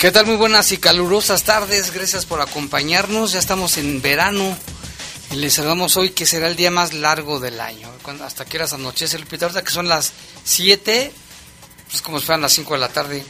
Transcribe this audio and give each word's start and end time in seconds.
¿Qué 0.00 0.10
tal? 0.10 0.24
Muy 0.24 0.36
buenas 0.36 0.72
y 0.72 0.78
calurosas 0.78 1.42
tardes. 1.42 1.92
Gracias 1.92 2.24
por 2.24 2.40
acompañarnos. 2.40 3.32
Ya 3.32 3.38
estamos 3.38 3.76
en 3.76 4.00
verano 4.00 4.56
y 5.30 5.34
les 5.34 5.52
saludamos 5.52 5.98
hoy 5.98 6.12
que 6.12 6.24
será 6.24 6.48
el 6.48 6.56
día 6.56 6.70
más 6.70 6.94
largo 6.94 7.38
del 7.38 7.60
año. 7.60 7.86
Hasta 8.24 8.46
que 8.46 8.56
horas 8.56 8.72
anochece 8.72 9.18
el 9.18 9.26
ahorita 9.30 9.62
que 9.62 9.70
son 9.70 9.88
las 9.88 10.14
7, 10.42 11.12
pues 11.90 12.00
como 12.00 12.18
si 12.18 12.24
fueran 12.24 12.40
las 12.40 12.54
5 12.54 12.72
de 12.72 12.80
la 12.80 12.88
tarde. 12.88 13.22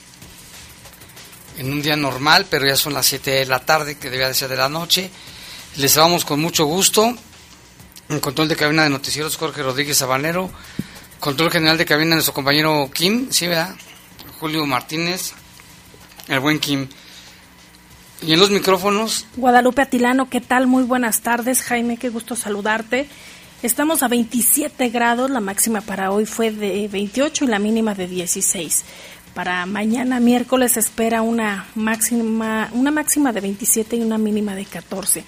En 1.59 1.73
un 1.73 1.83
día 1.83 1.97
normal, 1.97 2.47
pero 2.49 2.65
ya 2.65 2.77
son 2.77 2.93
las 2.93 3.07
7 3.07 3.33
de 3.33 3.47
la 3.47 3.59
tarde, 3.67 3.99
que 3.99 4.09
debía 4.09 4.29
de 4.29 4.35
ser 4.35 4.49
de 4.49 4.57
la 4.57 4.69
noche. 4.69 5.11
Les 5.75 5.91
saludamos 5.91 6.25
con 6.25 6.41
mucho 6.41 6.67
gusto. 6.67 7.13
En 8.09 8.21
control 8.21 8.47
de 8.47 8.55
cabina 8.55 8.85
de 8.85 8.91
noticieros, 8.91 9.37
Jorge 9.37 9.65
Rodríguez 9.65 9.99
Sabanero. 9.99 10.53
Control 11.19 11.51
general 11.51 11.79
de 11.79 11.85
cabina 11.85 12.15
nuestro 12.15 12.33
compañero 12.33 12.89
Kim, 12.95 13.33
¿sí, 13.33 13.49
verdad? 13.49 13.75
Julio 14.39 14.65
Martínez 14.67 15.33
el 16.31 16.41
buen 16.41 16.59
Kim. 16.59 16.89
¿Y 18.23 18.33
en 18.33 18.41
los 18.41 18.51
micrófonos? 18.51 19.27
Guadalupe 19.37 19.83
Atilano, 19.83 20.29
¿qué 20.29 20.41
tal? 20.41 20.67
Muy 20.67 20.85
buenas 20.85 21.23
tardes, 21.23 21.63
Jaime, 21.63 21.97
qué 21.97 22.09
gusto 22.09 22.37
saludarte. 22.37 23.09
Estamos 23.63 24.03
a 24.03 24.09
27 24.09 24.89
grados, 24.91 25.31
la 25.31 25.41
máxima 25.41 25.81
para 25.81 26.13
hoy 26.13 26.27
fue 26.27 26.51
de 26.51 26.89
28 26.89 27.45
y 27.45 27.49
la 27.49 27.59
mínima 27.59 27.95
de 27.95 28.07
16. 28.07 28.85
Para 29.35 29.65
mañana 29.67 30.21
miércoles 30.21 30.77
espera 30.77 31.23
una 31.23 31.67
máxima, 31.75 32.69
una 32.73 32.91
máxima 32.91 33.33
de 33.33 33.41
27 33.41 33.97
y 33.97 34.03
una 34.03 34.19
mínima 34.19 34.55
de 34.55 34.65
14. 34.65 35.25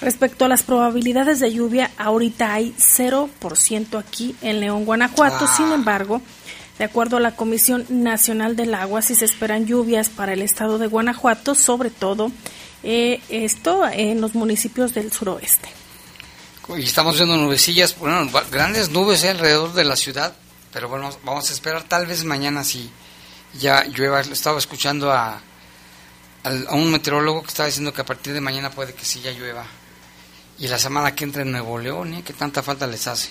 Respecto 0.00 0.44
a 0.44 0.48
las 0.48 0.62
probabilidades 0.62 1.40
de 1.40 1.52
lluvia, 1.52 1.90
ahorita 1.96 2.52
hay 2.52 2.74
0% 2.78 3.98
aquí 3.98 4.36
en 4.42 4.60
León, 4.60 4.84
Guanajuato. 4.84 5.46
Sin 5.46 5.72
embargo, 5.72 6.20
de 6.78 6.84
acuerdo 6.84 7.16
a 7.16 7.20
la 7.20 7.36
Comisión 7.36 7.86
Nacional 7.88 8.56
del 8.56 8.74
Agua, 8.74 9.02
si 9.02 9.14
se 9.14 9.24
esperan 9.24 9.66
lluvias 9.66 10.08
para 10.08 10.34
el 10.34 10.42
estado 10.42 10.78
de 10.78 10.86
Guanajuato, 10.86 11.54
sobre 11.54 11.90
todo 11.90 12.30
eh, 12.82 13.20
esto 13.28 13.86
en 13.90 14.20
los 14.20 14.34
municipios 14.34 14.94
del 14.94 15.12
suroeste. 15.12 15.68
Y 16.76 16.84
estamos 16.84 17.16
viendo 17.16 17.36
nubecillas, 17.36 17.96
bueno, 17.96 18.28
grandes 18.50 18.90
nubes 18.90 19.22
eh, 19.22 19.30
alrededor 19.30 19.72
de 19.72 19.84
la 19.84 19.96
ciudad, 19.96 20.34
pero 20.72 20.88
bueno, 20.88 21.10
vamos 21.24 21.48
a 21.48 21.52
esperar 21.52 21.84
tal 21.84 22.06
vez 22.06 22.24
mañana 22.24 22.64
si 22.64 22.90
ya 23.58 23.84
llueva. 23.84 24.20
Estaba 24.20 24.58
escuchando 24.58 25.12
a, 25.12 25.40
a, 26.42 26.74
un 26.74 26.90
meteorólogo 26.90 27.42
que 27.42 27.48
estaba 27.48 27.66
diciendo 27.68 27.92
que 27.92 28.02
a 28.02 28.04
partir 28.04 28.32
de 28.34 28.40
mañana 28.40 28.70
puede 28.70 28.94
que 28.94 29.04
sí 29.04 29.20
ya 29.20 29.30
llueva. 29.30 29.64
Y 30.58 30.68
la 30.68 30.78
semana 30.78 31.14
que 31.14 31.24
entra 31.24 31.42
en 31.42 31.52
Nuevo 31.52 31.78
León, 31.78 32.14
¿eh? 32.14 32.22
que 32.24 32.32
tanta 32.32 32.62
falta 32.62 32.86
les 32.86 33.06
hace. 33.06 33.30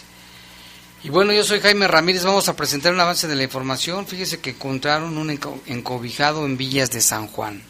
Y 1.05 1.09
bueno, 1.09 1.31
yo 1.33 1.43
soy 1.43 1.59
Jaime 1.59 1.87
Ramírez, 1.87 2.25
vamos 2.25 2.49
a 2.49 2.55
presentar 2.55 2.91
un 2.91 2.99
avance 2.99 3.27
de 3.27 3.35
la 3.35 3.43
información. 3.43 4.07
Fíjese 4.07 4.39
que 4.39 4.49
encontraron 4.49 5.19
un 5.19 5.29
encobijado 5.67 6.47
en 6.47 6.57
Villas 6.57 6.89
de 6.89 6.99
San 6.99 7.27
Juan. 7.27 7.61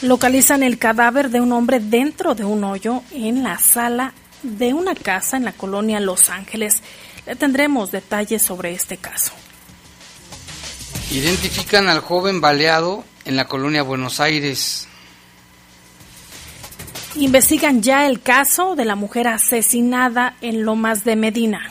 Localizan 0.00 0.62
el 0.62 0.78
cadáver 0.78 1.28
de 1.28 1.42
un 1.42 1.52
hombre 1.52 1.80
dentro 1.80 2.34
de 2.34 2.46
un 2.46 2.64
hoyo 2.64 3.02
en 3.10 3.42
la 3.42 3.58
sala 3.58 4.14
de 4.42 4.72
una 4.72 4.94
casa 4.94 5.36
en 5.36 5.44
la 5.44 5.52
colonia 5.52 6.00
Los 6.00 6.30
Ángeles. 6.30 6.80
Le 7.26 7.36
tendremos 7.36 7.92
detalles 7.92 8.40
sobre 8.40 8.72
este 8.72 8.96
caso. 8.96 9.32
Identifican 11.10 11.88
al 11.88 12.00
joven 12.00 12.40
baleado 12.40 13.04
en 13.26 13.36
la 13.36 13.46
colonia 13.48 13.82
Buenos 13.82 14.18
Aires. 14.18 14.88
Investigan 17.16 17.82
ya 17.82 18.06
el 18.06 18.22
caso 18.22 18.76
de 18.76 18.86
la 18.86 18.94
mujer 18.94 19.28
asesinada 19.28 20.36
en 20.40 20.64
Lomas 20.64 21.04
de 21.04 21.16
Medina. 21.16 21.70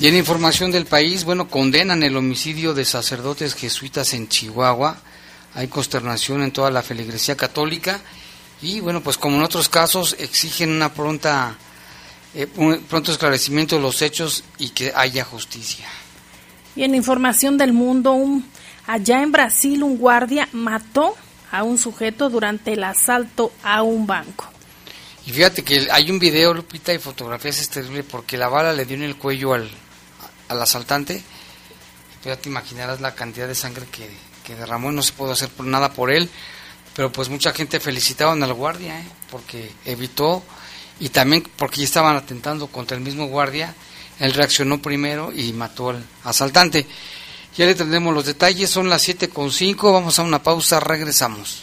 Y 0.00 0.06
en 0.06 0.16
información 0.16 0.70
del 0.70 0.86
país, 0.86 1.24
bueno, 1.24 1.48
condenan 1.48 2.04
el 2.04 2.16
homicidio 2.16 2.72
de 2.72 2.84
sacerdotes 2.84 3.54
jesuitas 3.54 4.14
en 4.14 4.28
Chihuahua. 4.28 4.96
Hay 5.54 5.66
consternación 5.66 6.42
en 6.42 6.52
toda 6.52 6.70
la 6.70 6.82
feligresía 6.82 7.36
católica 7.36 8.00
y 8.62 8.78
bueno, 8.80 9.02
pues 9.02 9.18
como 9.18 9.36
en 9.36 9.42
otros 9.42 9.68
casos 9.68 10.14
exigen 10.18 10.70
una 10.70 10.92
pronta 10.92 11.56
eh, 12.34 12.46
un 12.56 12.78
pronto 12.82 13.10
esclarecimiento 13.10 13.76
de 13.76 13.82
los 13.82 14.02
hechos 14.02 14.44
y 14.58 14.68
que 14.70 14.92
haya 14.94 15.24
justicia. 15.24 15.86
Y 16.76 16.84
en 16.84 16.94
información 16.94 17.58
del 17.58 17.72
mundo, 17.72 18.12
un, 18.12 18.44
allá 18.86 19.22
en 19.22 19.32
Brasil 19.32 19.82
un 19.82 19.96
guardia 19.96 20.48
mató 20.52 21.16
a 21.50 21.64
un 21.64 21.78
sujeto 21.78 22.28
durante 22.28 22.74
el 22.74 22.84
asalto 22.84 23.52
a 23.64 23.82
un 23.82 24.06
banco. 24.06 24.46
Y 25.26 25.32
fíjate 25.32 25.64
que 25.64 25.88
hay 25.90 26.10
un 26.10 26.18
video, 26.18 26.54
Lupita, 26.54 26.92
y 26.92 26.98
fotografías 26.98 27.60
es 27.60 27.68
terrible 27.68 28.04
porque 28.04 28.36
la 28.36 28.48
bala 28.48 28.72
le 28.72 28.84
dio 28.84 28.96
en 28.96 29.02
el 29.02 29.16
cuello 29.16 29.54
al, 29.54 29.68
al 30.48 30.62
asaltante, 30.62 31.22
ya 32.24 32.36
te 32.36 32.48
imaginarás 32.48 33.00
la 33.00 33.14
cantidad 33.14 33.48
de 33.48 33.54
sangre 33.54 33.86
que, 33.86 34.08
derramó 34.54 34.90
y 34.90 34.94
no 34.94 35.02
se 35.02 35.12
pudo 35.12 35.32
hacer 35.32 35.50
por 35.50 35.66
nada 35.66 35.92
por 35.92 36.10
él, 36.10 36.30
pero 36.96 37.12
pues 37.12 37.28
mucha 37.28 37.52
gente 37.52 37.80
felicitaba 37.80 38.32
al 38.32 38.52
guardia, 38.54 38.98
¿eh? 38.98 39.04
porque 39.30 39.70
evitó 39.84 40.42
y 41.00 41.10
también 41.10 41.46
porque 41.56 41.80
ya 41.80 41.84
estaban 41.84 42.16
atentando 42.16 42.66
contra 42.68 42.96
el 42.96 43.02
mismo 43.02 43.26
guardia, 43.26 43.74
él 44.18 44.32
reaccionó 44.32 44.80
primero 44.80 45.32
y 45.34 45.52
mató 45.52 45.90
al 45.90 46.02
asaltante. 46.24 46.86
Ya 47.58 47.66
le 47.66 47.74
tendremos 47.74 48.14
los 48.14 48.24
detalles, 48.24 48.70
son 48.70 48.88
las 48.88 49.06
7.5, 49.06 49.92
vamos 49.92 50.18
a 50.18 50.22
una 50.22 50.42
pausa, 50.42 50.80
regresamos. 50.80 51.62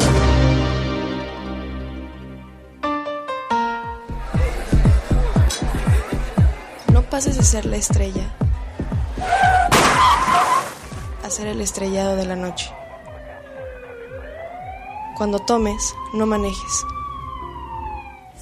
No 6.93 7.01
pases 7.01 7.37
de 7.37 7.43
ser 7.43 7.65
la 7.65 7.77
estrella 7.77 8.31
ser 11.29 11.47
el 11.47 11.61
estrellado 11.61 12.15
de 12.15 12.25
la 12.25 12.35
noche. 12.35 12.71
Cuando 15.17 15.39
tomes, 15.39 15.93
no 16.13 16.25
manejes. 16.25 16.85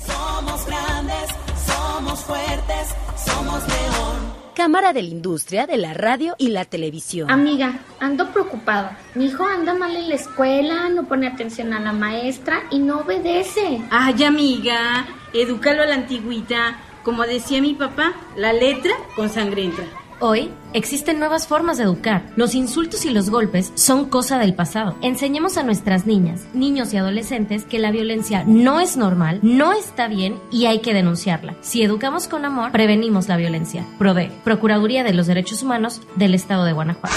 Somos 0.05 0.65
grandes, 0.65 1.29
somos 1.65 2.19
fuertes, 2.19 2.95
somos 3.15 3.67
león. 3.67 4.37
Cámara 4.55 4.91
de 4.93 5.03
la 5.03 5.09
Industria 5.09 5.67
de 5.67 5.77
la 5.77 5.93
Radio 5.93 6.35
y 6.37 6.49
la 6.49 6.65
Televisión. 6.65 7.29
Amiga, 7.29 7.79
ando 7.99 8.31
preocupada. 8.31 8.97
Mi 9.15 9.25
hijo 9.25 9.43
anda 9.43 9.73
mal 9.73 9.95
en 9.95 10.09
la 10.09 10.15
escuela, 10.15 10.89
no 10.89 11.07
pone 11.07 11.27
atención 11.27 11.73
a 11.73 11.79
la 11.79 11.93
maestra 11.93 12.63
y 12.71 12.79
no 12.79 13.01
obedece. 13.01 13.81
Ay, 13.91 14.23
amiga, 14.23 15.05
edúcalo 15.33 15.83
a 15.83 15.85
la 15.85 15.95
antigüita. 15.95 16.79
Como 17.03 17.23
decía 17.23 17.61
mi 17.61 17.73
papá, 17.73 18.13
la 18.35 18.51
letra 18.51 18.93
con 19.15 19.29
sangre 19.29 19.63
entra. 19.63 19.85
Hoy 20.19 20.49
existen 20.73 21.19
nuevas 21.19 21.45
formas 21.45 21.77
de 21.77 21.83
educar. 21.83 22.25
Los 22.35 22.55
insultos 22.55 23.05
y 23.05 23.11
los 23.11 23.29
golpes 23.29 23.71
son 23.75 24.09
cosa 24.09 24.39
del 24.39 24.55
pasado. 24.55 24.97
Enseñemos 25.01 25.57
a 25.57 25.63
nuestras 25.63 26.07
niñas, 26.07 26.41
niños 26.55 26.91
y 26.91 26.97
adolescentes 26.97 27.65
que 27.65 27.77
la 27.77 27.91
violencia 27.91 28.43
no 28.47 28.79
es 28.79 28.97
normal, 28.97 29.39
no 29.43 29.73
está 29.73 30.07
bien 30.07 30.39
y 30.51 30.65
hay 30.65 30.79
que 30.79 30.95
denunciarla. 30.95 31.55
Si 31.61 31.83
educamos 31.83 32.27
con 32.27 32.45
amor, 32.45 32.71
prevenimos 32.71 33.27
la 33.27 33.37
violencia. 33.37 33.85
PRODE, 33.99 34.31
Procuraduría 34.43 35.03
de 35.03 35.13
los 35.13 35.27
Derechos 35.27 35.61
Humanos 35.61 36.01
del 36.15 36.33
Estado 36.33 36.65
de 36.65 36.73
Guanajuato. 36.73 37.15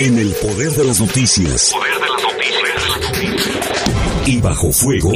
En 0.00 0.18
el 0.18 0.30
poder 0.34 0.72
de 0.72 0.84
las 0.84 1.00
noticias. 1.00 1.72
Poder 1.72 1.94
de 1.94 2.00
las 2.00 2.22
noticias. 3.16 4.26
Y 4.26 4.40
bajo 4.42 4.70
fuego. 4.70 5.12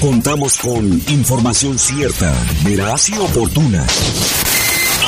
Contamos 0.00 0.56
con 0.56 0.86
información 1.08 1.78
cierta, 1.78 2.32
veraz 2.64 3.10
y 3.10 3.18
oportuna. 3.18 3.84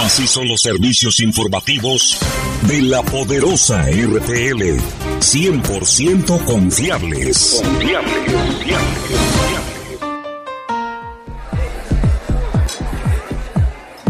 Así 0.04 0.26
son 0.26 0.48
los 0.48 0.62
servicios 0.62 1.20
informativos 1.20 2.18
de 2.62 2.80
la 2.82 3.02
poderosa 3.02 3.82
RTL. 3.82 4.80
100% 5.20 6.44
confiables. 6.44 7.60
Confiables, 7.62 8.32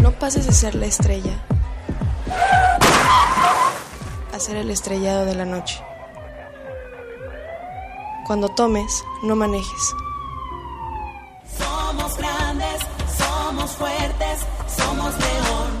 No 0.01 0.11
pases 0.13 0.45
de 0.47 0.53
ser 0.53 0.75
la 0.75 0.85
estrella 0.85 1.33
a 4.33 4.39
ser 4.39 4.55
el 4.55 4.71
estrellado 4.71 5.25
de 5.25 5.35
la 5.35 5.45
noche. 5.45 5.83
Cuando 8.25 8.47
tomes, 8.49 9.03
no 9.23 9.35
manejes. 9.35 9.93
Somos 11.57 12.15
grandes, 12.17 12.81
somos 13.17 13.71
fuertes, 13.71 14.39
somos 14.77 15.13
león. 15.19 15.80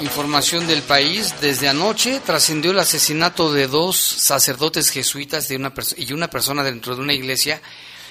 Información 0.00 0.66
del 0.66 0.82
país. 0.82 1.34
Desde 1.40 1.68
anoche 1.68 2.20
trascendió 2.20 2.70
el 2.70 2.78
asesinato 2.78 3.52
de 3.52 3.66
dos 3.66 3.96
sacerdotes 3.96 4.90
jesuitas 4.90 5.48
de 5.48 5.56
una 5.56 5.72
y 5.96 6.12
una 6.12 6.28
persona 6.28 6.62
dentro 6.62 6.94
de 6.94 7.02
una 7.02 7.12
iglesia 7.12 7.60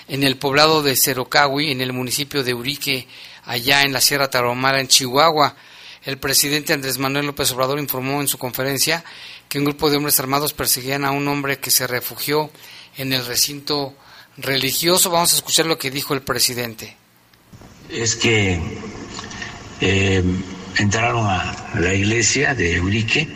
en 0.07 0.23
el 0.23 0.37
poblado 0.37 0.81
de 0.81 0.95
Cerocahui, 0.95 1.71
en 1.71 1.81
el 1.81 1.93
municipio 1.93 2.43
de 2.43 2.53
Urique, 2.53 3.07
allá 3.45 3.83
en 3.83 3.93
la 3.93 4.01
Sierra 4.01 4.29
Tarahumara, 4.29 4.79
en 4.79 4.87
Chihuahua. 4.87 5.55
El 6.03 6.17
presidente 6.17 6.73
Andrés 6.73 6.97
Manuel 6.97 7.27
López 7.27 7.51
Obrador 7.51 7.79
informó 7.79 8.21
en 8.21 8.27
su 8.27 8.37
conferencia 8.37 9.03
que 9.47 9.59
un 9.59 9.65
grupo 9.65 9.89
de 9.89 9.97
hombres 9.97 10.19
armados 10.19 10.53
perseguían 10.53 11.05
a 11.05 11.11
un 11.11 11.27
hombre 11.27 11.59
que 11.59 11.71
se 11.71 11.87
refugió 11.87 12.51
en 12.97 13.13
el 13.13 13.25
recinto 13.25 13.93
religioso. 14.37 15.09
Vamos 15.09 15.33
a 15.33 15.35
escuchar 15.35 15.65
lo 15.65 15.77
que 15.77 15.91
dijo 15.91 16.13
el 16.13 16.21
presidente. 16.21 16.95
Es 17.89 18.15
que 18.15 18.59
eh, 19.81 20.23
entraron 20.77 21.25
a 21.25 21.55
la 21.79 21.93
iglesia 21.93 22.53
de 22.55 22.79
Urique 22.79 23.27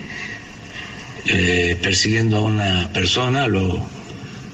eh, 1.25 1.77
persiguiendo 1.81 2.37
a 2.37 2.41
una 2.41 2.89
persona, 2.91 3.47
lo 3.47 3.87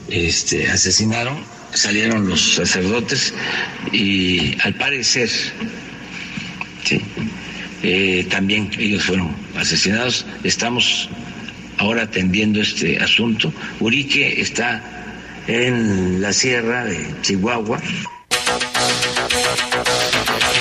este, 0.10 0.70
asesinaron, 0.70 1.44
salieron 1.74 2.28
los 2.30 2.56
sacerdotes 2.56 3.34
y 3.92 4.56
al 4.62 4.76
parecer 4.76 5.30
eh, 7.82 8.28
también 8.30 8.70
ellos 8.78 9.04
fueron 9.04 9.36
asesinados. 9.56 10.26
Estamos 10.44 11.10
ahora 11.78 12.04
atendiendo 12.04 12.62
este 12.62 13.00
asunto. 13.00 13.52
Urique 13.80 14.40
está 14.42 14.84
en 15.48 16.22
la 16.22 16.34
sierra 16.34 16.86
de 16.86 17.16
Chihuahua. 17.24 17.82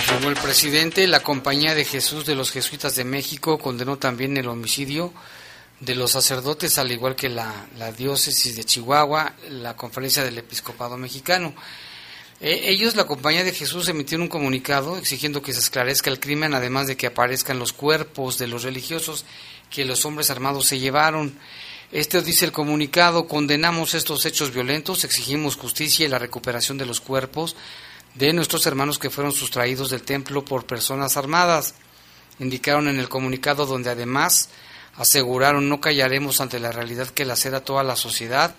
Informó 0.08 0.31
el 0.31 0.37
presidente, 0.37 1.06
la 1.06 1.22
Compañía 1.22 1.75
de 1.75 1.84
Jesús 1.84 2.25
de 2.25 2.34
los 2.34 2.50
Jesuitas 2.50 2.96
de 2.96 3.05
México 3.05 3.58
condenó 3.58 3.99
también 3.99 4.38
el 4.38 4.49
homicidio 4.49 5.12
de 5.81 5.94
los 5.94 6.12
sacerdotes, 6.12 6.78
al 6.78 6.90
igual 6.90 7.14
que 7.14 7.28
la, 7.28 7.66
la 7.76 7.93
diócesis 7.93 8.56
de 8.56 8.64
Chihuahua, 8.64 9.34
la 9.50 9.76
Conferencia 9.76 10.25
del 10.25 10.38
Episcopado 10.38 10.96
Mexicano. 10.96 11.55
Eh, 12.40 12.62
ellos, 12.69 12.96
la 12.96 13.05
Compañía 13.05 13.44
de 13.44 13.52
Jesús, 13.52 13.87
emitieron 13.90 14.22
un 14.22 14.28
comunicado 14.28 14.96
exigiendo 14.96 15.43
que 15.43 15.52
se 15.52 15.60
esclarezca 15.60 16.08
el 16.08 16.20
crimen, 16.20 16.55
además 16.55 16.87
de 16.87 16.96
que 16.96 17.08
aparezcan 17.08 17.58
los 17.58 17.75
cuerpos 17.75 18.38
de 18.38 18.46
los 18.46 18.62
religiosos 18.62 19.26
que 19.69 19.84
los 19.84 20.06
hombres 20.06 20.31
armados 20.31 20.66
se 20.69 20.78
llevaron. 20.78 21.38
Este 21.93 22.22
dice 22.22 22.46
el 22.46 22.52
comunicado, 22.52 23.28
condenamos 23.28 23.93
estos 23.93 24.25
hechos 24.25 24.55
violentos, 24.55 25.05
exigimos 25.05 25.56
justicia 25.56 26.06
y 26.06 26.08
la 26.08 26.19
recuperación 26.19 26.78
de 26.78 26.87
los 26.87 27.02
cuerpos 27.02 27.56
de 28.14 28.32
nuestros 28.32 28.66
hermanos 28.66 28.99
que 28.99 29.10
fueron 29.10 29.32
sustraídos 29.32 29.90
del 29.90 30.02
templo 30.02 30.44
por 30.44 30.66
personas 30.66 31.16
armadas. 31.16 31.75
Indicaron 32.38 32.88
en 32.88 32.99
el 32.99 33.08
comunicado 33.08 33.66
donde 33.66 33.90
además 33.90 34.49
aseguraron 34.96 35.69
no 35.69 35.81
callaremos 35.81 36.40
ante 36.40 36.58
la 36.58 36.72
realidad 36.72 37.08
que 37.08 37.25
lacera 37.25 37.64
toda 37.64 37.82
la 37.82 37.96
sociedad 37.96 38.55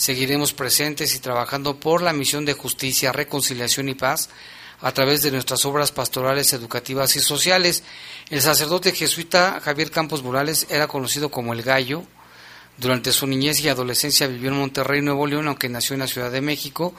Seguiremos 0.00 0.54
presentes 0.54 1.14
y 1.14 1.18
trabajando 1.18 1.78
por 1.78 2.00
la 2.00 2.14
misión 2.14 2.46
de 2.46 2.54
justicia, 2.54 3.12
reconciliación 3.12 3.90
y 3.90 3.94
paz 3.94 4.30
a 4.80 4.92
través 4.92 5.20
de 5.20 5.30
nuestras 5.30 5.66
obras 5.66 5.92
pastorales, 5.92 6.54
educativas 6.54 7.16
y 7.16 7.20
sociales. 7.20 7.82
El 8.30 8.40
sacerdote 8.40 8.92
jesuita 8.92 9.60
Javier 9.62 9.90
Campos 9.90 10.22
Morales 10.22 10.66
era 10.70 10.88
conocido 10.88 11.30
como 11.30 11.52
el 11.52 11.62
Gallo. 11.62 12.02
Durante 12.78 13.12
su 13.12 13.26
niñez 13.26 13.60
y 13.60 13.68
adolescencia 13.68 14.26
vivió 14.26 14.48
en 14.48 14.56
Monterrey, 14.56 15.02
Nuevo 15.02 15.26
León, 15.26 15.48
aunque 15.48 15.68
nació 15.68 15.92
en 15.92 16.00
la 16.00 16.06
Ciudad 16.06 16.30
de 16.30 16.40
México. 16.40 16.94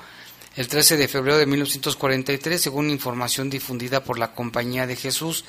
El 0.54 0.68
13 0.68 0.98
de 0.98 1.08
febrero 1.08 1.38
de 1.38 1.46
1943, 1.46 2.62
según 2.62 2.90
información 2.90 3.50
difundida 3.50 4.04
por 4.04 4.20
la 4.20 4.34
Compañía 4.34 4.86
de 4.86 4.98
Jesús, 4.98 5.46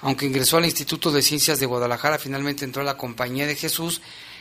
aunque 0.00 0.24
ingresó 0.24 0.56
al 0.56 0.64
Instituto 0.64 1.12
de 1.12 1.20
Ciencias 1.20 1.60
de 1.60 1.66
Guadalajara, 1.66 2.18
finalmente 2.18 2.64
entró 2.64 2.80
a 2.80 2.86
la 2.86 2.96
Compañía 2.96 3.46
de 3.46 3.56
Jesús 3.56 4.00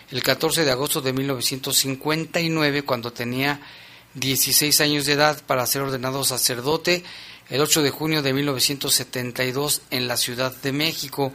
el 0.10 0.24
14 0.24 0.64
de 0.64 0.72
agosto 0.72 1.02
de 1.02 1.12
1959, 1.12 2.84
cuando 2.84 3.12
tenía 3.12 3.60
16 4.14 4.80
años 4.80 5.06
de 5.06 5.14
edad, 5.14 5.44
para 5.46 5.68
ser 5.68 5.82
ordenado 5.82 6.24
sacerdote, 6.24 7.04
el 7.50 7.60
8 7.60 7.82
de 7.82 7.90
junio 7.90 8.22
de 8.22 8.32
1972 8.32 9.82
en 9.92 10.08
la 10.08 10.16
Ciudad 10.16 10.56
de 10.56 10.72
México. 10.72 11.34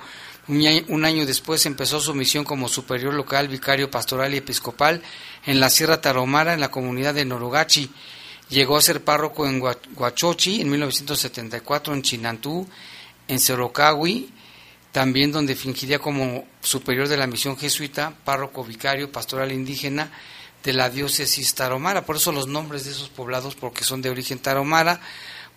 Un 0.49 1.05
año 1.05 1.27
después 1.27 1.67
empezó 1.67 2.01
su 2.01 2.15
misión 2.15 2.45
como 2.45 2.69
superior 2.69 3.13
local, 3.13 3.49
vicario 3.49 3.91
pastoral 3.91 4.33
y 4.33 4.39
episcopal 4.39 5.03
en 5.45 5.61
la 5.61 5.69
Sierra 5.69 6.01
Tarahumara, 6.01 6.55
en 6.55 6.61
la 6.61 6.71
comunidad 6.71 7.13
de 7.13 7.27
Norogachi. 7.27 7.91
Llegó 8.49 8.77
a 8.77 8.83
ser 8.83 9.03
párroco 9.03 9.47
en 9.47 9.63
Huachochi 9.63 10.61
en 10.61 10.71
1974, 10.71 11.95
en 11.95 12.03
Chinantú, 12.03 12.69
en 13.29 13.39
Cerocahui, 13.41 14.31
también 14.93 15.33
donde 15.33 15.57
fingiría 15.57 15.99
como 15.99 16.47
superior 16.61 17.09
de 17.09 17.17
la 17.17 17.27
misión 17.27 17.57
jesuita, 17.57 18.15
párroco 18.25 18.63
vicario, 18.63 19.11
pastoral 19.11 19.53
indígena 19.53 20.11
de 20.63 20.73
la 20.73 20.91
diócesis 20.91 21.55
taromara. 21.55 22.05
Por 22.05 22.17
eso 22.17 22.31
los 22.31 22.47
nombres 22.47 22.85
de 22.85 22.91
esos 22.91 23.09
poblados, 23.09 23.55
porque 23.55 23.85
son 23.85 24.03
de 24.03 24.11
origen 24.11 24.39
taromara. 24.39 25.01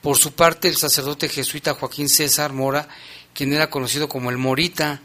Por 0.01 0.17
su 0.17 0.33
parte, 0.33 0.67
el 0.67 0.77
sacerdote 0.77 1.29
jesuita 1.29 1.73
Joaquín 1.73 2.09
César 2.09 2.53
Mora, 2.53 2.87
quien 3.33 3.53
era 3.53 3.69
conocido 3.69 4.07
como 4.07 4.29
el 4.29 4.37
Morita, 4.37 5.01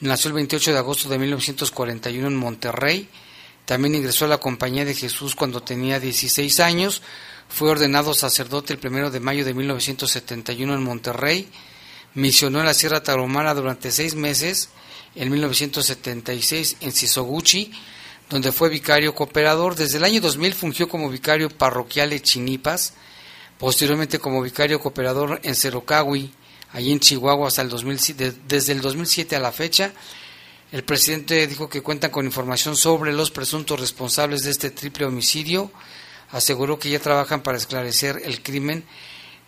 nació 0.00 0.28
el 0.28 0.34
28 0.34 0.72
de 0.72 0.78
agosto 0.78 1.08
de 1.08 1.18
1941 1.18 2.26
en 2.26 2.36
Monterrey. 2.36 3.08
También 3.64 3.94
ingresó 3.94 4.24
a 4.24 4.28
la 4.28 4.38
Compañía 4.38 4.84
de 4.84 4.94
Jesús 4.94 5.34
cuando 5.34 5.62
tenía 5.62 6.00
16 6.00 6.60
años. 6.60 7.02
Fue 7.48 7.70
ordenado 7.70 8.14
sacerdote 8.14 8.72
el 8.72 8.86
1 8.86 9.10
de 9.10 9.20
mayo 9.20 9.44
de 9.44 9.54
1971 9.54 10.74
en 10.74 10.82
Monterrey 10.82 11.48
Misionó 12.14 12.60
en 12.60 12.66
la 12.66 12.74
Sierra 12.74 13.02
Tarahumara 13.02 13.54
durante 13.54 13.90
seis 13.90 14.14
meses 14.14 14.68
en 15.14 15.30
1976 15.30 16.76
en 16.80 16.92
Sisoguchi, 16.92 17.72
donde 18.28 18.52
fue 18.52 18.68
vicario 18.68 19.14
cooperador. 19.14 19.76
Desde 19.76 19.96
el 19.96 20.04
año 20.04 20.20
2000 20.20 20.52
fungió 20.52 20.88
como 20.88 21.08
vicario 21.08 21.48
parroquial 21.48 22.10
de 22.10 22.20
Chinipas, 22.20 22.92
posteriormente 23.56 24.18
como 24.18 24.42
vicario 24.42 24.78
cooperador 24.78 25.40
en 25.42 25.54
Cerocahui, 25.54 26.30
allí 26.72 26.92
en 26.92 27.00
Chihuahua, 27.00 27.48
hasta 27.48 27.62
el 27.62 27.70
2007, 27.70 28.34
desde 28.46 28.72
el 28.74 28.82
2007 28.82 29.36
a 29.36 29.40
la 29.40 29.52
fecha. 29.52 29.92
El 30.72 30.84
presidente 30.84 31.46
dijo 31.46 31.68
que 31.68 31.82
cuentan 31.82 32.10
con 32.10 32.24
información 32.24 32.76
sobre 32.76 33.12
los 33.12 33.30
presuntos 33.30 33.78
responsables 33.78 34.42
de 34.42 34.50
este 34.50 34.70
triple 34.70 35.04
homicidio. 35.04 35.70
Aseguró 36.30 36.78
que 36.78 36.88
ya 36.88 36.98
trabajan 36.98 37.42
para 37.42 37.58
esclarecer 37.58 38.22
el 38.24 38.42
crimen 38.42 38.82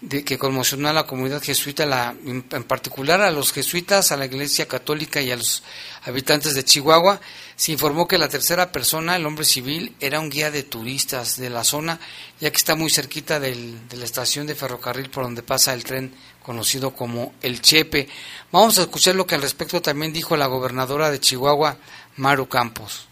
de 0.02 0.22
que 0.22 0.36
conmocionó 0.36 0.90
a 0.90 0.92
la 0.92 1.06
comunidad 1.06 1.42
jesuita, 1.42 1.86
la, 1.86 2.14
en 2.26 2.42
particular 2.42 3.22
a 3.22 3.30
los 3.30 3.54
jesuitas, 3.54 4.12
a 4.12 4.18
la 4.18 4.26
Iglesia 4.26 4.68
Católica 4.68 5.22
y 5.22 5.30
a 5.30 5.36
los 5.36 5.62
habitantes 6.02 6.54
de 6.54 6.62
Chihuahua. 6.62 7.22
Se 7.56 7.72
informó 7.72 8.06
que 8.06 8.18
la 8.18 8.28
tercera 8.28 8.70
persona, 8.70 9.16
el 9.16 9.24
hombre 9.24 9.46
civil, 9.46 9.96
era 10.00 10.20
un 10.20 10.28
guía 10.28 10.50
de 10.50 10.62
turistas 10.62 11.38
de 11.38 11.48
la 11.48 11.64
zona, 11.64 12.00
ya 12.38 12.50
que 12.50 12.58
está 12.58 12.74
muy 12.74 12.90
cerquita 12.90 13.40
de 13.40 13.78
la 13.96 14.04
estación 14.04 14.46
de 14.46 14.54
ferrocarril 14.54 15.08
por 15.08 15.24
donde 15.24 15.42
pasa 15.42 15.72
el 15.72 15.84
tren 15.84 16.12
conocido 16.44 16.92
como 16.92 17.32
el 17.42 17.60
Chepe. 17.60 18.08
Vamos 18.52 18.78
a 18.78 18.82
escuchar 18.82 19.16
lo 19.16 19.26
que 19.26 19.34
al 19.34 19.42
respecto 19.42 19.82
también 19.82 20.12
dijo 20.12 20.36
la 20.36 20.46
gobernadora 20.46 21.10
de 21.10 21.18
Chihuahua, 21.18 21.78
Maru 22.16 22.46
Campos 22.46 23.08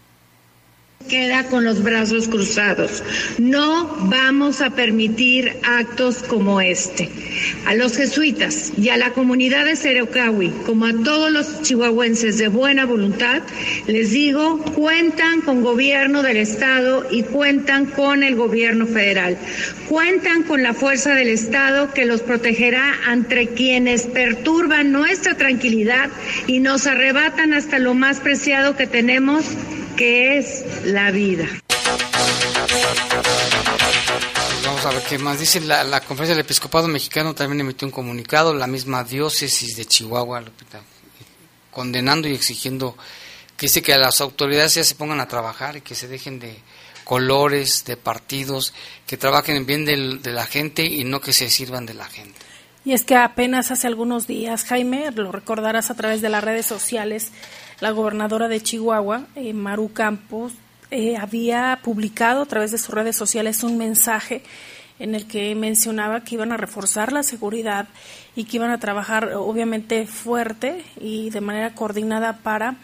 queda 1.07 1.45
con 1.45 1.63
los 1.63 1.83
brazos 1.83 2.27
cruzados. 2.27 3.03
No 3.37 3.95
vamos 4.09 4.61
a 4.61 4.71
permitir 4.71 5.57
actos 5.63 6.23
como 6.23 6.61
este. 6.61 7.09
A 7.65 7.75
los 7.75 7.97
jesuitas 7.97 8.71
y 8.77 8.89
a 8.89 8.97
la 8.97 9.11
comunidad 9.11 9.65
de 9.65 9.75
Cerocawi, 9.75 10.49
como 10.65 10.85
a 10.85 10.93
todos 11.03 11.31
los 11.31 11.61
chihuahuenses 11.61 12.37
de 12.37 12.47
buena 12.47 12.85
voluntad, 12.85 13.41
les 13.87 14.11
digo, 14.11 14.59
cuentan 14.75 15.41
con 15.41 15.63
gobierno 15.63 16.23
del 16.23 16.37
Estado 16.37 17.07
y 17.09 17.23
cuentan 17.23 17.85
con 17.85 18.23
el 18.23 18.35
gobierno 18.35 18.85
federal. 18.85 19.37
Cuentan 19.89 20.43
con 20.43 20.63
la 20.63 20.73
fuerza 20.73 21.13
del 21.13 21.29
Estado 21.29 21.93
que 21.93 22.05
los 22.05 22.21
protegerá 22.21 22.93
ante 23.05 23.47
quienes 23.47 24.03
perturban 24.07 24.91
nuestra 24.91 25.35
tranquilidad 25.35 26.09
y 26.47 26.59
nos 26.59 26.87
arrebatan 26.87 27.53
hasta 27.53 27.79
lo 27.79 27.93
más 27.93 28.19
preciado 28.19 28.75
que 28.75 28.87
tenemos, 28.87 29.45
que 29.95 30.37
es 30.37 30.85
la 30.85 31.11
vida. 31.11 31.47
Vamos 34.65 34.85
a 34.85 34.91
ver 34.91 35.03
qué 35.03 35.17
más 35.17 35.39
dice 35.39 35.61
la, 35.61 35.83
la, 35.83 35.99
conferencia 36.01 36.35
del 36.35 36.45
episcopado 36.45 36.87
mexicano 36.87 37.33
también 37.35 37.61
emitió 37.61 37.87
un 37.87 37.91
comunicado 37.91 38.53
la 38.53 38.67
misma 38.67 39.03
diócesis 39.03 39.75
de 39.75 39.85
Chihuahua 39.85 40.43
condenando 41.71 42.27
y 42.27 42.33
exigiendo 42.33 42.97
que 43.57 43.65
dice 43.65 43.81
que 43.81 43.95
las 43.97 44.21
autoridades 44.21 44.75
ya 44.75 44.83
se 44.83 44.95
pongan 44.95 45.19
a 45.19 45.27
trabajar 45.27 45.77
y 45.77 45.81
que 45.81 45.95
se 45.95 46.07
dejen 46.07 46.39
de 46.39 46.57
colores 47.03 47.83
de 47.85 47.97
partidos 47.97 48.73
que 49.05 49.17
trabajen 49.17 49.57
en 49.57 49.65
bien 49.65 49.85
del, 49.85 50.21
de 50.21 50.31
la 50.31 50.45
gente 50.45 50.85
y 50.85 51.03
no 51.03 51.19
que 51.19 51.33
se 51.33 51.49
sirvan 51.49 51.85
de 51.85 51.93
la 51.93 52.05
gente 52.05 52.39
y 52.85 52.93
es 52.93 53.05
que 53.05 53.15
apenas 53.15 53.71
hace 53.71 53.87
algunos 53.87 54.27
días 54.27 54.65
Jaime 54.65 55.11
lo 55.11 55.31
recordarás 55.31 55.89
a 55.89 55.95
través 55.95 56.21
de 56.21 56.29
las 56.29 56.43
redes 56.43 56.65
sociales 56.65 57.31
la 57.83 57.91
gobernadora 57.91 58.47
de 58.47 58.61
Chihuahua, 58.61 59.27
eh, 59.35 59.51
Maru 59.51 59.91
Campos, 59.91 60.53
eh, 60.89 61.17
había 61.17 61.81
publicado 61.83 62.43
a 62.43 62.45
través 62.45 62.71
de 62.71 62.77
sus 62.77 62.95
redes 62.95 63.17
sociales 63.17 63.61
un 63.61 63.77
mensaje 63.77 64.41
en 64.99 65.15
el 65.15 65.27
que 65.27 65.53
mencionaba 65.53 66.23
que 66.23 66.35
iban 66.35 66.53
a 66.53 66.57
reforzar 66.57 67.11
la 67.11 67.23
seguridad 67.23 67.89
y 68.37 68.45
que 68.45 68.55
iban 68.55 68.71
a 68.71 68.79
trabajar 68.79 69.33
obviamente 69.33 70.07
fuerte 70.07 70.85
y 71.01 71.29
de 71.29 71.41
manera 71.41 71.75
coordinada 71.75 72.37
para 72.37 72.77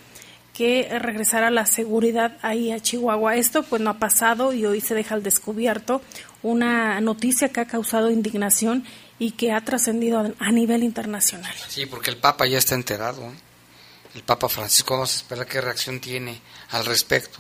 que 0.54 0.90
regresara 1.00 1.50
la 1.50 1.66
seguridad 1.66 2.38
ahí 2.42 2.74
a 2.74 2.82
Chihuahua. 2.82 3.38
Esto 3.38 3.64
pues 3.64 3.82
no 3.82 3.92
ha 3.92 4.00
pasado 4.00 4.52
y 4.52 4.66
hoy 4.66 4.82
se 4.82 4.96
deja 4.96 5.16
al 5.16 5.24
descubierto 5.24 6.02
una 6.44 7.00
noticia 7.00 7.54
que 7.54 7.62
ha 7.62 7.68
causado 7.68 8.12
indignación 8.12 8.84
y 9.18 9.32
que 9.32 9.54
ha 9.54 9.62
trascendido 9.62 10.34
a 10.38 10.52
nivel 10.52 10.84
internacional. 10.84 11.56
Sí, 11.70 11.86
porque 11.86 12.10
el 12.10 12.18
Papa 12.18 12.48
ya 12.48 12.58
está 12.58 12.76
enterado. 12.76 13.24
¿eh? 13.24 13.49
El 14.16 14.24
Papa 14.24 14.50
Francisco. 14.50 14.96
Vamos 14.96 15.14
a 15.14 15.18
esperar 15.18 15.48
qué 15.48 15.62
reacción 15.62 16.00
tiene 16.00 16.40
al 16.72 16.86
respecto. 16.86 17.40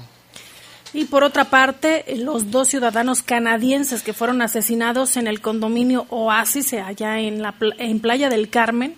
Y 0.92 1.06
por 1.06 1.24
otra 1.24 1.46
parte, 1.46 2.04
los 2.18 2.50
dos 2.50 2.70
ciudadanos 2.70 3.22
canadienses 3.22 4.02
que 4.02 4.14
fueron 4.14 4.42
asesinados 4.42 5.18
en 5.18 5.28
el 5.28 5.40
condominio 5.40 6.08
Oasis, 6.10 6.74
allá 6.74 7.20
en, 7.20 7.44
la, 7.44 7.54
en 7.78 8.00
Playa 8.00 8.30
del 8.30 8.50
Carmen, 8.50 8.96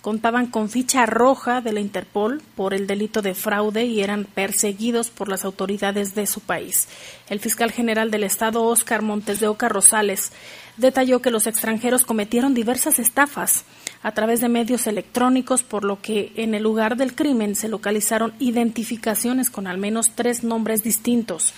contaban 0.00 0.46
con 0.46 0.68
ficha 0.68 1.06
roja 1.06 1.60
de 1.60 1.72
la 1.72 1.80
Interpol 1.80 2.42
por 2.56 2.74
el 2.74 2.86
delito 2.86 3.22
de 3.22 3.34
fraude 3.34 3.84
y 3.84 4.00
eran 4.00 4.24
perseguidos 4.24 5.10
por 5.10 5.28
las 5.28 5.44
autoridades 5.44 6.14
de 6.14 6.26
su 6.26 6.40
país. 6.40 6.88
El 7.28 7.40
fiscal 7.40 7.70
general 7.70 8.10
del 8.10 8.24
Estado, 8.24 8.64
Óscar 8.64 9.02
Montes 9.02 9.38
de 9.38 9.48
Oca 9.48 9.68
Rosales, 9.68 10.32
detalló 10.76 11.20
que 11.20 11.30
los 11.30 11.46
extranjeros 11.46 12.04
cometieron 12.04 12.54
diversas 12.54 12.98
estafas 12.98 13.64
a 14.02 14.12
través 14.12 14.40
de 14.40 14.48
medios 14.48 14.86
electrónicos, 14.86 15.62
por 15.62 15.84
lo 15.84 16.00
que 16.00 16.32
en 16.36 16.54
el 16.54 16.62
lugar 16.62 16.96
del 16.96 17.14
crimen 17.14 17.54
se 17.56 17.68
localizaron 17.68 18.34
identificaciones 18.38 19.50
con 19.50 19.66
al 19.66 19.78
menos 19.78 20.12
tres 20.14 20.44
nombres 20.44 20.82
distintos. 20.82 21.54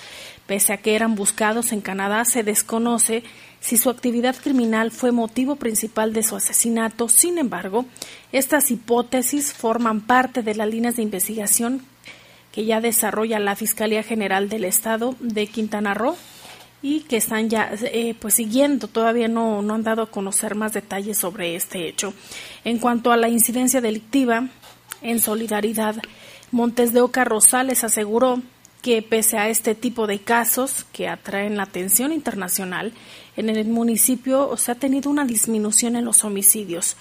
Pese 0.47 0.73
a 0.73 0.79
que 0.79 0.95
eran 0.95 1.15
buscados 1.15 1.73
en 1.73 1.81
Canadá, 1.81 2.25
se 2.25 2.43
desconoce 2.43 3.23
si 3.61 3.77
su 3.77 3.91
actividad 3.91 4.35
criminal 4.37 4.91
fue 4.91 5.13
motivo 5.13 5.57
principal 5.57 6.13
de 6.13 6.23
su 6.23 6.35
asesinato. 6.35 7.09
Sin 7.09 7.39
embargo, 7.39 7.85
estas 8.33 8.71
hipótesis 8.71 9.53
forman 9.53 10.01
parte 10.01 10.43
de 10.43 10.55
las 10.55 10.69
líneas 10.69 10.97
de 10.97 11.03
investigación 11.03 11.83
que 12.53 12.65
ya 12.65 12.81
desarrolla 12.81 13.39
la 13.39 13.55
Fiscalía 13.55 14.03
General 14.03 14.49
del 14.49 14.65
Estado 14.65 15.15
de 15.21 15.47
Quintana 15.47 15.95
Roo 15.95 16.17
y 16.83 17.01
que 17.01 17.19
están 17.19 17.51
ya 17.51 17.71
eh, 17.83 18.15
pues 18.19 18.35
siguiendo, 18.35 18.89
todavía 18.89 19.29
no, 19.29 19.63
no 19.63 19.75
han 19.75 19.83
dado 19.83 20.03
a 20.03 20.11
conocer 20.11 20.55
más 20.55 20.73
detalles 20.73 21.19
sobre 21.19 21.57
este 21.57 21.89
hecho. 21.89 22.15
En 22.65 22.79
cuanto 22.79 23.13
a 23.13 23.17
la 23.17 23.29
incidencia 23.29 23.81
delictiva, 23.81 24.49
en 25.03 25.21
solidaridad, 25.21 25.97
Montes 26.53 26.93
de 26.93 27.01
Oca 27.01 27.25
Rosales 27.25 27.85
aseguró 27.85 28.43
que 28.83 29.03
pese 29.03 29.39
a 29.39 29.49
este 29.49 29.75
tipo 29.75 30.07
de 30.07 30.21
casos 30.21 30.85
que 30.93 31.07
atraen 31.07 31.57
la 31.57 31.65
atención 31.65 32.13
internacional, 32.13 32.93
en 33.37 33.51
el 33.51 33.67
municipio 33.69 34.57
se 34.57 34.73
ha 34.73 34.75
tenido 34.75 35.11
una 35.11 35.25
disminución 35.25 35.97
en 35.97 36.05
los 36.05 36.25
homicidios. 36.25 36.97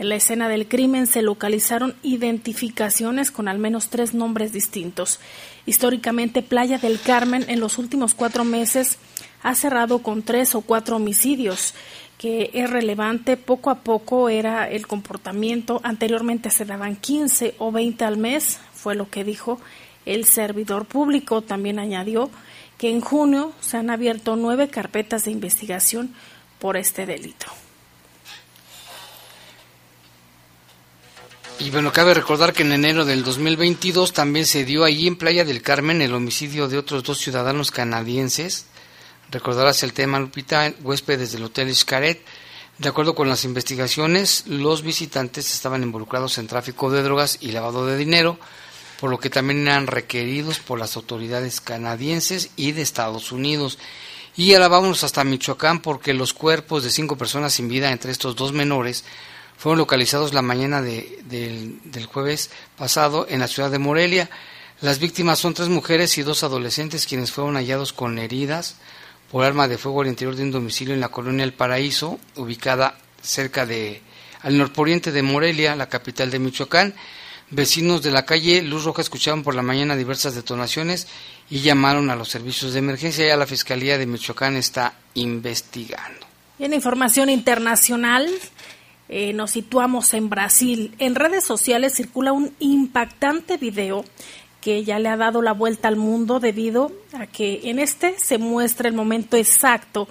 En 0.00 0.08
la 0.08 0.14
escena 0.14 0.48
del 0.48 0.66
crimen 0.66 1.06
se 1.06 1.20
localizaron 1.20 1.94
identificaciones 2.02 3.30
con 3.30 3.48
al 3.48 3.58
menos 3.58 3.90
tres 3.90 4.14
nombres 4.14 4.50
distintos. 4.50 5.20
Históricamente, 5.66 6.40
Playa 6.40 6.78
del 6.78 6.98
Carmen 6.98 7.44
en 7.48 7.60
los 7.60 7.76
últimos 7.76 8.14
cuatro 8.14 8.44
meses 8.44 8.96
ha 9.42 9.54
cerrado 9.54 9.98
con 9.98 10.22
tres 10.22 10.54
o 10.54 10.62
cuatro 10.62 10.96
homicidios, 10.96 11.74
que 12.16 12.48
es 12.54 12.70
relevante. 12.70 13.36
Poco 13.36 13.68
a 13.68 13.80
poco 13.80 14.30
era 14.30 14.70
el 14.70 14.86
comportamiento. 14.86 15.82
Anteriormente 15.84 16.48
se 16.48 16.64
daban 16.64 16.96
15 16.96 17.56
o 17.58 17.70
20 17.70 18.02
al 18.02 18.16
mes, 18.16 18.58
fue 18.72 18.94
lo 18.94 19.10
que 19.10 19.22
dijo 19.22 19.60
el 20.06 20.24
servidor 20.24 20.86
público. 20.86 21.42
También 21.42 21.78
añadió 21.78 22.30
que 22.78 22.88
en 22.88 23.02
junio 23.02 23.52
se 23.60 23.76
han 23.76 23.90
abierto 23.90 24.36
nueve 24.36 24.68
carpetas 24.68 25.26
de 25.26 25.32
investigación 25.32 26.14
por 26.58 26.78
este 26.78 27.04
delito. 27.04 27.48
Y 31.60 31.68
bueno, 31.70 31.92
cabe 31.92 32.14
recordar 32.14 32.54
que 32.54 32.62
en 32.62 32.72
enero 32.72 33.04
del 33.04 33.22
2022 33.22 34.14
también 34.14 34.46
se 34.46 34.64
dio 34.64 34.82
allí 34.82 35.06
en 35.06 35.16
Playa 35.16 35.44
del 35.44 35.60
Carmen 35.60 36.00
el 36.00 36.14
homicidio 36.14 36.68
de 36.68 36.78
otros 36.78 37.02
dos 37.02 37.18
ciudadanos 37.18 37.70
canadienses. 37.70 38.64
Recordarás 39.30 39.82
el 39.82 39.92
tema, 39.92 40.18
Lupita, 40.18 40.72
huéspedes 40.80 41.32
del 41.32 41.44
Hotel 41.44 41.74
Xcaret. 41.74 42.24
De 42.78 42.88
acuerdo 42.88 43.14
con 43.14 43.28
las 43.28 43.44
investigaciones, 43.44 44.44
los 44.46 44.80
visitantes 44.80 45.52
estaban 45.52 45.82
involucrados 45.82 46.38
en 46.38 46.46
tráfico 46.46 46.90
de 46.90 47.02
drogas 47.02 47.36
y 47.42 47.52
lavado 47.52 47.84
de 47.84 47.98
dinero, 47.98 48.38
por 48.98 49.10
lo 49.10 49.18
que 49.18 49.28
también 49.28 49.60
eran 49.68 49.86
requeridos 49.86 50.60
por 50.60 50.78
las 50.78 50.96
autoridades 50.96 51.60
canadienses 51.60 52.52
y 52.56 52.72
de 52.72 52.80
Estados 52.80 53.32
Unidos. 53.32 53.78
Y 54.34 54.54
ahora 54.54 54.68
vámonos 54.68 55.04
hasta 55.04 55.24
Michoacán 55.24 55.82
porque 55.82 56.14
los 56.14 56.32
cuerpos 56.32 56.84
de 56.84 56.90
cinco 56.90 57.18
personas 57.18 57.52
sin 57.52 57.68
vida 57.68 57.92
entre 57.92 58.12
estos 58.12 58.34
dos 58.34 58.54
menores 58.54 59.04
fueron 59.60 59.76
localizados 59.76 60.32
la 60.32 60.40
mañana 60.40 60.80
del 60.80 62.08
jueves 62.10 62.48
pasado 62.78 63.26
en 63.28 63.40
la 63.40 63.46
ciudad 63.46 63.70
de 63.70 63.78
Morelia. 63.78 64.30
Las 64.80 65.00
víctimas 65.00 65.38
son 65.38 65.52
tres 65.52 65.68
mujeres 65.68 66.16
y 66.16 66.22
dos 66.22 66.42
adolescentes 66.44 67.06
quienes 67.06 67.30
fueron 67.30 67.56
hallados 67.56 67.92
con 67.92 68.18
heridas 68.18 68.76
por 69.30 69.44
arma 69.44 69.68
de 69.68 69.76
fuego 69.76 70.00
al 70.00 70.08
interior 70.08 70.34
de 70.34 70.44
un 70.44 70.50
domicilio 70.50 70.94
en 70.94 71.00
la 71.00 71.10
colonia 71.10 71.44
El 71.44 71.52
Paraíso, 71.52 72.18
ubicada 72.36 72.96
cerca 73.20 73.66
de 73.66 74.00
al 74.40 74.56
norporiente 74.56 75.12
de 75.12 75.22
Morelia, 75.22 75.76
la 75.76 75.90
capital 75.90 76.30
de 76.30 76.38
Michoacán. 76.38 76.94
Vecinos 77.50 78.00
de 78.00 78.12
la 78.12 78.24
calle 78.24 78.62
Luz 78.62 78.84
Roja 78.84 79.02
escucharon 79.02 79.42
por 79.42 79.54
la 79.54 79.60
mañana 79.60 79.94
diversas 79.94 80.34
detonaciones 80.34 81.06
y 81.50 81.60
llamaron 81.60 82.08
a 82.08 82.16
los 82.16 82.30
servicios 82.30 82.72
de 82.72 82.78
emergencia. 82.78 83.26
Ya 83.26 83.36
la 83.36 83.46
Fiscalía 83.46 83.98
de 83.98 84.06
Michoacán 84.06 84.56
está 84.56 84.94
investigando. 85.12 86.30
En 86.58 86.72
información 86.72 87.28
internacional, 87.28 88.30
eh, 89.12 89.32
nos 89.32 89.50
situamos 89.50 90.14
en 90.14 90.30
Brasil. 90.30 90.94
En 91.00 91.16
redes 91.16 91.42
sociales 91.42 91.94
circula 91.94 92.32
un 92.32 92.54
impactante 92.60 93.56
video 93.56 94.04
que 94.60 94.84
ya 94.84 95.00
le 95.00 95.08
ha 95.08 95.16
dado 95.16 95.42
la 95.42 95.52
vuelta 95.52 95.88
al 95.88 95.96
mundo 95.96 96.38
debido 96.38 96.92
a 97.12 97.26
que 97.26 97.62
en 97.64 97.80
este 97.80 98.16
se 98.20 98.38
muestra 98.38 98.88
el 98.88 98.94
momento 98.94 99.36
exacto 99.36 100.08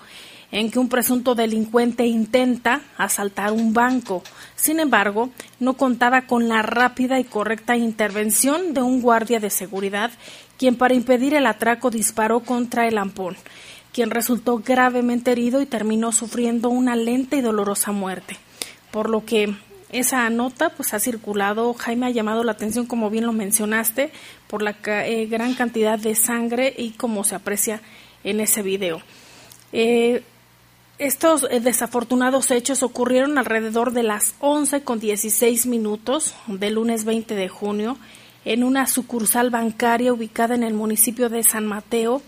en 0.52 0.70
que 0.70 0.80
un 0.80 0.90
presunto 0.90 1.34
delincuente 1.34 2.08
intenta 2.08 2.82
asaltar 2.98 3.54
un 3.54 3.74
banco. 3.74 4.22
Sin 4.58 4.82
embargo, 4.82 5.30
no 5.62 5.76
contaba 5.76 6.24
con 6.24 6.50
la 6.50 6.62
rápida 6.62 7.20
y 7.20 7.24
correcta 7.24 7.78
intervención 7.78 8.74
de 8.74 8.82
un 8.82 9.02
guardia 9.02 9.40
de 9.40 9.50
seguridad, 9.50 10.12
quien 10.58 10.76
para 10.76 10.94
impedir 10.94 11.36
el 11.36 11.46
atraco 11.46 11.90
disparó 11.90 12.42
contra 12.42 12.86
el 12.88 12.98
ampón. 12.98 13.38
quien 13.92 14.12
resultó 14.12 14.60
gravemente 14.60 15.32
herido 15.32 15.62
y 15.62 15.66
terminó 15.66 16.12
sufriendo 16.12 16.70
una 16.70 16.96
lenta 16.96 17.38
y 17.38 17.42
dolorosa 17.42 17.92
muerte. 17.92 18.38
Por 18.92 19.10
lo 19.10 19.26
que 19.26 19.56
esa 19.92 20.30
nota 20.30 20.70
pues 20.70 20.94
ha 20.94 21.00
circulado, 21.00 21.74
Jaime 21.74 22.08
ha 22.08 22.12
llamado 22.12 22.44
la 22.44 22.52
atención 22.52 22.86
como 22.86 23.10
bien 23.10 23.26
lo 23.26 23.34
mencionaste 23.34 24.12
por 24.48 24.62
la 24.62 24.76
eh, 24.86 25.26
gran 25.26 25.56
cantidad 25.56 25.98
de 25.98 26.16
sangre 26.16 26.74
y 26.78 26.92
como 26.92 27.24
se 27.24 27.36
aprecia 27.36 27.82
en 28.24 28.40
ese 28.40 28.62
video. 28.62 29.02
Eh, 29.72 30.24
estos 31.00 31.48
eh, 31.50 31.60
desafortunados 31.60 32.52
hechos 32.52 32.84
ocurrieron 32.84 33.38
alrededor 33.38 33.94
de 33.94 34.04
las 34.04 34.36
11 34.40 34.84
con 34.84 35.00
16 35.00 35.66
minutos 35.66 36.36
del 36.48 36.76
lunes 36.76 37.06
20 37.06 37.36
de 37.36 37.50
junio 37.50 37.98
en 38.46 38.64
una 38.64 38.86
sucursal 38.86 39.50
bancaria 39.50 40.14
ubicada 40.14 40.56
en 40.56 40.64
el 40.64 40.74
municipio 40.74 41.30
de 41.30 41.44
San 41.44 41.66
Mateo, 41.66 42.22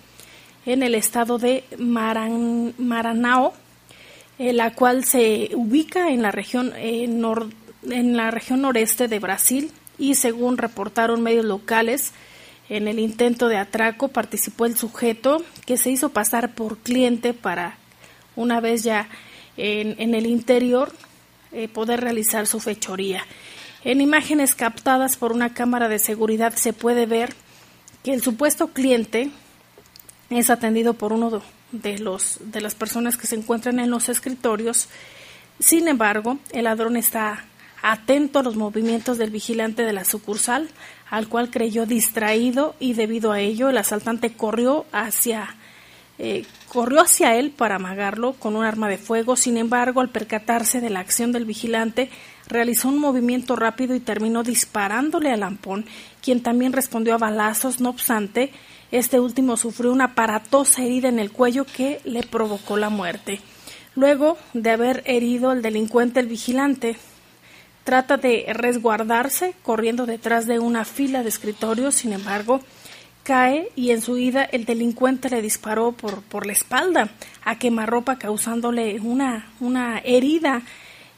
en 0.65 0.83
el 0.83 0.95
estado 0.95 1.37
de 1.37 1.63
Maranao, 1.77 3.53
eh, 4.41 4.53
la 4.53 4.73
cual 4.73 5.05
se 5.05 5.51
ubica 5.53 6.09
en 6.09 6.23
la 6.23 6.31
región 6.31 6.73
eh, 6.75 7.03
en 7.03 8.17
la 8.17 8.31
región 8.31 8.61
noreste 8.61 9.07
de 9.07 9.19
Brasil 9.19 9.71
y 9.99 10.15
según 10.15 10.57
reportaron 10.57 11.21
medios 11.21 11.45
locales 11.45 12.11
en 12.67 12.87
el 12.87 12.97
intento 12.97 13.49
de 13.49 13.57
atraco 13.57 14.07
participó 14.07 14.65
el 14.65 14.75
sujeto 14.75 15.43
que 15.67 15.77
se 15.77 15.91
hizo 15.91 16.09
pasar 16.09 16.55
por 16.55 16.79
cliente 16.79 17.35
para 17.35 17.77
una 18.35 18.59
vez 18.61 18.81
ya 18.81 19.09
en, 19.57 20.15
el 20.15 20.25
interior 20.25 20.91
eh, 21.51 21.67
poder 21.67 22.01
realizar 22.01 22.47
su 22.47 22.59
fechoría. 22.59 23.23
En 23.83 24.01
imágenes 24.01 24.55
captadas 24.55 25.17
por 25.17 25.33
una 25.33 25.53
cámara 25.53 25.87
de 25.87 25.99
seguridad 25.99 26.55
se 26.55 26.73
puede 26.73 27.05
ver 27.05 27.35
que 28.03 28.11
el 28.11 28.23
supuesto 28.23 28.69
cliente 28.69 29.29
es 30.31 30.49
atendido 30.49 30.95
por 30.95 31.13
uno 31.13 31.29
de, 31.29 31.41
los, 31.99 32.39
de 32.41 32.61
las 32.61 32.75
personas 32.75 33.17
que 33.17 33.27
se 33.27 33.35
encuentran 33.35 33.79
en 33.79 33.89
los 33.89 34.09
escritorios. 34.09 34.87
Sin 35.59 35.87
embargo, 35.87 36.39
el 36.51 36.65
ladrón 36.65 36.97
está 36.97 37.45
atento 37.81 38.39
a 38.39 38.43
los 38.43 38.55
movimientos 38.55 39.17
del 39.17 39.31
vigilante 39.31 39.83
de 39.83 39.93
la 39.93 40.05
sucursal, 40.05 40.69
al 41.09 41.27
cual 41.27 41.49
creyó 41.49 41.85
distraído 41.85 42.75
y 42.79 42.93
debido 42.93 43.31
a 43.31 43.39
ello 43.39 43.69
el 43.69 43.77
asaltante 43.77 44.33
corrió 44.33 44.85
hacia 44.91 45.55
eh, 46.23 46.45
corrió 46.67 47.01
hacia 47.01 47.35
él 47.35 47.49
para 47.49 47.77
amagarlo 47.77 48.33
con 48.33 48.55
un 48.55 48.63
arma 48.63 48.87
de 48.87 48.99
fuego. 48.99 49.35
Sin 49.35 49.57
embargo, 49.57 50.01
al 50.01 50.09
percatarse 50.09 50.79
de 50.79 50.91
la 50.91 50.99
acción 50.99 51.31
del 51.31 51.45
vigilante, 51.45 52.11
realizó 52.51 52.89
un 52.89 52.99
movimiento 52.99 53.55
rápido 53.55 53.95
y 53.95 53.99
terminó 53.99 54.43
disparándole 54.43 55.31
al 55.31 55.39
lampón, 55.39 55.85
quien 56.21 56.43
también 56.43 56.73
respondió 56.73 57.15
a 57.15 57.17
balazos. 57.17 57.79
No 57.79 57.89
obstante, 57.89 58.51
este 58.91 59.19
último 59.19 59.57
sufrió 59.57 59.91
una 59.91 60.05
aparatosa 60.05 60.83
herida 60.83 61.09
en 61.09 61.19
el 61.19 61.31
cuello 61.31 61.65
que 61.65 62.01
le 62.03 62.23
provocó 62.23 62.77
la 62.77 62.89
muerte. 62.89 63.41
Luego 63.95 64.37
de 64.53 64.69
haber 64.69 65.03
herido 65.05 65.49
al 65.49 65.61
delincuente, 65.61 66.19
el 66.19 66.27
vigilante 66.27 66.97
trata 67.83 68.17
de 68.17 68.45
resguardarse 68.53 69.55
corriendo 69.63 70.05
detrás 70.05 70.45
de 70.45 70.59
una 70.59 70.85
fila 70.85 71.23
de 71.23 71.29
escritorios. 71.29 71.95
Sin 71.95 72.13
embargo, 72.13 72.61
cae 73.23 73.69
y 73.75 73.91
en 73.91 74.01
su 74.01 74.17
ida 74.17 74.43
el 74.43 74.65
delincuente 74.65 75.29
le 75.29 75.41
disparó 75.41 75.91
por, 75.91 76.21
por 76.23 76.45
la 76.45 76.53
espalda 76.53 77.09
a 77.43 77.57
quemarropa 77.57 78.17
causándole 78.17 78.99
una, 78.99 79.51
una 79.59 79.99
herida. 79.99 80.61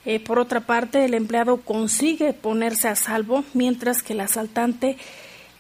Eh, 0.05 0.19
por 0.19 0.39
otra 0.39 0.61
parte, 0.61 1.05
el 1.05 1.13
empleado 1.13 1.61
consigue 1.61 2.33
ponerse 2.33 2.87
a 2.89 2.95
salvo 2.95 3.45
mientras 3.53 4.03
que 4.03 4.13
el 4.13 4.19
asaltante 4.19 4.97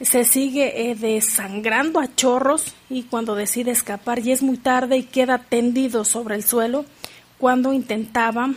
se 0.01 0.25
sigue 0.25 0.91
eh, 0.91 0.95
desangrando 0.95 1.99
a 1.99 2.13
chorros 2.13 2.73
y 2.89 3.03
cuando 3.03 3.35
decide 3.35 3.71
escapar 3.71 4.19
y 4.19 4.31
es 4.31 4.41
muy 4.41 4.57
tarde 4.57 4.97
y 4.97 5.03
queda 5.03 5.37
tendido 5.37 6.03
sobre 6.03 6.35
el 6.35 6.43
suelo 6.43 6.85
cuando 7.37 7.71
intentaba 7.71 8.53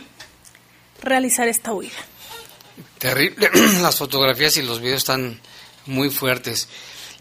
realizar 1.01 1.47
esta 1.47 1.73
huida. 1.73 1.95
Terrible, 2.97 3.49
las 3.81 3.95
fotografías 3.95 4.57
y 4.57 4.63
los 4.63 4.81
videos 4.81 4.99
están 4.99 5.39
muy 5.85 6.09
fuertes. 6.09 6.67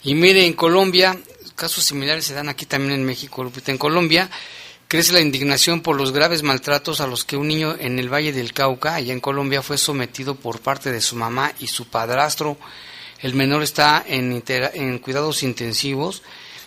Y 0.03 0.15
mire, 0.15 0.45
en 0.45 0.55
Colombia, 0.55 1.17
casos 1.55 1.85
similares 1.85 2.25
se 2.25 2.35
dan 2.35 2.49
aquí 2.49 2.67
también 2.67 2.93
en 2.93 3.05
México. 3.05 3.51
En 3.67 3.79
Colombia 3.79 4.31
crece 4.89 5.13
la 5.13 5.21
indignación 5.21 5.81
por 5.81 5.97
los 5.97 6.13
graves 6.13 6.43
maltratos 6.43 7.01
a 7.01 7.07
los 7.07 7.25
que 7.25 7.37
un 7.37 7.49
niño 7.49 7.77
en 7.79 7.99
el 7.99 8.13
Valle 8.13 8.33
del 8.33 8.53
Cauca, 8.53 8.95
allá 8.95 9.13
en 9.13 9.21
Colombia, 9.21 9.63
fue 9.63 9.79
sometido 9.79 10.35
por 10.35 10.61
parte 10.61 10.93
de 10.93 11.01
su 11.01 11.17
mamá 11.17 11.53
y 11.59 11.67
su 11.67 11.87
padrastro. 11.87 12.57
El 13.21 13.35
menor 13.35 13.63
está 13.63 14.05
en, 14.07 14.41
cuidados 14.99 15.43
intensivos 15.43 16.23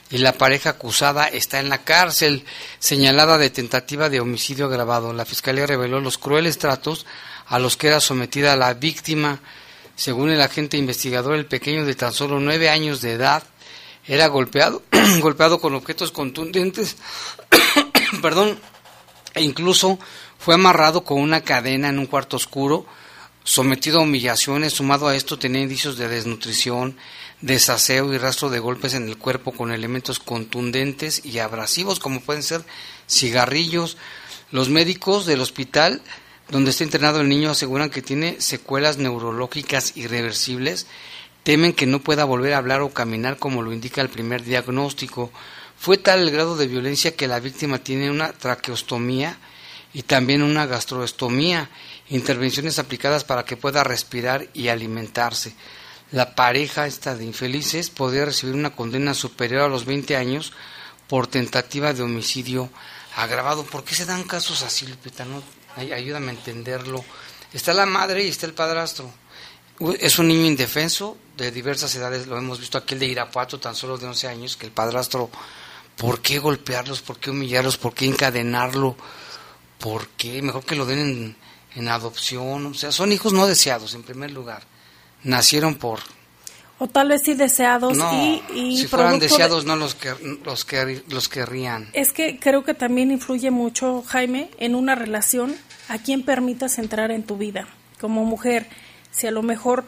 y 0.10 0.17
la 0.17 0.34
pareja 0.34 0.71
acusada 0.71 1.27
está 1.27 1.60
en 1.60 1.69
la 1.69 1.84
cárcel, 1.84 2.43
señalada 2.79 3.38
de 3.38 3.51
tentativa 3.51 4.10
de 4.10 4.19
homicidio 4.19 4.65
agravado. 4.65 5.13
La 5.13 5.25
fiscalía 5.25 5.67
reveló 5.67 5.99
los 5.99 6.17
crueles 6.17 6.58
tratos 6.58 7.05
a 7.45 7.60
los 7.60 7.77
que 7.77 7.88
era 7.88 7.99
sometida 7.99 8.55
la 8.55 8.73
víctima. 8.73 9.39
Según 9.95 10.29
el 10.29 10.41
agente 10.41 10.77
investigador, 10.77 11.36
el 11.36 11.45
pequeño 11.45 11.86
de 11.86 11.95
tan 11.95 12.13
solo 12.13 12.39
nueve 12.39 12.69
años 12.69 13.01
de 13.01 13.13
edad 13.13 13.43
era 14.08 14.27
golpeado, 14.27 14.82
golpeado 15.21 15.62
con 15.62 15.75
objetos 15.75 16.12
contundentes, 16.12 16.97
perdón, 18.22 18.60
e 19.34 19.41
incluso 19.43 20.00
fue 20.38 20.56
amarrado 20.56 21.04
con 21.04 21.19
una 21.19 21.41
cadena 21.41 21.89
en 21.89 22.00
un 22.00 22.06
cuarto 22.06 22.38
oscuro, 22.38 22.86
sometido 23.43 24.00
a 24.00 24.04
humillaciones, 24.04 24.74
sumado 24.74 25.08
a 25.08 25.15
esto 25.15 25.39
tenía 25.39 25.62
indicios 25.62 25.98
de 25.98 26.08
desnutrición, 26.08 26.98
desaseo 27.41 28.13
y 28.13 28.17
rastro 28.17 28.50
de 28.50 28.60
golpes 28.60 28.93
en 28.93 29.08
el 29.08 29.17
cuerpo 29.17 29.52
con 29.52 29.72
elementos 29.72 30.19
contundentes 30.19 31.26
y 31.26 31.39
abrasivos 31.39 32.00
como 32.00 32.22
pueden 32.22 32.43
ser 32.43 32.63
cigarrillos. 33.10 33.98
Los 34.52 34.69
médicos 34.69 35.26
del 35.26 35.41
hospital 35.41 36.02
donde 36.50 36.72
está 36.72 36.84
internado 36.84 37.22
el 37.22 37.30
niño 37.30 37.52
aseguran 37.52 37.89
que 37.89 38.02
tiene 38.02 38.41
secuelas 38.41 38.98
neurológicas 38.98 39.95
irreversibles, 39.95 40.88
temen 41.49 41.73
que 41.73 41.88
no 41.88 41.99
pueda 41.99 42.25
volver 42.25 42.53
a 42.53 42.59
hablar 42.59 42.81
o 42.81 42.93
caminar 42.93 43.39
como 43.39 43.63
lo 43.63 43.73
indica 43.73 44.01
el 44.01 44.09
primer 44.09 44.43
diagnóstico. 44.43 45.31
Fue 45.79 45.97
tal 45.97 46.19
el 46.19 46.29
grado 46.29 46.55
de 46.55 46.67
violencia 46.67 47.15
que 47.15 47.27
la 47.27 47.39
víctima 47.39 47.79
tiene 47.79 48.12
una 48.12 48.33
traqueostomía 48.33 49.35
y 49.91 50.03
también 50.03 50.43
una 50.43 50.67
gastroestomía, 50.67 51.71
intervenciones 52.09 52.77
aplicadas 52.77 53.23
para 53.23 53.45
que 53.45 53.57
pueda 53.57 53.83
respirar 53.83 54.47
y 54.53 54.67
alimentarse. 54.67 55.55
La 56.12 56.35
pareja 56.35 56.85
esta 56.85 57.15
de 57.15 57.25
infelices 57.25 57.89
podría 57.89 58.25
recibir 58.25 58.53
una 58.53 58.75
condena 58.75 59.15
superior 59.15 59.63
a 59.63 59.69
los 59.69 59.85
20 59.85 60.17
años 60.17 60.53
por 61.07 61.25
tentativa 61.25 61.93
de 61.93 62.03
homicidio 62.03 62.69
agravado. 63.15 63.63
¿Por 63.63 63.83
qué 63.83 63.95
se 63.95 64.05
dan 64.05 64.21
casos 64.25 64.62
así, 64.62 64.85
Lupita? 64.85 65.25
¿No? 65.25 65.41
ayúdame 65.75 66.27
a 66.27 66.35
entenderlo. 66.35 67.03
Está 67.51 67.73
la 67.73 67.88
madre 67.88 68.23
y 68.23 68.27
está 68.27 68.45
el 68.45 68.53
padrastro. 68.53 69.12
Es 69.99 70.19
un 70.19 70.27
niño 70.27 70.45
indefenso 70.45 71.17
de 71.43 71.52
diversas 71.52 71.93
edades, 71.95 72.28
lo 72.28 72.38
hemos 72.38 72.60
visto 72.60 72.78
aquí 72.78 72.93
el 72.93 72.99
de 72.99 73.08
Irapuato, 73.08 73.60
tan 73.60 73.75
solo 73.75 73.97
de 73.97 74.08
11 74.08 74.28
años, 74.28 74.58
que 74.58 74.65
el 74.65 74.71
padrastro, 74.71 75.30
¿por 75.97 76.21
qué 76.21 76.39
golpearlos? 76.39 77.02
¿Por 77.02 77.19
qué 77.19 77.32
humillarlos? 77.32 77.78
¿Por 77.78 77.93
qué 77.93 78.06
encadenarlo? 78.06 78.95
¿Por 79.78 80.08
qué? 80.10 80.41
Mejor 80.41 80.65
que 80.65 80.75
lo 80.75 80.86
den 80.86 80.99
en, 80.99 81.36
en 81.75 81.88
adopción. 81.88 82.65
O 82.65 82.73
sea, 82.73 82.91
son 82.91 83.12
hijos 83.12 83.34
no 83.34 83.47
deseados, 83.47 83.93
en 83.93 84.04
primer 84.04 84.32
lugar. 84.32 84.63
Nacieron 85.23 85.75
por 85.75 85.99
o 86.80 86.88
tal 86.88 87.10
vez 87.10 87.21
sí 87.23 87.34
deseados 87.34 87.97
y, 88.54 88.78
si 88.78 88.88
fueran 88.88 89.19
deseados 89.19 89.65
no 89.65 89.75
los 89.75 89.95
que 89.95 90.13
los 90.45 90.63
que 90.63 91.04
los 91.10 91.28
querrían 91.28 91.89
es 91.91 92.13
que 92.13 92.39
creo 92.39 92.63
que 92.63 92.73
también 92.73 93.12
influye 93.12 93.52
mucho 93.52 94.02
Jaime 94.08 94.49
en 94.60 94.75
una 94.75 94.95
relación 94.95 95.56
a 95.89 95.97
quién 95.97 96.23
permitas 96.23 96.80
entrar 96.80 97.12
en 97.12 97.23
tu 97.23 97.38
vida 97.38 97.67
como 97.99 98.23
mujer 98.23 98.67
si 99.12 99.28
a 99.28 99.32
lo 99.32 99.43
mejor 99.43 99.84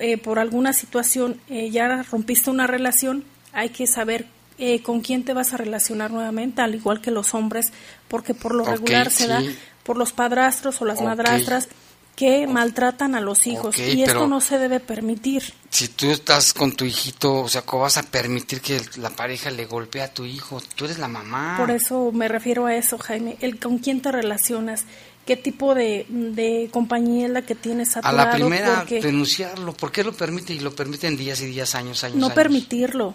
eh, 0.00 0.18
por 0.18 0.38
alguna 0.38 0.72
situación 0.72 1.40
eh, 1.48 1.70
ya 1.70 2.02
rompiste 2.02 2.50
una 2.50 2.66
relación 2.66 3.24
hay 3.52 3.70
que 3.70 3.86
saber 3.86 4.26
eh, 4.58 4.82
con 4.82 5.00
quién 5.00 5.24
te 5.24 5.34
vas 5.34 5.52
a 5.52 5.56
relacionar 5.56 6.10
nuevamente 6.10 6.62
al 6.62 6.74
igual 6.74 7.00
que 7.00 7.10
los 7.10 7.34
hombres 7.34 7.72
porque 8.08 8.34
por 8.34 8.54
lo 8.54 8.64
regular 8.64 9.10
se 9.10 9.26
da 9.26 9.42
por 9.82 9.96
los 9.96 10.12
padrastros 10.12 10.80
o 10.80 10.84
las 10.84 11.00
madrastras 11.00 11.68
que 12.16 12.46
maltratan 12.46 13.14
a 13.14 13.20
los 13.20 13.46
hijos 13.46 13.78
y 13.78 14.02
esto 14.02 14.26
no 14.26 14.40
se 14.40 14.58
debe 14.58 14.80
permitir. 14.80 15.52
Si 15.68 15.88
tú 15.88 16.10
estás 16.10 16.54
con 16.54 16.72
tu 16.72 16.86
hijito, 16.86 17.42
o 17.42 17.48
sea, 17.48 17.60
¿cómo 17.62 17.82
vas 17.82 17.98
a 17.98 18.04
permitir 18.04 18.62
que 18.62 18.80
la 18.96 19.10
pareja 19.10 19.50
le 19.50 19.66
golpee 19.66 20.00
a 20.00 20.12
tu 20.12 20.24
hijo? 20.24 20.62
Tú 20.74 20.86
eres 20.86 20.98
la 20.98 21.08
mamá. 21.08 21.56
Por 21.58 21.70
eso 21.70 22.10
me 22.12 22.26
refiero 22.26 22.64
a 22.64 22.74
eso, 22.74 22.96
Jaime, 22.96 23.36
el 23.40 23.60
con 23.60 23.78
quién 23.78 24.00
te 24.00 24.10
relacionas, 24.10 24.86
qué 25.26 25.36
tipo 25.36 25.74
de, 25.74 26.06
de 26.08 26.70
compañía 26.72 27.26
es 27.26 27.32
la 27.32 27.42
que 27.42 27.54
tienes 27.54 27.96
a 27.96 28.00
tu 28.00 28.08
A 28.08 28.12
la 28.12 28.30
primera, 28.30 28.84
denunciarlo. 28.84 29.74
¿Por 29.74 29.92
qué 29.92 30.04
lo 30.04 30.12
permite? 30.12 30.54
Y 30.54 30.60
lo 30.60 30.74
permiten 30.74 31.16
días 31.16 31.40
y 31.42 31.46
días, 31.46 31.74
años, 31.74 32.04
años. 32.04 32.16
No 32.16 32.32
permitirlo, 32.32 33.14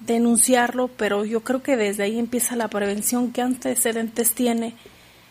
denunciarlo, 0.00 0.88
pero 0.88 1.24
yo 1.24 1.42
creo 1.44 1.62
que 1.62 1.76
desde 1.76 2.04
ahí 2.04 2.18
empieza 2.18 2.56
la 2.56 2.68
prevención. 2.68 3.30
¿Qué 3.32 3.42
antecedentes 3.42 4.32
tiene? 4.32 4.74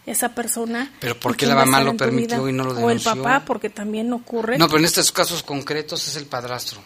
esa 0.06 0.30
persona. 0.34 0.92
Pero 1.00 1.20
¿por 1.20 1.36
qué 1.36 1.46
la 1.46 1.56
mamá 1.56 1.82
lo 1.82 1.96
permitió 1.96 2.50
y 2.50 2.54
no 2.54 2.64
lo 2.64 2.74
denunció? 2.74 3.12
O 3.12 3.14
el 3.14 3.22
papá, 3.22 3.46
porque 3.46 3.70
también 3.70 4.12
ocurre. 4.12 4.58
No, 4.58 4.68
pero 4.68 4.80
en 4.80 4.86
estos 4.86 5.12
casos 5.12 5.44
concretos 5.44 6.08
es 6.08 6.16
el 6.16 6.26
padrastro. 6.26 6.82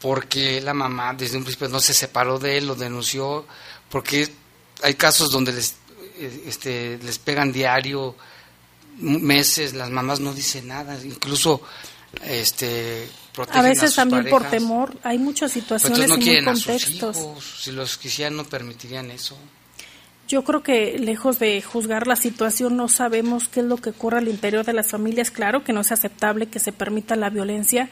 Porque 0.00 0.60
la 0.60 0.74
mamá 0.74 1.14
desde 1.14 1.36
un 1.36 1.44
principio 1.44 1.68
no 1.68 1.78
se 1.78 1.94
separó 1.94 2.40
de 2.40 2.58
él, 2.58 2.66
lo 2.66 2.74
denunció, 2.74 3.46
porque 3.88 4.28
hay 4.82 4.94
casos 4.94 5.30
donde 5.30 5.52
les, 5.52 5.76
eh, 6.18 6.44
este, 6.46 6.98
les 6.98 7.18
pegan 7.18 7.52
diario, 7.52 8.16
meses, 8.98 9.74
las 9.74 9.90
mamás 9.90 10.20
no 10.20 10.34
dicen 10.34 10.68
nada, 10.68 10.98
incluso 11.04 11.62
este 12.24 13.08
a 13.50 13.62
veces 13.62 13.94
también 13.94 14.28
por 14.28 14.44
temor, 14.50 14.94
hay 15.02 15.18
muchas 15.18 15.52
situaciones 15.52 16.08
no 16.08 16.18
y 16.18 16.44
contextos. 16.44 17.18
si 17.60 17.72
los 17.72 17.96
quisieran 17.96 18.36
no 18.36 18.44
permitirían 18.44 19.10
eso. 19.10 19.36
Yo 20.28 20.44
creo 20.44 20.62
que 20.62 20.98
lejos 20.98 21.38
de 21.38 21.60
juzgar 21.62 22.06
la 22.06 22.16
situación 22.16 22.76
no 22.76 22.88
sabemos 22.88 23.48
qué 23.48 23.60
es 23.60 23.66
lo 23.66 23.76
que 23.78 23.90
ocurre 23.90 24.18
al 24.18 24.28
interior 24.28 24.64
de 24.64 24.72
las 24.72 24.90
familias. 24.90 25.30
Claro 25.30 25.64
que 25.64 25.72
no 25.72 25.80
es 25.80 25.92
aceptable 25.92 26.46
que 26.46 26.58
se 26.58 26.72
permita 26.72 27.16
la 27.16 27.30
violencia, 27.30 27.88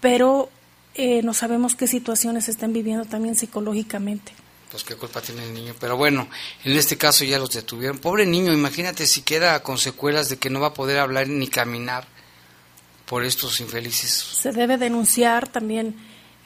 pero 0.00 0.48
eh, 0.94 1.22
no 1.22 1.34
sabemos 1.34 1.74
qué 1.74 1.86
situaciones 1.86 2.48
están 2.48 2.72
viviendo 2.72 3.04
también 3.04 3.34
psicológicamente. 3.34 4.32
Pues 4.74 4.82
qué 4.82 4.96
culpa 4.96 5.20
tiene 5.20 5.44
el 5.44 5.54
niño. 5.54 5.72
Pero 5.78 5.96
bueno, 5.96 6.26
en 6.64 6.72
este 6.72 6.98
caso 6.98 7.24
ya 7.24 7.38
los 7.38 7.50
detuvieron. 7.50 7.98
Pobre 7.98 8.26
niño, 8.26 8.52
imagínate 8.52 9.06
si 9.06 9.22
queda 9.22 9.62
con 9.62 9.78
secuelas 9.78 10.28
de 10.28 10.36
que 10.36 10.50
no 10.50 10.58
va 10.58 10.66
a 10.66 10.74
poder 10.74 10.98
hablar 10.98 11.28
ni 11.28 11.46
caminar 11.46 12.08
por 13.06 13.22
estos 13.22 13.60
infelices. 13.60 14.10
Se 14.10 14.50
debe 14.50 14.76
denunciar 14.76 15.46
también 15.46 15.94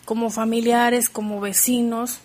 como 0.04 0.28
familiares, 0.28 1.08
como 1.08 1.40
vecinos, 1.40 2.18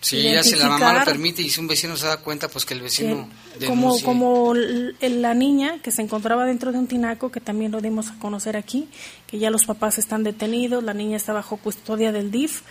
Sí, 0.00 0.22
ya 0.22 0.42
si 0.42 0.56
la 0.56 0.70
mamá 0.70 1.00
lo 1.00 1.04
permite 1.04 1.42
y 1.42 1.50
si 1.50 1.60
un 1.60 1.66
vecino 1.66 1.96
se 1.96 2.06
da 2.06 2.18
cuenta, 2.18 2.48
pues 2.48 2.64
que 2.64 2.74
el 2.74 2.82
vecino 2.82 3.28
como 3.66 4.00
como 4.02 4.54
la 4.54 5.34
niña 5.34 5.80
que 5.82 5.90
se 5.90 6.02
encontraba 6.02 6.46
dentro 6.46 6.70
de 6.70 6.78
un 6.78 6.86
tinaco 6.86 7.32
que 7.32 7.40
también 7.40 7.72
lo 7.72 7.80
dimos 7.80 8.08
a 8.08 8.18
conocer 8.20 8.56
aquí, 8.56 8.88
que 9.26 9.38
ya 9.38 9.50
los 9.50 9.66
papás 9.66 9.98
están 9.98 10.22
detenidos, 10.22 10.84
la 10.84 10.94
niña 10.94 11.16
está 11.16 11.32
bajo 11.32 11.56
custodia 11.56 12.12
del 12.12 12.30
DIF. 12.30 12.62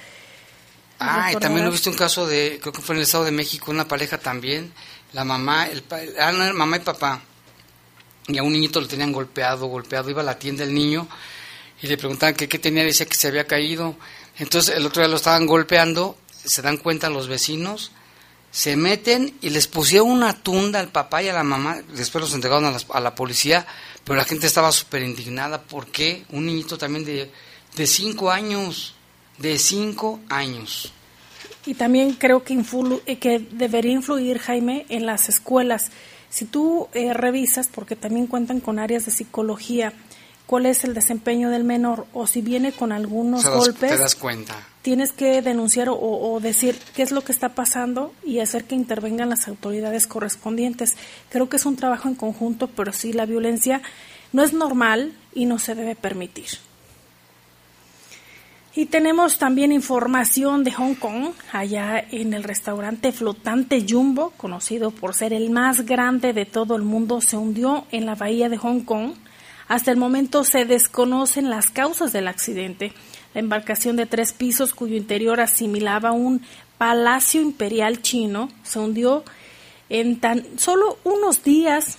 Ah, 0.99 1.31
y 1.31 1.35
también 1.35 1.65
lo 1.65 1.71
viste 1.71 1.89
un 1.89 1.95
caso 1.95 2.25
de, 2.25 2.59
creo 2.61 2.73
que 2.73 2.81
fue 2.81 2.95
en 2.95 2.99
el 2.99 3.03
Estado 3.03 3.25
de 3.25 3.31
México, 3.31 3.71
una 3.71 3.87
pareja 3.87 4.17
también, 4.17 4.73
la 5.13 5.23
mamá, 5.23 5.67
el 5.67 5.83
ah, 6.19 6.31
mamá 6.53 6.77
y 6.77 6.79
papá, 6.79 7.21
y 8.27 8.37
a 8.37 8.43
un 8.43 8.51
niñito 8.51 8.81
lo 8.81 8.87
tenían 8.87 9.11
golpeado, 9.11 9.67
golpeado, 9.67 10.09
iba 10.09 10.21
a 10.21 10.25
la 10.25 10.39
tienda 10.39 10.63
el 10.63 10.73
niño 10.73 11.07
y 11.81 11.87
le 11.87 11.97
preguntaban 11.97 12.33
qué 12.33 12.47
tenía, 12.47 12.83
decía 12.83 13.05
que 13.05 13.15
se 13.15 13.27
había 13.27 13.45
caído, 13.45 13.95
entonces 14.39 14.75
el 14.75 14.85
otro 14.85 15.01
día 15.01 15.09
lo 15.09 15.17
estaban 15.17 15.45
golpeando 15.45 16.17
se 16.47 16.61
dan 16.61 16.77
cuenta 16.77 17.09
los 17.09 17.27
vecinos, 17.27 17.91
se 18.51 18.75
meten 18.77 19.37
y 19.41 19.49
les 19.49 19.67
pusieron 19.67 20.09
una 20.09 20.41
tunda 20.41 20.79
al 20.79 20.89
papá 20.89 21.21
y 21.21 21.27
a 21.27 21.33
la 21.33 21.43
mamá, 21.43 21.81
después 21.93 22.21
los 22.21 22.33
entregaron 22.33 22.65
a 22.65 22.99
la, 22.99 23.15
policía, 23.15 23.67
pero 24.03 24.15
la 24.15 24.23
gente 24.23 24.47
estaba 24.47 24.71
súper 24.71 25.03
indignada 25.03 25.61
porque 25.61 26.25
un 26.29 26.45
niñito 26.45 26.77
también 26.77 27.05
de, 27.05 27.31
de 27.75 27.87
cinco 27.87 28.31
años, 28.31 28.95
de 29.37 29.57
cinco 29.57 30.19
años. 30.29 30.93
Y 31.65 31.73
también 31.73 32.13
creo 32.13 32.43
que, 32.43 32.57
eh, 33.05 33.17
que 33.17 33.39
debería 33.39 33.91
influir, 33.91 34.39
Jaime, 34.39 34.85
en 34.89 35.05
las 35.05 35.27
escuelas. 35.29 35.91
Si 36.29 36.45
tú 36.45 36.87
eh, 36.93 37.13
revisas, 37.13 37.67
porque 37.67 37.95
también 37.95 38.27
cuentan 38.27 38.61
con 38.61 38.79
áreas 38.79 39.05
de 39.05 39.11
psicología, 39.11 39.93
cuál 40.47 40.65
es 40.65 40.83
el 40.85 40.93
desempeño 40.93 41.49
del 41.49 41.63
menor 41.63 42.07
o 42.13 42.25
si 42.25 42.41
viene 42.41 42.71
con 42.71 42.91
algunos 42.91 43.45
golpes. 43.45 43.91
Te 43.91 43.97
das 43.97 44.15
cuenta. 44.15 44.55
Tienes 44.81 45.11
que 45.11 45.41
denunciar 45.41 45.89
o, 45.91 46.39
decir 46.41 46.79
qué 46.95 47.03
es 47.03 47.11
lo 47.11 47.21
que 47.21 47.33
está 47.33 47.49
pasando 47.49 48.13
y 48.25 48.39
hacer 48.39 48.63
que 48.63 48.73
intervengan 48.73 49.29
las 49.29 49.49
autoridades 49.49 50.07
correspondientes. 50.07 50.95
Creo 51.29 51.49
que 51.49 51.57
es 51.57 51.65
un 51.65 51.75
trabajo 51.75 52.07
en 52.07 52.15
conjunto, 52.15 52.67
pero 52.67 52.93
sí 52.93 53.11
la 53.11 53.25
violencia 53.25 53.81
no 54.31 54.43
es 54.43 54.53
normal 54.53 55.13
y 55.33 55.45
no 55.45 55.59
se 55.59 55.75
debe 55.75 55.95
permitir. 55.95 56.47
Y 58.77 58.85
tenemos 58.85 59.39
también 59.39 59.71
información 59.71 60.63
de 60.63 60.71
Hong 60.71 60.93
Kong, 60.93 61.31
allá 61.51 61.97
en 62.11 62.35
el 62.35 62.43
restaurante 62.43 63.11
flotante 63.11 63.83
Jumbo, 63.89 64.33
conocido 64.37 64.91
por 64.91 65.15
ser 65.15 65.33
el 65.33 65.49
más 65.49 65.83
grande 65.83 66.31
de 66.31 66.45
todo 66.45 66.75
el 66.75 66.83
mundo, 66.83 67.19
se 67.19 67.37
hundió 67.37 67.87
en 67.89 68.05
la 68.05 68.13
bahía 68.13 68.49
de 68.49 68.57
Hong 68.57 68.81
Kong 68.81 69.13
hasta 69.67 69.89
el 69.89 69.97
momento 69.97 70.43
se 70.43 70.65
desconocen 70.65 71.49
las 71.49 71.71
causas 71.71 72.13
del 72.13 72.27
accidente. 72.27 72.93
La 73.33 73.39
embarcación 73.39 73.95
de 73.95 74.05
tres 74.05 74.31
pisos, 74.31 74.75
cuyo 74.75 74.95
interior 74.95 75.41
asimilaba 75.41 76.11
un 76.11 76.43
palacio 76.77 77.41
imperial 77.41 78.03
chino, 78.03 78.47
se 78.61 78.77
hundió 78.77 79.23
en 79.89 80.19
tan 80.19 80.45
solo 80.59 80.99
unos 81.03 81.43
días 81.43 81.97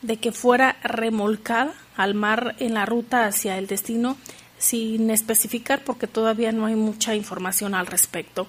de 0.00 0.16
que 0.16 0.32
fuera 0.32 0.78
remolcada 0.82 1.74
al 1.98 2.14
mar 2.14 2.56
en 2.60 2.72
la 2.72 2.86
ruta 2.86 3.26
hacia 3.26 3.58
el 3.58 3.66
destino 3.66 4.16
sin 4.58 5.10
especificar 5.10 5.82
porque 5.84 6.06
todavía 6.06 6.52
no 6.52 6.66
hay 6.66 6.74
mucha 6.74 7.14
información 7.14 7.74
al 7.74 7.86
respecto. 7.86 8.46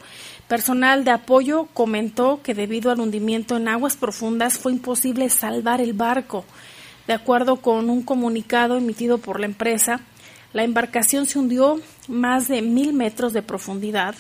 Personal 0.48 1.04
de 1.04 1.12
apoyo 1.12 1.68
comentó 1.74 2.42
que 2.44 2.54
debido 2.54 2.92
al 2.92 3.00
hundimiento 3.00 3.56
en 3.56 3.68
aguas 3.68 3.96
profundas 3.96 4.58
fue 4.58 4.72
imposible 4.72 5.30
salvar 5.30 5.82
el 5.82 5.94
barco. 5.94 6.44
De 7.08 7.14
acuerdo 7.14 7.58
con 7.58 7.90
un 7.90 8.04
comunicado 8.04 8.78
emitido 8.78 9.20
por 9.20 9.40
la 9.40 9.46
empresa, 9.46 10.02
la 10.54 10.64
embarcación 10.64 11.28
se 11.28 11.40
hundió 11.40 11.80
más 12.08 12.48
de 12.48 12.62
mil 12.62 12.94
metros 12.94 13.34
de 13.34 13.44
profundidad, 13.44 14.16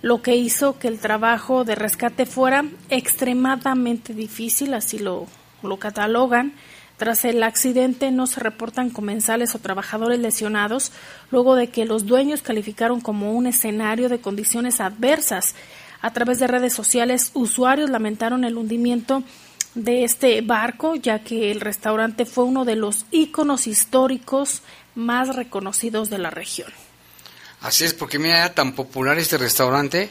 lo 0.00 0.22
que 0.22 0.36
hizo 0.36 0.78
que 0.78 0.88
el 0.88 0.98
trabajo 0.98 1.64
de 1.64 1.74
rescate 1.74 2.26
fuera 2.26 2.64
extremadamente 2.88 4.14
difícil, 4.14 4.74
así 4.74 4.98
lo, 4.98 5.26
lo 5.62 5.76
catalogan. 5.78 6.52
Tras 6.96 7.24
el 7.24 7.42
accidente 7.42 8.10
no 8.10 8.26
se 8.26 8.40
reportan 8.40 8.90
comensales 8.90 9.54
o 9.54 9.58
trabajadores 9.58 10.20
lesionados, 10.20 10.92
luego 11.30 11.56
de 11.56 11.68
que 11.68 11.84
los 11.84 12.06
dueños 12.06 12.42
calificaron 12.42 13.00
como 13.00 13.32
un 13.32 13.46
escenario 13.46 14.08
de 14.08 14.20
condiciones 14.20 14.80
adversas. 14.80 15.54
A 16.00 16.12
través 16.12 16.38
de 16.38 16.46
redes 16.46 16.74
sociales, 16.74 17.30
usuarios 17.34 17.90
lamentaron 17.90 18.44
el 18.44 18.56
hundimiento 18.56 19.22
de 19.74 20.04
este 20.04 20.40
barco, 20.42 20.96
ya 20.96 21.20
que 21.20 21.50
el 21.50 21.60
restaurante 21.60 22.26
fue 22.26 22.44
uno 22.44 22.64
de 22.64 22.76
los 22.76 23.06
íconos 23.10 23.66
históricos 23.66 24.62
más 24.94 25.34
reconocidos 25.34 26.10
de 26.10 26.18
la 26.18 26.30
región. 26.30 26.72
Así 27.62 27.84
es, 27.84 27.94
porque 27.94 28.18
mira, 28.18 28.38
era 28.38 28.54
tan 28.54 28.72
popular 28.72 29.18
este 29.18 29.38
restaurante 29.38 30.10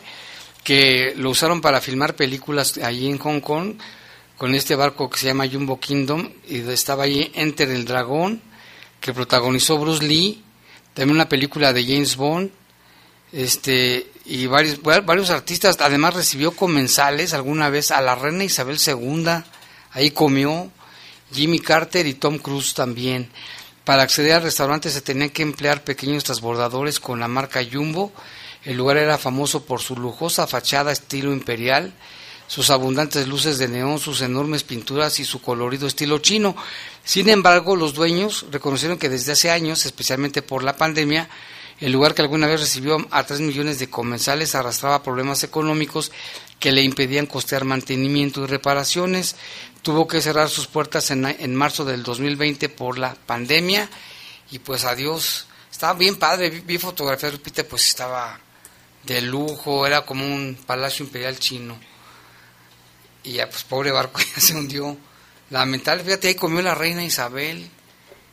que 0.63 1.13
lo 1.17 1.30
usaron 1.30 1.62
para 1.62 1.82
filmar 1.82 2.15
películas 2.15 2.78
allí 2.78 3.10
en 3.10 3.17
Hong 3.17 3.41
Kong 3.41 3.76
con 4.41 4.56
este 4.56 4.75
barco 4.75 5.08
que 5.08 5.19
se 5.19 5.27
llama 5.27 5.47
Jumbo 5.47 5.80
Kingdom 5.80 6.27
y 6.49 6.67
estaba 6.67 7.04
allí 7.04 7.32
Enter 7.36 7.69
el 7.69 7.86
Dragón 7.86 8.41
que 8.99 9.13
protagonizó 9.13 9.77
Bruce 9.77 10.04
Lee, 10.04 10.43
también 10.95 11.17
una 11.17 11.30
película 11.30 11.73
de 11.73 11.84
James 11.84 12.15
Bond, 12.15 12.49
este 13.32 14.10
y 14.25 14.47
varios, 14.47 14.82
varios 14.82 15.30
artistas, 15.30 15.77
además 15.80 16.15
recibió 16.15 16.54
comensales 16.54 17.36
alguna 17.36 17.69
vez 17.69 17.91
a 17.91 18.01
la 18.01 18.15
reina 18.15 18.43
Isabel 18.43 18.80
II, 18.84 19.43
ahí 19.91 20.10
comió 20.10 20.71
Jimmy 21.32 21.60
Carter 21.60 22.08
y 22.08 22.15
Tom 22.15 22.39
Cruise 22.39 22.73
también. 22.73 23.30
Para 23.86 24.01
acceder 24.01 24.34
al 24.34 24.41
restaurante 24.41 24.89
se 24.89 25.01
tenían 25.01 25.30
que 25.30 25.43
emplear 25.43 25.84
pequeños 25.84 26.23
transbordadores 26.23 26.99
con 26.99 27.19
la 27.19 27.27
marca 27.27 27.62
Jumbo. 27.71 28.12
El 28.65 28.77
lugar 28.77 28.97
era 28.97 29.19
famoso 29.19 29.63
por 29.67 29.82
su 29.82 29.95
lujosa 29.95 30.47
fachada 30.47 30.91
estilo 30.91 31.32
imperial, 31.32 31.93
sus 32.52 32.70
abundantes 32.70 33.30
luces 33.30 33.60
de 33.60 33.70
neón, 33.70 33.98
sus 33.98 34.20
enormes 34.20 34.64
pinturas 34.64 35.22
y 35.22 35.24
su 35.24 35.42
colorido 35.42 35.88
estilo 35.88 36.20
chino. 36.20 36.54
Sin 37.02 37.30
embargo, 37.30 37.78
los 37.78 37.94
dueños 37.94 38.46
reconocieron 38.52 38.98
que 38.98 39.08
desde 39.08 39.32
hace 39.32 39.50
años, 39.50 39.86
especialmente 39.86 40.42
por 40.42 40.62
la 40.62 40.76
pandemia, 40.76 41.30
el 41.80 41.94
lugar 41.94 42.14
que 42.14 42.24
alguna 42.24 42.48
vez 42.48 42.60
recibió 42.60 43.08
a 43.10 43.24
3 43.24 43.40
millones 43.40 43.80
de 43.80 43.90
comensales 43.90 44.54
arrastraba 44.54 45.02
problemas 45.02 45.46
económicos 45.46 46.12
que 46.60 46.74
le 46.74 46.82
impedían 46.82 47.26
costear 47.26 47.64
mantenimiento 47.64 48.44
y 48.44 48.48
reparaciones. 48.48 49.38
Tuvo 49.82 50.06
que 50.06 50.20
cerrar 50.20 50.50
sus 50.50 50.68
puertas 50.68 51.10
en, 51.12 51.26
en 51.26 51.56
marzo 51.56 51.86
del 51.86 52.04
2020 52.04 52.68
por 52.68 52.98
la 52.98 53.16
pandemia 53.16 53.90
y 54.52 54.60
pues 54.60 54.84
adiós. 54.84 55.46
Estaba 55.72 55.94
bien 55.94 56.18
padre, 56.18 56.50
vi, 56.50 56.78
fotografías, 56.78 57.32
Lupita, 57.32 57.64
pues 57.64 57.88
estaba 57.88 58.38
de 59.04 59.22
lujo, 59.22 59.88
era 59.88 60.02
como 60.02 60.26
un 60.26 60.58
palacio 60.66 61.06
imperial 61.06 61.40
chino. 61.40 61.80
Y 63.24 63.34
ya, 63.34 63.50
pues 63.50 63.64
pobre 63.64 63.92
barco 63.92 64.20
ya 64.36 64.42
se 64.42 64.56
hundió. 64.56 64.98
Lamentable, 65.50 66.04
fíjate, 66.04 66.30
ahí 66.30 66.36
comió 66.36 66.62
la 66.62 66.76
reina 66.76 67.04
Isabel, 67.04 67.68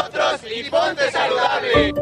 saludable. 1.11 1.93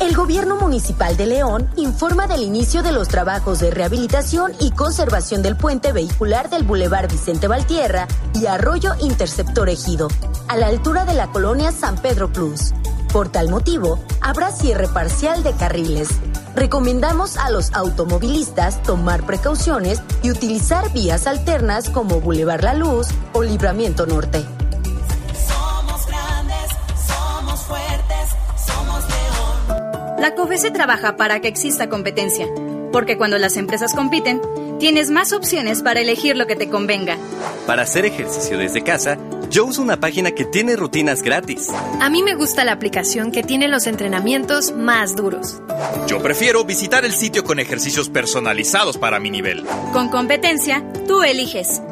El 0.00 0.14
Gobierno 0.14 0.56
Municipal 0.56 1.16
de 1.16 1.26
León 1.26 1.68
informa 1.76 2.26
del 2.26 2.42
inicio 2.42 2.82
de 2.82 2.92
los 2.92 3.08
trabajos 3.08 3.58
de 3.58 3.70
rehabilitación 3.70 4.52
y 4.60 4.70
conservación 4.70 5.42
del 5.42 5.56
puente 5.56 5.92
vehicular 5.92 6.50
del 6.50 6.62
Boulevard 6.62 7.10
Vicente 7.10 7.48
Valtierra 7.48 8.06
y 8.34 8.46
Arroyo 8.46 8.92
Interceptor 9.00 9.68
Ejido, 9.68 10.08
a 10.48 10.56
la 10.56 10.68
altura 10.68 11.04
de 11.04 11.14
la 11.14 11.28
colonia 11.28 11.72
San 11.72 11.96
Pedro 11.96 12.32
Cruz. 12.32 12.72
Por 13.12 13.30
tal 13.30 13.48
motivo, 13.48 13.98
habrá 14.20 14.52
cierre 14.52 14.86
parcial 14.88 15.42
de 15.42 15.52
carriles. 15.54 16.08
Recomendamos 16.54 17.36
a 17.38 17.50
los 17.50 17.72
automovilistas 17.74 18.82
tomar 18.82 19.24
precauciones 19.24 20.00
y 20.22 20.30
utilizar 20.30 20.92
vías 20.92 21.26
alternas 21.26 21.90
como 21.90 22.20
Boulevard 22.20 22.62
La 22.62 22.74
Luz 22.74 23.08
o 23.32 23.42
Libramiento 23.42 24.06
Norte. 24.06 24.44
La 30.18 30.34
COFESE 30.34 30.70
trabaja 30.70 31.16
para 31.16 31.40
que 31.40 31.48
exista 31.48 31.88
competencia, 31.88 32.46
porque 32.90 33.18
cuando 33.18 33.38
las 33.38 33.56
empresas 33.56 33.92
compiten, 33.92 34.40
tienes 34.78 35.10
más 35.10 35.32
opciones 35.32 35.82
para 35.82 36.00
elegir 36.00 36.36
lo 36.36 36.46
que 36.46 36.56
te 36.56 36.70
convenga. 36.70 37.18
Para 37.66 37.82
hacer 37.82 38.06
ejercicio 38.06 38.56
desde 38.56 38.82
casa, 38.82 39.18
yo 39.50 39.66
uso 39.66 39.82
una 39.82 39.98
página 40.00 40.32
que 40.32 40.44
tiene 40.44 40.74
rutinas 40.74 41.22
gratis. 41.22 41.70
A 42.00 42.08
mí 42.08 42.22
me 42.22 42.34
gusta 42.34 42.64
la 42.64 42.72
aplicación 42.72 43.30
que 43.30 43.42
tiene 43.42 43.68
los 43.68 43.86
entrenamientos 43.86 44.72
más 44.72 45.16
duros. 45.16 45.60
Yo 46.06 46.22
prefiero 46.22 46.64
visitar 46.64 47.04
el 47.04 47.12
sitio 47.12 47.44
con 47.44 47.58
ejercicios 47.58 48.08
personalizados 48.08 48.96
para 48.96 49.20
mi 49.20 49.30
nivel. 49.30 49.64
Con 49.92 50.08
competencia, 50.08 50.82
tú 51.06 51.22
eliges. 51.22 51.82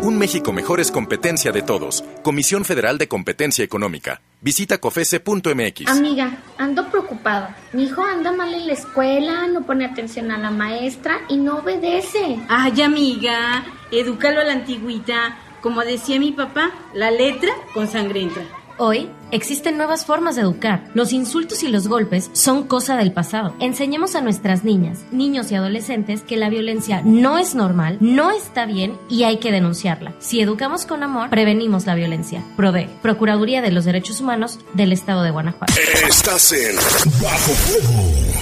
Un 0.00 0.16
México 0.16 0.52
mejor 0.52 0.78
es 0.78 0.92
competencia 0.92 1.50
de 1.50 1.62
todos. 1.62 2.04
Comisión 2.22 2.64
Federal 2.64 2.98
de 2.98 3.08
Competencia 3.08 3.64
Económica. 3.64 4.20
Visita 4.40 4.78
cofese.mx. 4.78 5.88
Amiga, 5.88 6.38
ando 6.56 6.88
preocupada. 6.88 7.56
Mi 7.72 7.84
hijo 7.84 8.04
anda 8.04 8.30
mal 8.30 8.54
en 8.54 8.68
la 8.68 8.74
escuela, 8.74 9.48
no 9.48 9.62
pone 9.66 9.84
atención 9.84 10.30
a 10.30 10.38
la 10.38 10.50
maestra 10.50 11.18
y 11.28 11.36
no 11.36 11.58
obedece. 11.58 12.38
Ay, 12.48 12.80
amiga, 12.82 13.64
edúcalo 13.90 14.40
a 14.40 14.44
la 14.44 14.52
antigüita. 14.52 15.36
Como 15.60 15.80
decía 15.80 16.20
mi 16.20 16.30
papá, 16.30 16.70
la 16.94 17.10
letra 17.10 17.50
con 17.74 17.88
sangre 17.88 18.20
entra. 18.22 18.44
Hoy 18.80 19.10
existen 19.32 19.76
nuevas 19.76 20.06
formas 20.06 20.36
de 20.36 20.42
educar. 20.42 20.84
Los 20.94 21.12
insultos 21.12 21.64
y 21.64 21.68
los 21.68 21.88
golpes 21.88 22.30
son 22.32 22.62
cosa 22.68 22.96
del 22.96 23.12
pasado. 23.12 23.52
Enseñemos 23.58 24.14
a 24.14 24.20
nuestras 24.20 24.62
niñas, 24.62 25.00
niños 25.10 25.50
y 25.50 25.56
adolescentes 25.56 26.22
que 26.22 26.36
la 26.36 26.48
violencia 26.48 27.02
no 27.04 27.38
es 27.38 27.56
normal, 27.56 27.98
no 28.00 28.30
está 28.30 28.66
bien 28.66 28.96
y 29.10 29.24
hay 29.24 29.38
que 29.38 29.50
denunciarla. 29.50 30.14
Si 30.20 30.40
educamos 30.40 30.86
con 30.86 31.02
amor, 31.02 31.28
prevenimos 31.28 31.86
la 31.86 31.96
violencia. 31.96 32.44
PRODE, 32.56 32.88
Procuraduría 33.02 33.62
de 33.62 33.72
los 33.72 33.84
Derechos 33.84 34.20
Humanos 34.20 34.60
del 34.74 34.92
Estado 34.92 35.24
de 35.24 35.32
Guanajuato. 35.32 35.74
Estás 36.08 36.52
en 36.52 36.76
Bajo. 37.20 37.52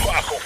Bajo 0.07 0.46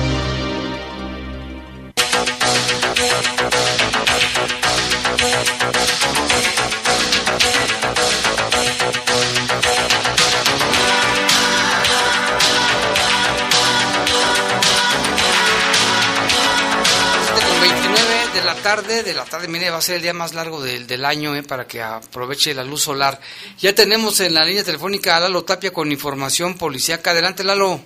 Tarde, 18.75 19.03
de 19.03 19.13
la 19.13 19.25
tarde, 19.25 19.49
mire, 19.49 19.69
va 19.69 19.77
a 19.77 19.81
ser 19.81 19.97
el 19.97 20.01
día 20.01 20.13
más 20.13 20.33
largo 20.33 20.61
del, 20.61 20.87
del 20.87 21.03
año, 21.03 21.35
eh, 21.35 21.43
para 21.43 21.65
que 21.65 21.81
aproveche 21.81 22.53
la 22.53 22.63
luz 22.63 22.83
solar. 22.83 23.19
Ya 23.57 23.75
tenemos 23.75 24.21
en 24.21 24.33
la 24.33 24.45
línea 24.45 24.63
telefónica 24.63 25.17
a 25.17 25.19
Lalo 25.19 25.43
Tapia 25.43 25.73
con 25.73 25.91
información 25.91 26.57
policíaca. 26.57 27.11
Adelante, 27.11 27.43
Lalo. 27.43 27.79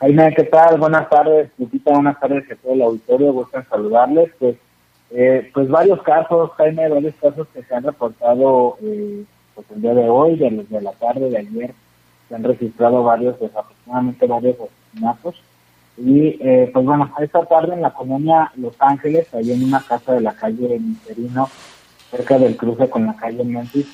Jaime, 0.00 0.34
¿qué 0.36 0.44
tal? 0.44 0.78
Buenas 0.78 1.08
tardes, 1.08 1.50
Lupita, 1.56 1.90
buenas 1.92 2.20
tardes 2.20 2.50
a 2.50 2.56
todo 2.56 2.74
el 2.74 2.82
auditorio, 2.82 3.32
gusto 3.32 3.58
en 3.58 3.68
saludarles. 3.68 4.30
Pues, 4.38 4.56
eh, 5.12 5.50
pues 5.54 5.68
varios 5.68 6.02
casos, 6.02 6.50
Jaime, 6.58 6.88
varios 6.88 7.14
casos 7.14 7.48
que 7.54 7.62
se 7.62 7.74
han 7.74 7.84
reportado 7.84 8.76
eh, 8.82 9.24
pues 9.54 9.66
el 9.74 9.80
día 9.80 9.94
de 9.94 10.08
hoy, 10.08 10.36
de, 10.36 10.66
de 10.68 10.80
la 10.82 10.92
tarde, 10.92 11.30
de 11.30 11.38
ayer, 11.38 11.74
se 12.28 12.34
han 12.34 12.44
registrado 12.44 13.02
varios, 13.04 13.40
desafortunadamente 13.40 14.26
varios 14.26 14.56
asesinatos. 14.60 15.42
Y 16.02 16.38
eh, 16.40 16.70
pues 16.72 16.84
bueno, 16.84 17.12
esta 17.20 17.44
tarde 17.44 17.74
en 17.74 17.82
la 17.82 17.92
colonia 17.92 18.50
Los 18.56 18.74
Ángeles, 18.78 19.32
ahí 19.34 19.52
en 19.52 19.64
una 19.64 19.80
casa 19.80 20.14
de 20.14 20.22
la 20.22 20.32
calle 20.32 20.78
Miserino, 20.80 21.46
cerca 22.10 22.38
del 22.38 22.56
cruce 22.56 22.88
con 22.88 23.04
la 23.04 23.14
calle 23.14 23.44
Memphis, 23.44 23.86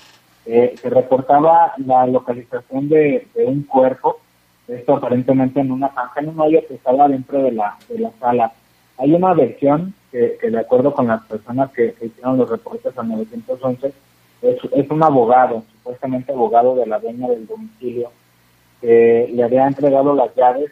eh, 0.47 0.77
se 0.81 0.89
reportaba 0.89 1.73
la 1.85 2.07
localización 2.07 2.89
de, 2.89 3.27
un 3.35 3.65
cuerpo, 3.65 4.21
esto 4.69 4.95
aparentemente 4.95 5.59
en 5.59 5.73
una 5.73 5.89
zanja, 5.89 6.21
en 6.21 6.29
un 6.29 6.41
hoyo 6.41 6.61
que 6.69 6.75
estaba 6.75 7.09
dentro 7.09 7.43
de 7.43 7.51
la, 7.51 7.77
de 7.89 7.99
la 7.99 8.13
sala. 8.21 8.53
Hay 8.99 9.13
una 9.13 9.35
versión 9.35 9.93
que, 10.13 10.39
que 10.41 10.51
de 10.51 10.61
acuerdo 10.61 10.95
con 10.95 11.09
las 11.09 11.25
personas 11.25 11.73
que, 11.73 11.93
que 11.95 12.07
hicieron 12.07 12.39
los 12.39 12.49
reportes 12.49 12.97
al 12.97 13.09
911, 13.09 13.93
es, 14.43 14.59
es 14.73 14.91
un 14.91 15.03
abogado, 15.03 15.65
supuestamente 15.73 16.31
abogado 16.31 16.77
de 16.77 16.87
la 16.87 17.01
dueña 17.01 17.27
del 17.29 17.49
domicilio, 17.49 18.13
que 18.81 19.29
le 19.35 19.43
había 19.43 19.67
entregado 19.67 20.15
las 20.15 20.33
llaves 20.37 20.71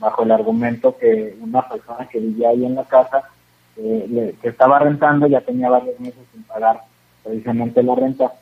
bajo 0.00 0.22
el 0.22 0.30
argumento 0.30 0.96
que 0.96 1.36
una 1.40 1.68
persona 1.68 2.08
que 2.08 2.18
vivía 2.20 2.50
ahí 2.50 2.64
en 2.64 2.74
la 2.74 2.84
casa, 2.84 3.24
eh, 3.76 4.06
le- 4.08 4.32
que 4.34 4.48
estaba 4.48 4.78
rentando, 4.78 5.26
ya 5.26 5.40
tenía 5.40 5.68
varios 5.70 5.98
meses 6.00 6.20
sin 6.32 6.42
pagar 6.44 6.82
precisamente 7.24 7.82
la 7.82 7.94
renta. 7.94 8.32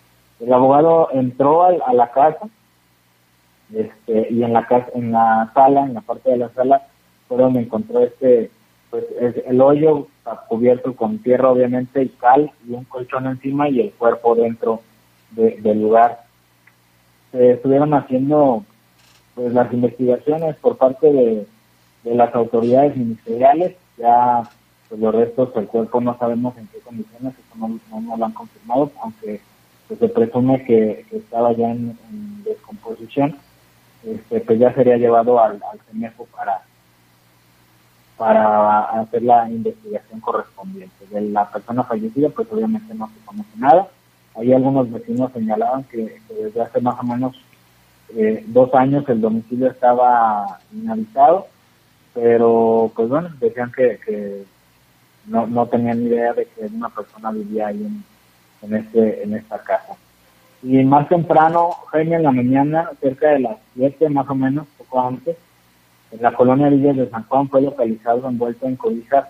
El 0.41 0.53
abogado 0.53 1.09
entró 1.13 1.65
al- 1.65 1.83
a, 1.87 1.93
la 1.95 2.11
casa 2.11 2.47
este, 3.75 4.29
y 4.31 4.43
en 4.45 4.53
la 4.53 4.67
casa, 4.67 4.87
en 4.95 5.13
la 5.13 5.51
sala, 5.55 5.81
en 5.87 5.95
la 5.95 6.01
parte 6.01 6.31
de 6.31 6.37
la 6.37 6.49
sala, 6.51 6.83
fue 7.27 7.37
donde 7.39 7.61
encontró 7.61 8.01
este, 8.01 8.51
pues 8.91 9.05
es- 9.21 9.43
el 9.47 9.61
hoyo 9.61 10.07
cubierto 10.49 10.95
con 10.95 11.19
tierra 11.19 11.51
obviamente 11.51 12.03
y 12.03 12.09
cal 12.11 12.51
y 12.69 12.73
un 12.73 12.85
colchón 12.85 13.27
encima 13.27 13.69
y 13.69 13.81
el 13.81 13.93
cuerpo 13.93 14.35
dentro 14.37 14.81
de- 15.33 15.57
del 15.61 15.83
lugar. 15.83 16.21
Se 17.33 17.53
estuvieron 17.53 17.93
haciendo 17.95 18.65
pues 19.37 19.53
las 19.53 19.73
investigaciones 19.73 20.57
por 20.57 20.77
parte 20.77 21.13
de, 21.13 21.47
de 22.03 22.15
las 22.17 22.35
autoridades 22.35 22.97
ministeriales 22.97 23.77
ya 23.97 24.43
pues 24.89 25.01
los 25.01 25.15
restos 25.15 25.55
del 25.55 25.67
cuerpo 25.67 26.01
no 26.01 26.19
sabemos 26.19 26.57
en 26.57 26.67
qué 26.69 26.79
condiciones, 26.81 27.35
eso 27.35 27.57
no, 27.59 28.17
lo 28.17 28.25
han 28.25 28.33
confirmado, 28.33 28.91
aunque 29.03 29.41
pues, 29.89 30.01
se 30.01 30.09
presume 30.09 30.65
que, 30.65 31.07
estaba 31.13 31.53
ya 31.53 31.71
en, 31.71 31.97
descomposición, 32.45 33.37
este, 34.05 34.41
pues 34.41 34.59
ya 34.59 34.73
sería 34.75 34.97
llevado 34.97 35.41
al, 35.41 35.61
al 35.71 36.13
para 36.31 36.63
para 38.17 38.81
hacer 39.01 39.23
la 39.23 39.49
investigación 39.51 40.21
correspondiente. 40.21 41.07
De 41.11 41.21
la 41.21 41.51
persona 41.51 41.85
fallecida, 41.85 42.31
pues 42.31 42.51
obviamente 42.51 42.95
no 42.95 43.09
se 43.09 43.25
conoce 43.27 43.51
nada. 43.57 43.89
Ahí 44.35 44.53
algunos 44.53 44.91
vecinos 44.91 45.33
señalaban 45.33 45.85
que, 45.85 46.21
desde 46.29 46.63
hace 46.63 46.81
más 46.81 46.99
o 46.99 47.03
menos 47.03 47.37
eh, 48.15 48.45
dos 48.47 48.75
años 48.75 49.09
el 49.09 49.21
domicilio 49.21 49.71
estaba 49.71 50.59
inhabitado, 50.73 51.47
pero 52.15 52.91
pues 52.95 53.09
bueno, 53.09 53.31
decían 53.41 53.73
que, 53.73 54.45
no, 55.27 55.47
no 55.47 55.67
tenían 55.67 56.03
idea 56.03 56.33
de 56.33 56.47
que 56.47 56.67
una 56.67 56.89
persona 56.89 57.31
vivía 57.33 57.69
ahí 57.69 57.85
en, 57.85 58.05
en, 58.63 58.77
este, 58.77 59.23
en 59.23 59.35
esta 59.35 59.59
casa. 59.59 59.95
Y 60.63 60.83
más 60.85 61.09
temprano, 61.09 61.71
Jaime, 61.91 62.17
en 62.17 62.23
la 62.23 62.33
mañana, 62.33 62.91
cerca 63.01 63.31
de 63.31 63.41
las 63.41 63.57
7 63.75 64.09
más 64.09 64.29
o 64.29 64.35
menos, 64.35 64.67
poco 64.79 65.01
antes, 65.01 65.37
en 66.13 66.23
la 66.23 66.33
colonia 66.33 66.69
Villas 66.69 66.97
de 66.97 67.11
San 67.11 67.25
Juan 67.25 67.49
fue 67.49 67.63
localizado 67.63 68.29
envuelto 68.29 68.67
en 68.67 68.77
cobijas 68.77 69.27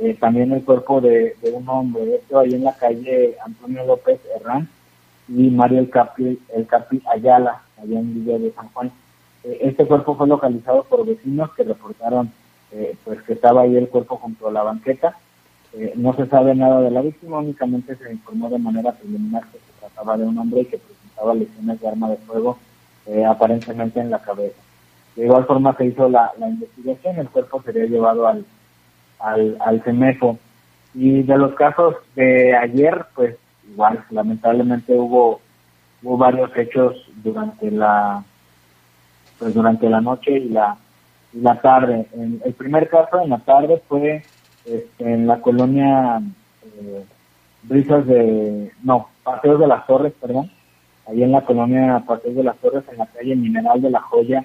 eh, 0.00 0.16
también 0.18 0.52
el 0.52 0.64
cuerpo 0.64 1.00
de, 1.00 1.36
un 1.52 1.68
hombre, 1.68 2.16
esto 2.16 2.40
ahí 2.40 2.54
en 2.54 2.64
la 2.64 2.74
calle 2.74 3.36
Antonio 3.44 3.86
López 3.86 4.20
Herrán 4.34 4.68
y 5.28 5.50
Mario 5.50 5.78
El 5.78 5.90
Capi, 5.90 6.38
el 6.54 6.66
Capi 6.66 7.00
Ayala, 7.06 7.62
allá 7.84 8.00
en 8.00 8.14
Villas 8.14 8.40
de 8.40 8.52
San 8.52 8.68
Juan. 8.70 8.90
Eh, 9.44 9.58
este 9.62 9.86
cuerpo 9.86 10.16
fue 10.16 10.26
localizado 10.26 10.84
por 10.84 11.06
vecinos 11.06 11.52
que 11.54 11.64
reportaron 11.64 12.32
eh, 12.72 12.96
pues 13.04 13.22
que 13.22 13.34
estaba 13.34 13.62
ahí 13.62 13.76
el 13.76 13.88
cuerpo 13.88 14.16
junto 14.16 14.48
a 14.48 14.52
la 14.52 14.62
banqueta. 14.62 15.16
no 15.96 16.14
se 16.14 16.26
sabe 16.26 16.54
nada 16.54 16.80
de 16.80 16.90
la 16.90 17.02
víctima, 17.02 17.38
únicamente 17.38 17.96
se 17.96 18.12
informó 18.12 18.48
de 18.48 18.58
manera 18.58 18.92
preliminar 18.92 19.42
que 19.50 19.58
se 19.58 19.80
trataba 19.80 20.16
de 20.16 20.24
un 20.24 20.38
hombre 20.38 20.60
y 20.62 20.66
que 20.66 20.78
presentaba 20.78 21.34
lesiones 21.34 21.80
de 21.80 21.88
arma 21.88 22.10
de 22.10 22.16
fuego 22.16 22.58
aparentemente 23.28 24.00
en 24.00 24.10
la 24.10 24.20
cabeza. 24.20 24.56
De 25.16 25.24
igual 25.24 25.44
forma 25.46 25.76
se 25.76 25.86
hizo 25.86 26.08
la, 26.08 26.32
investigación, 26.38 27.18
el 27.18 27.28
cuerpo 27.28 27.62
sería 27.62 27.84
llevado 27.84 28.26
al, 28.26 28.44
al, 29.18 29.56
al 29.60 29.82
CEMEFO. 29.82 30.38
Y 30.94 31.22
de 31.22 31.36
los 31.38 31.54
casos 31.54 31.96
de 32.14 32.56
ayer, 32.56 33.06
pues 33.14 33.36
igual, 33.70 34.04
lamentablemente 34.10 34.94
hubo, 34.94 35.40
hubo 36.04 36.16
varios 36.18 36.54
hechos 36.56 36.94
durante 37.24 37.70
la 37.70 38.22
pues 39.38 39.54
durante 39.54 39.88
la 39.88 40.00
noche 40.00 40.38
y 40.38 40.48
la, 40.50 40.76
la 41.32 41.60
tarde. 41.60 42.06
En, 42.12 42.40
el 42.44 42.52
primer 42.52 42.88
caso 42.88 43.20
en 43.20 43.30
la 43.30 43.38
tarde 43.38 43.82
fue 43.88 44.22
este, 44.64 45.12
en 45.12 45.26
la 45.26 45.40
colonia 45.40 46.22
eh, 46.62 47.04
Brisas 47.64 48.06
de, 48.06 48.70
no, 48.82 49.08
Paseos 49.22 49.58
de 49.58 49.66
las 49.66 49.86
Torres, 49.86 50.12
perdón, 50.20 50.50
ahí 51.08 51.22
en 51.22 51.32
la 51.32 51.40
colonia 51.40 52.04
Paseos 52.06 52.36
de 52.36 52.44
las 52.44 52.56
Torres, 52.58 52.84
en 52.92 52.98
la 52.98 53.06
calle 53.06 53.34
Mineral 53.34 53.80
de 53.80 53.90
la 53.90 54.00
Joya, 54.00 54.44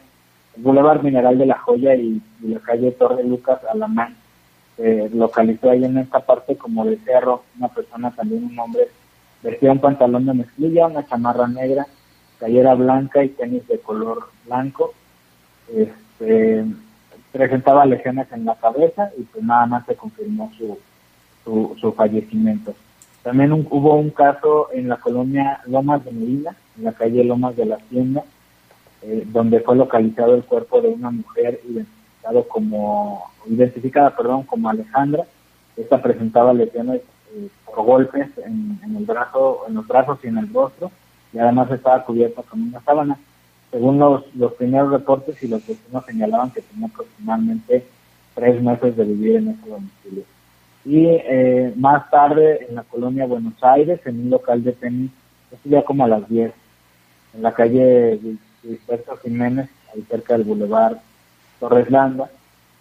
Boulevard 0.55 1.03
Mineral 1.03 1.37
de 1.37 1.45
la 1.45 1.57
Joya 1.59 1.95
y, 1.95 2.21
la 2.41 2.59
calle 2.61 2.91
Torre 2.91 3.23
Lucas 3.23 3.59
Alamán. 3.71 4.15
Se 4.77 5.09
localizó 5.09 5.69
ahí 5.69 5.83
en 5.83 5.97
esta 5.97 6.21
parte 6.21 6.55
como 6.55 6.85
de 6.85 6.97
cerro 6.99 7.43
una 7.57 7.67
persona 7.67 8.11
también, 8.11 8.45
un 8.45 8.57
hombre, 8.57 8.87
vestía 9.41 9.71
un 9.71 9.79
pantalón 9.79 10.25
de 10.25 10.33
mezclilla, 10.33 10.87
una 10.87 11.05
chamarra 11.05 11.47
negra, 11.47 11.87
cayera 12.39 12.73
blanca 12.75 13.23
y 13.23 13.29
tenis 13.29 13.67
de 13.67 13.79
color 13.79 14.29
blanco. 14.45 14.93
Este, 15.73 16.65
presentaba 17.31 17.85
lesiones 17.85 18.31
en 18.31 18.45
la 18.45 18.55
cabeza 18.55 19.11
y 19.17 19.23
pues 19.23 19.43
nada 19.43 19.65
más 19.65 19.85
se 19.85 19.95
confirmó 19.95 20.51
su, 20.57 20.77
su, 21.79 21.93
fallecimiento. 21.93 22.73
También 23.23 23.51
hubo 23.51 23.95
un 23.95 24.09
caso 24.09 24.69
en 24.73 24.89
la 24.89 24.97
colonia 24.97 25.61
Lomas 25.67 26.03
de 26.05 26.11
Medina, 26.11 26.55
en 26.77 26.85
la 26.85 26.93
calle 26.93 27.23
Lomas 27.23 27.55
de 27.55 27.65
la 27.65 27.75
Hacienda, 27.75 28.23
eh, 29.01 29.23
donde 29.27 29.59
fue 29.59 29.75
localizado 29.75 30.35
el 30.35 30.43
cuerpo 30.43 30.81
de 30.81 30.89
una 30.89 31.11
mujer 31.11 31.59
identificado 31.63 32.47
como 32.47 33.23
identificada 33.45 34.15
perdón 34.15 34.43
como 34.43 34.69
Alejandra 34.69 35.23
esta 35.77 36.01
presentaba 36.01 36.53
lesiones 36.53 37.01
por 37.65 37.85
golpes 37.85 38.29
en, 38.45 38.79
el 38.97 39.05
brazo 39.05 39.65
en 39.67 39.75
los 39.75 39.87
brazos 39.87 40.19
y 40.23 40.27
en 40.27 40.37
el 40.37 40.53
rostro 40.53 40.91
y 41.33 41.39
además 41.39 41.71
estaba 41.71 42.03
cubierta 42.03 42.41
con 42.43 42.61
una 42.61 42.81
sábana 42.81 43.17
según 43.71 43.99
los, 43.99 44.23
los 44.35 44.53
primeros 44.53 44.91
reportes 44.91 45.41
y 45.43 45.47
los 45.47 45.65
vecinos 45.65 46.05
señalaban 46.05 46.51
que 46.51 46.61
tenía 46.61 46.87
aproximadamente 46.87 47.85
tres 48.33 48.61
meses 48.61 48.95
de 48.95 49.03
vivir 49.03 49.35
en 49.37 49.49
ese 49.49 49.69
domicilio 49.69 50.23
y 50.85 51.05
eh, 51.07 51.73
más 51.75 52.09
tarde 52.09 52.65
en 52.67 52.75
la 52.75 52.83
colonia 52.83 53.25
Buenos 53.25 53.61
Aires 53.61 53.99
en 54.05 54.19
un 54.21 54.29
local 54.29 54.63
de 54.63 54.73
tenis 54.73 55.11
esto 55.51 55.69
ya 55.69 55.83
como 55.83 56.05
a 56.05 56.07
las 56.07 56.27
10 56.29 56.53
en 57.33 57.41
la 57.41 57.53
calle 57.53 58.19
Gilberto 58.61 59.17
Jiménez, 59.17 59.69
ahí 59.93 60.03
cerca 60.09 60.33
del 60.33 60.43
Boulevard 60.43 60.97
Torres 61.59 61.89
Landa. 61.89 62.29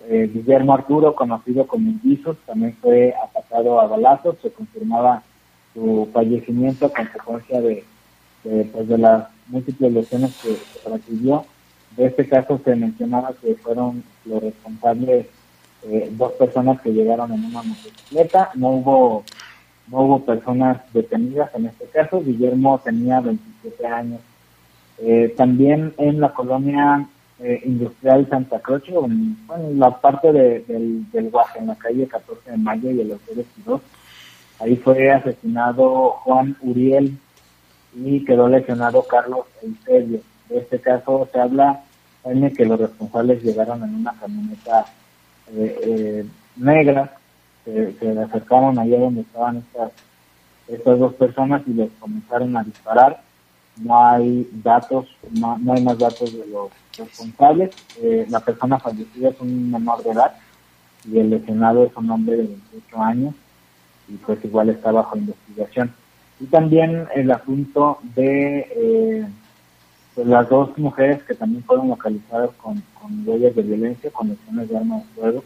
Eh, 0.06 0.30
Guillermo 0.32 0.74
Arturo, 0.74 1.14
conocido 1.14 1.66
como 1.66 1.90
Indizos, 1.90 2.37
también 2.46 2.76
fue 2.80 3.14
atacado 3.14 3.80
a 3.80 3.87
balazos. 3.87 4.37
Se 4.42 4.50
confirmaba 4.50 5.22
su 5.74 6.08
fallecimiento 6.12 6.87
a 6.87 6.92
consecuencia 6.92 7.61
de, 7.61 7.84
pues, 8.42 8.88
de 8.88 8.98
las 8.98 9.28
múltiples 9.48 9.92
lesiones 9.92 10.37
que, 10.42 10.56
recibió. 10.88 11.44
De 11.96 12.06
este 12.06 12.28
caso 12.28 12.61
se 12.64 12.76
mencionaba 12.76 13.32
que 13.40 13.54
fueron 13.56 14.04
los 14.24 14.42
responsables 14.42 15.26
eh, 15.84 16.08
dos 16.12 16.32
personas 16.32 16.80
que 16.80 16.92
llegaron 16.92 17.32
en 17.32 17.44
una 17.44 17.62
motocicleta. 17.62 18.50
No 18.54 18.68
hubo 18.68 19.24
no 19.88 20.02
hubo 20.02 20.24
personas 20.24 20.80
detenidas 20.92 21.50
en 21.54 21.66
este 21.66 21.87
caso. 21.87 22.22
Guillermo 22.22 22.78
tenía 22.84 23.20
27 23.20 23.87
años 23.87 24.20
eh, 25.00 25.32
también 25.37 25.94
en 25.96 26.20
la 26.20 26.34
colonia 26.34 27.06
eh, 27.40 27.62
industrial 27.64 28.29
Santa 28.29 28.61
Croce, 28.61 28.92
en, 28.92 29.37
la 29.79 29.90
parte 30.01 30.33
del, 30.33 31.11
del 31.11 31.31
Guaje, 31.31 31.61
en 31.61 31.68
la 31.68 31.77
calle 31.77 32.07
14 32.07 32.51
de 32.51 32.57
Mayo 32.57 32.90
y 32.90 33.01
el 33.01 33.12
Hotel 33.12 33.46
2. 33.64 33.81
Ahí 34.61 34.77
fue 34.77 35.11
asesinado 35.12 36.11
Juan 36.24 36.57
Uriel 36.62 37.16
y 37.94 38.24
quedó 38.24 38.48
lesionado 38.48 39.03
Carlos 39.05 39.46
Eusebio. 39.62 40.20
De 40.48 40.59
este 40.59 40.81
caso 40.81 41.29
se 41.33 41.38
habla 41.38 41.85
en 42.24 42.53
que 42.53 42.64
los 42.64 42.81
responsables 42.81 43.42
llegaron 43.42 43.83
en 43.85 43.94
una 43.94 44.12
camioneta 44.18 44.87
eh, 45.55 46.27
negra, 46.57 47.16
se, 47.64 47.92
se 47.92 48.18
acercaron 48.18 48.79
allá 48.79 48.98
donde 48.98 49.20
estaban 49.20 49.59
estas, 49.59 49.92
estas 50.66 50.98
dos 50.98 51.14
personas 51.14 51.62
y 51.66 51.74
les 51.74 51.90
comenzaron 52.01 52.57
a 52.57 52.64
disparar 52.64 53.28
no 53.81 54.07
hay 54.07 54.49
datos, 54.62 55.07
no, 55.33 55.59
hay 55.73 55.83
más 55.83 55.99
datos 55.99 56.33
de 56.33 56.47
los 56.47 56.71
responsables. 56.97 57.71
Eh, 58.03 58.27
la 58.29 58.41
persona 58.41 58.79
fallecida 58.79 59.31
es 59.31 59.41
un 59.41 59.71
menor 59.71 60.03
de 60.03 60.11
edad 60.11 60.35
y 61.05 61.19
el 61.19 61.31
lesionado 61.31 61.85
es 61.85 61.97
un 61.97 62.11
hombre 62.11 62.37
de 62.37 62.43
28 62.45 63.03
años 63.03 63.35
y 64.09 64.14
pues 64.17 64.45
igual 64.45 64.71
está 64.71 64.91
bajo 64.91 65.17
investigación. 65.17 65.93
Y 66.41 66.47
también 66.47 67.07
el 67.14 67.31
asunto 67.31 67.99
de 68.14 68.67
eh, 68.71 69.27
pues, 70.14 70.27
las 70.27 70.49
dos 70.49 70.77
mujeres 70.79 71.23
que 71.25 71.35
también 71.35 71.64
fueron 71.64 71.88
localizadas 71.88 72.51
con, 72.62 72.83
huellas 73.25 73.55
de 73.55 73.62
violencia, 73.62 74.11
con 74.11 74.29
lesiones 74.29 74.69
de 74.69 74.77
arma 74.77 74.97
de 74.97 75.05
fuego, 75.14 75.45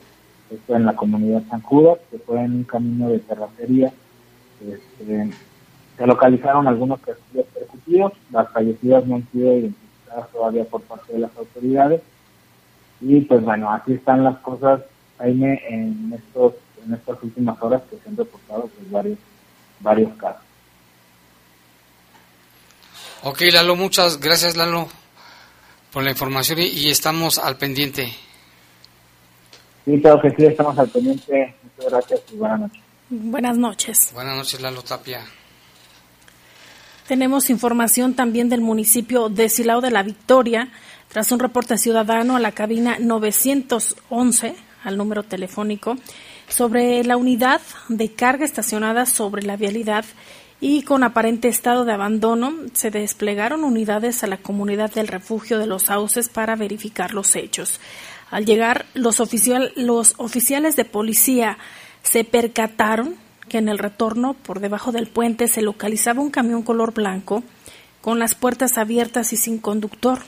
esto 0.51 0.77
en 0.77 0.85
la 0.85 0.97
comunidad 0.97 1.43
San 1.49 1.63
Judas, 1.63 1.99
que 2.11 2.19
fue 2.19 2.43
en 2.43 2.57
un 2.57 2.65
camino 2.65 3.09
de 3.09 3.19
terracería. 3.21 3.93
Este, 4.61 5.31
se 5.97 6.07
localizaron 6.07 6.67
algunos 6.67 7.01
perfiles 7.01 7.47
percutidos, 7.55 8.13
las 8.31 8.51
fallecidas 8.51 9.07
no 9.07 9.17
han 9.17 9.29
sido 9.31 9.57
identificadas 9.57 10.29
todavía 10.31 10.65
por 10.65 10.83
parte 10.83 11.13
de 11.13 11.19
las 11.21 11.37
autoridades. 11.37 12.03
Y 13.01 13.21
pues 13.23 13.43
bueno, 13.43 13.71
así 13.71 13.95
están 13.95 14.25
las 14.25 14.39
cosas, 14.39 14.81
Jaime, 15.19 15.61
en 15.69 16.13
estos 16.13 16.55
en 16.85 16.95
estas 16.95 17.23
últimas 17.23 17.61
horas 17.63 17.83
que 17.89 17.97
se 17.97 18.09
han 18.09 18.17
reportado 18.17 18.63
pues, 18.63 18.91
varios, 18.91 19.19
varios 19.81 20.13
casos. 20.17 20.43
Ok, 23.23 23.41
Lalo, 23.53 23.77
muchas 23.77 24.19
gracias, 24.19 24.57
Lalo, 24.57 24.89
por 25.93 26.03
la 26.03 26.11
información 26.11 26.59
y, 26.61 26.91
estamos 26.91 27.39
al 27.39 27.57
pendiente. 27.57 28.13
Sí, 29.85 30.01
claro 30.01 30.21
que 30.21 30.31
sí, 30.31 30.45
estamos 30.45 30.77
al 30.79 30.89
pendiente. 30.89 31.55
Muchas 31.63 31.93
gracias 31.93 32.21
y 32.33 32.37
buenas 32.37 32.61
noches. 32.61 32.83
Buenas 33.11 33.59
noches. 33.59 34.11
Buenas 34.15 34.37
noches, 34.37 34.61
Lalo 34.61 34.83
Tapia. 34.83 35.21
Tenemos 37.07 37.51
información 37.51 38.15
también 38.15 38.49
del 38.49 38.61
municipio 38.61 39.29
de 39.29 39.49
Silao 39.49 39.81
de 39.81 39.91
la 39.91 40.03
Victoria, 40.03 40.69
tras 41.09 41.33
un 41.33 41.41
reporte 41.41 41.77
ciudadano 41.77 42.37
a 42.37 42.41
la 42.41 42.53
cabina 42.53 42.97
911, 43.01 44.55
al 44.85 44.97
número 44.97 45.25
telefónico, 45.25 45.97
sobre 46.49 47.03
la 47.05 47.17
unidad 47.17 47.61
de 47.89 48.13
carga 48.13 48.45
estacionada 48.45 49.05
sobre 49.07 49.43
la 49.43 49.57
vialidad 49.57 50.05
y 50.61 50.83
con 50.83 51.03
aparente 51.03 51.49
estado 51.49 51.85
de 51.85 51.93
abandono, 51.93 52.55
se 52.73 52.93
desplegaron 52.93 53.65
unidades 53.65 54.23
a 54.23 54.29
la 54.29 54.37
comunidad 54.37 54.93
del 54.93 55.09
refugio 55.09 55.59
de 55.59 55.67
los 55.67 55.85
sauces 55.85 56.29
para 56.29 56.55
verificar 56.55 57.15
los 57.15 57.35
hechos. 57.35 57.81
Al 58.31 58.47
llegar, 58.47 58.87
los, 58.95 59.19
oficial, 59.19 59.73
los 59.75 60.15
oficiales 60.19 60.77
de 60.77 60.85
policía 60.85 61.59
se 62.03 62.23
percataron 62.23 63.17
que 63.53 63.59
en 63.59 63.69
el 63.69 63.79
retorno 63.79 64.33
por 64.33 64.61
debajo 64.61 64.93
del 64.93 65.09
puente 65.09 65.47
se 65.47 65.61
localizaba 65.61 66.23
un 66.23 66.31
camión 66.31 66.63
color 66.63 66.95
blanco 66.95 67.43
con 68.01 68.19
las 68.19 68.35
puertas 68.35 68.79
abiertas 68.79 69.35
y 69.35 69.37
sin 69.37 69.59
conductor, 69.59 70.21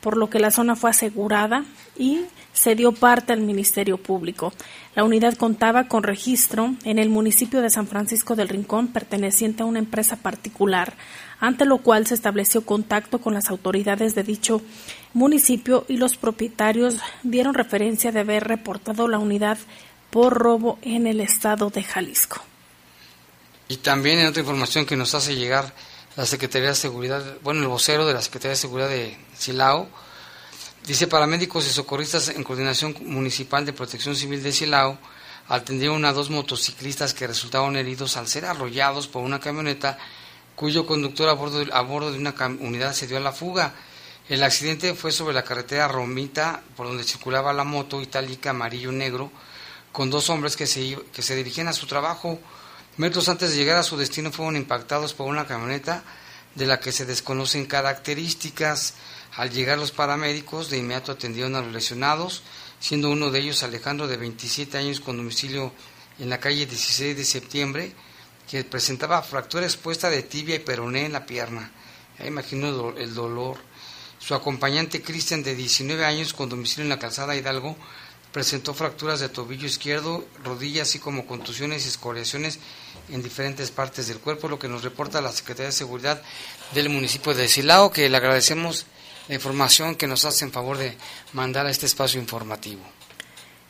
por 0.00 0.16
lo 0.16 0.28
que 0.28 0.40
la 0.40 0.50
zona 0.50 0.74
fue 0.74 0.90
asegurada 0.90 1.64
y 1.96 2.22
se 2.52 2.74
dio 2.74 2.90
parte 2.90 3.32
al 3.32 3.40
Ministerio 3.40 3.98
Público. 3.98 4.52
La 4.96 5.04
unidad 5.04 5.34
contaba 5.34 5.86
con 5.86 6.02
registro 6.02 6.74
en 6.82 6.98
el 6.98 7.08
municipio 7.08 7.60
de 7.60 7.70
San 7.70 7.86
Francisco 7.86 8.34
del 8.34 8.48
Rincón 8.48 8.88
perteneciente 8.88 9.62
a 9.62 9.66
una 9.66 9.78
empresa 9.78 10.16
particular, 10.16 10.94
ante 11.38 11.66
lo 11.66 11.78
cual 11.78 12.08
se 12.08 12.14
estableció 12.14 12.66
contacto 12.66 13.20
con 13.20 13.32
las 13.32 13.48
autoridades 13.48 14.16
de 14.16 14.24
dicho 14.24 14.60
municipio 15.12 15.84
y 15.86 15.98
los 15.98 16.16
propietarios 16.16 16.98
dieron 17.22 17.54
referencia 17.54 18.10
de 18.10 18.20
haber 18.20 18.42
reportado 18.42 19.06
la 19.06 19.20
unidad 19.20 19.58
por 20.10 20.34
robo 20.34 20.80
en 20.82 21.06
el 21.06 21.20
estado 21.20 21.70
de 21.70 21.84
Jalisco. 21.84 22.42
Y 23.68 23.78
también 23.78 24.18
en 24.18 24.26
otra 24.26 24.40
información 24.40 24.86
que 24.86 24.96
nos 24.96 25.14
hace 25.14 25.34
llegar 25.34 25.72
la 26.16 26.26
Secretaría 26.26 26.68
de 26.68 26.74
Seguridad, 26.74 27.22
bueno, 27.42 27.62
el 27.62 27.68
vocero 27.68 28.06
de 28.06 28.12
la 28.12 28.22
Secretaría 28.22 28.50
de 28.50 28.56
Seguridad 28.56 28.88
de 28.88 29.16
Silao, 29.36 29.88
dice 30.86 31.06
paramédicos 31.06 31.66
y 31.66 31.70
socorristas 31.70 32.28
en 32.28 32.44
coordinación 32.44 32.94
municipal 33.00 33.64
de 33.64 33.72
protección 33.72 34.16
civil 34.16 34.42
de 34.42 34.52
Silao 34.52 34.98
atendieron 35.48 36.04
a 36.04 36.12
dos 36.12 36.30
motociclistas 36.30 37.14
que 37.14 37.26
resultaron 37.26 37.76
heridos 37.76 38.16
al 38.16 38.28
ser 38.28 38.44
arrollados 38.44 39.06
por 39.08 39.22
una 39.22 39.40
camioneta 39.40 39.98
cuyo 40.54 40.86
conductor 40.86 41.28
a 41.28 41.32
bordo 41.32 41.64
de, 41.64 41.72
a 41.72 41.80
bordo 41.80 42.12
de 42.12 42.18
una 42.18 42.34
unidad 42.60 42.92
se 42.92 43.06
dio 43.06 43.16
a 43.16 43.20
la 43.20 43.32
fuga. 43.32 43.74
El 44.28 44.42
accidente 44.42 44.94
fue 44.94 45.12
sobre 45.12 45.34
la 45.34 45.42
carretera 45.42 45.88
Romita, 45.88 46.62
por 46.76 46.86
donde 46.86 47.04
circulaba 47.04 47.52
la 47.52 47.64
moto 47.64 48.00
itálica 48.00 48.50
amarillo-negro, 48.50 49.30
con 49.90 50.10
dos 50.10 50.30
hombres 50.30 50.56
que 50.56 50.66
se, 50.66 50.96
que 51.12 51.22
se 51.22 51.34
dirigían 51.34 51.68
a 51.68 51.72
su 51.72 51.86
trabajo. 51.86 52.38
Metros 52.98 53.30
antes 53.30 53.50
de 53.50 53.56
llegar 53.56 53.78
a 53.78 53.82
su 53.82 53.96
destino 53.96 54.30
fueron 54.30 54.54
impactados 54.54 55.14
por 55.14 55.26
una 55.26 55.46
camioneta 55.46 56.04
de 56.54 56.66
la 56.66 56.78
que 56.78 56.92
se 56.92 57.06
desconocen 57.06 57.64
características. 57.64 58.94
Al 59.34 59.50
llegar 59.50 59.78
los 59.78 59.92
paramédicos, 59.92 60.68
de 60.68 60.76
inmediato 60.76 61.12
atendieron 61.12 61.56
a 61.56 61.62
los 61.62 61.72
lesionados, 61.72 62.42
siendo 62.80 63.08
uno 63.08 63.30
de 63.30 63.38
ellos 63.38 63.62
Alejandro, 63.62 64.08
de 64.08 64.18
27 64.18 64.76
años, 64.76 65.00
con 65.00 65.16
domicilio 65.16 65.72
en 66.18 66.28
la 66.28 66.38
calle 66.38 66.66
16 66.66 67.16
de 67.16 67.24
septiembre, 67.24 67.92
que 68.50 68.62
presentaba 68.64 69.22
fractura 69.22 69.64
expuesta 69.64 70.10
de 70.10 70.22
tibia 70.22 70.56
y 70.56 70.58
peroné 70.58 71.06
en 71.06 71.12
la 71.12 71.24
pierna. 71.24 71.72
Ya 72.18 72.26
imagino 72.26 72.94
el 72.98 73.14
dolor. 73.14 73.56
Su 74.18 74.34
acompañante 74.34 75.00
Cristian, 75.00 75.42
de 75.42 75.54
19 75.54 76.04
años, 76.04 76.34
con 76.34 76.50
domicilio 76.50 76.82
en 76.82 76.90
la 76.90 76.98
calzada 76.98 77.34
Hidalgo, 77.34 77.74
presentó 78.32 78.74
fracturas 78.74 79.20
de 79.20 79.30
tobillo 79.30 79.66
izquierdo, 79.66 80.26
rodilla, 80.44 80.82
así 80.82 80.98
como 80.98 81.26
contusiones 81.26 81.86
y 81.86 81.88
escoriaciones 81.88 82.58
en 83.10 83.22
diferentes 83.22 83.70
partes 83.70 84.08
del 84.08 84.18
cuerpo, 84.18 84.48
lo 84.48 84.58
que 84.58 84.68
nos 84.68 84.82
reporta 84.82 85.20
la 85.20 85.32
Secretaría 85.32 85.66
de 85.66 85.72
Seguridad 85.72 86.22
del 86.74 86.88
municipio 86.88 87.34
de 87.34 87.48
Silao, 87.48 87.90
que 87.90 88.08
le 88.08 88.16
agradecemos 88.16 88.86
la 89.28 89.34
información 89.34 89.94
que 89.94 90.06
nos 90.06 90.24
hace 90.24 90.44
en 90.44 90.52
favor 90.52 90.78
de 90.78 90.96
mandar 91.32 91.66
a 91.66 91.70
este 91.70 91.86
espacio 91.86 92.20
informativo. 92.20 92.82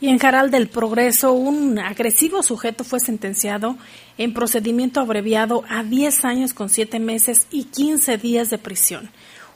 Y 0.00 0.08
en 0.08 0.18
Jaral 0.18 0.50
del 0.50 0.68
Progreso, 0.68 1.32
un 1.32 1.78
agresivo 1.78 2.42
sujeto 2.42 2.82
fue 2.82 2.98
sentenciado 2.98 3.76
en 4.18 4.34
procedimiento 4.34 4.98
abreviado 4.98 5.62
a 5.68 5.84
10 5.84 6.24
años 6.24 6.54
con 6.54 6.68
7 6.68 6.98
meses 6.98 7.46
y 7.52 7.64
15 7.64 8.18
días 8.18 8.50
de 8.50 8.58
prisión. 8.58 9.10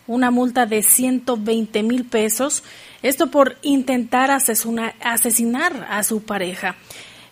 Una 0.06 0.30
multa 0.30 0.64
de 0.64 0.84
120 0.84 1.82
mil 1.82 2.04
pesos, 2.04 2.62
esto 3.02 3.28
por 3.28 3.56
intentar 3.62 4.30
asesinar 4.30 5.88
a 5.90 6.04
su 6.04 6.22
pareja. 6.22 6.76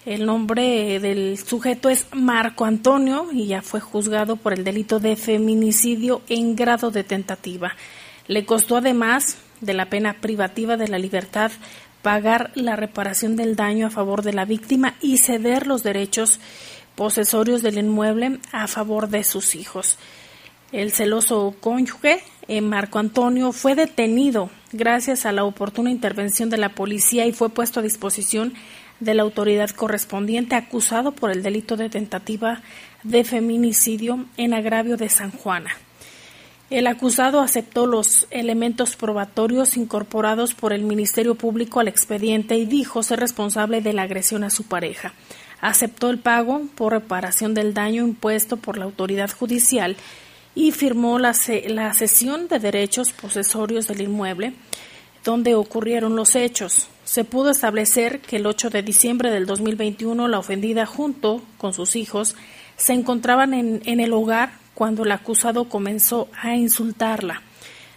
El 0.06 0.26
nombre 0.26 1.00
del 1.00 1.38
sujeto 1.38 1.88
es 1.88 2.06
Marco 2.12 2.66
Antonio 2.66 3.28
y 3.32 3.46
ya 3.46 3.62
fue 3.62 3.80
juzgado 3.80 4.36
por 4.36 4.52
el 4.52 4.62
delito 4.62 5.00
de 5.00 5.16
feminicidio 5.16 6.20
en 6.28 6.56
grado 6.56 6.90
de 6.90 7.04
tentativa. 7.04 7.74
Le 8.26 8.44
costó 8.44 8.76
además 8.76 9.38
de 9.62 9.72
la 9.72 9.88
pena 9.88 10.20
privativa 10.20 10.76
de 10.76 10.88
la 10.88 10.98
libertad 10.98 11.52
pagar 12.02 12.50
la 12.54 12.76
reparación 12.76 13.34
del 13.34 13.56
daño 13.56 13.86
a 13.86 13.90
favor 13.90 14.20
de 14.20 14.34
la 14.34 14.44
víctima 14.44 14.94
y 15.00 15.16
ceder 15.16 15.66
los 15.66 15.82
derechos 15.82 16.38
posesorios 16.96 17.62
del 17.62 17.78
inmueble 17.78 18.40
a 18.52 18.68
favor 18.68 19.08
de 19.08 19.24
sus 19.24 19.54
hijos. 19.54 19.96
El 20.70 20.92
celoso 20.92 21.54
cónyuge, 21.60 22.20
eh, 22.46 22.60
Marco 22.60 22.98
Antonio, 22.98 23.52
fue 23.52 23.74
detenido 23.74 24.50
gracias 24.70 25.24
a 25.24 25.32
la 25.32 25.44
oportuna 25.44 25.90
intervención 25.90 26.50
de 26.50 26.58
la 26.58 26.74
policía 26.74 27.24
y 27.24 27.32
fue 27.32 27.48
puesto 27.48 27.80
a 27.80 27.82
disposición 27.82 28.52
de 29.04 29.14
la 29.14 29.22
autoridad 29.22 29.70
correspondiente 29.70 30.54
acusado 30.54 31.12
por 31.12 31.30
el 31.30 31.42
delito 31.42 31.76
de 31.76 31.90
tentativa 31.90 32.62
de 33.02 33.24
feminicidio 33.24 34.24
en 34.36 34.54
agravio 34.54 34.96
de 34.96 35.08
San 35.08 35.30
Juana. 35.30 35.70
El 36.70 36.86
acusado 36.86 37.40
aceptó 37.40 37.86
los 37.86 38.26
elementos 38.30 38.96
probatorios 38.96 39.76
incorporados 39.76 40.54
por 40.54 40.72
el 40.72 40.82
Ministerio 40.82 41.34
Público 41.34 41.78
al 41.78 41.88
expediente 41.88 42.56
y 42.56 42.64
dijo 42.64 43.02
ser 43.02 43.20
responsable 43.20 43.82
de 43.82 43.92
la 43.92 44.02
agresión 44.02 44.42
a 44.44 44.50
su 44.50 44.64
pareja. 44.64 45.12
Aceptó 45.60 46.10
el 46.10 46.18
pago 46.18 46.62
por 46.74 46.92
reparación 46.92 47.54
del 47.54 47.74
daño 47.74 48.04
impuesto 48.04 48.56
por 48.56 48.78
la 48.78 48.86
autoridad 48.86 49.30
judicial 49.30 49.96
y 50.54 50.72
firmó 50.72 51.18
la, 51.18 51.34
la 51.68 51.92
cesión 51.92 52.48
de 52.48 52.58
derechos 52.58 53.12
posesorios 53.12 53.86
del 53.86 54.00
inmueble 54.00 54.54
donde 55.24 55.54
ocurrieron 55.54 56.16
los 56.16 56.36
hechos. 56.36 56.88
Se 57.04 57.24
pudo 57.24 57.50
establecer 57.50 58.20
que 58.20 58.36
el 58.36 58.46
8 58.46 58.70
de 58.70 58.82
diciembre 58.82 59.30
del 59.30 59.46
2021 59.46 60.26
la 60.28 60.38
ofendida 60.38 60.86
junto 60.86 61.42
con 61.58 61.74
sus 61.74 61.96
hijos 61.96 62.34
se 62.76 62.92
encontraban 62.94 63.54
en, 63.54 63.82
en 63.84 64.00
el 64.00 64.12
hogar 64.12 64.52
cuando 64.74 65.04
el 65.04 65.12
acusado 65.12 65.68
comenzó 65.68 66.28
a 66.40 66.56
insultarla. 66.56 67.42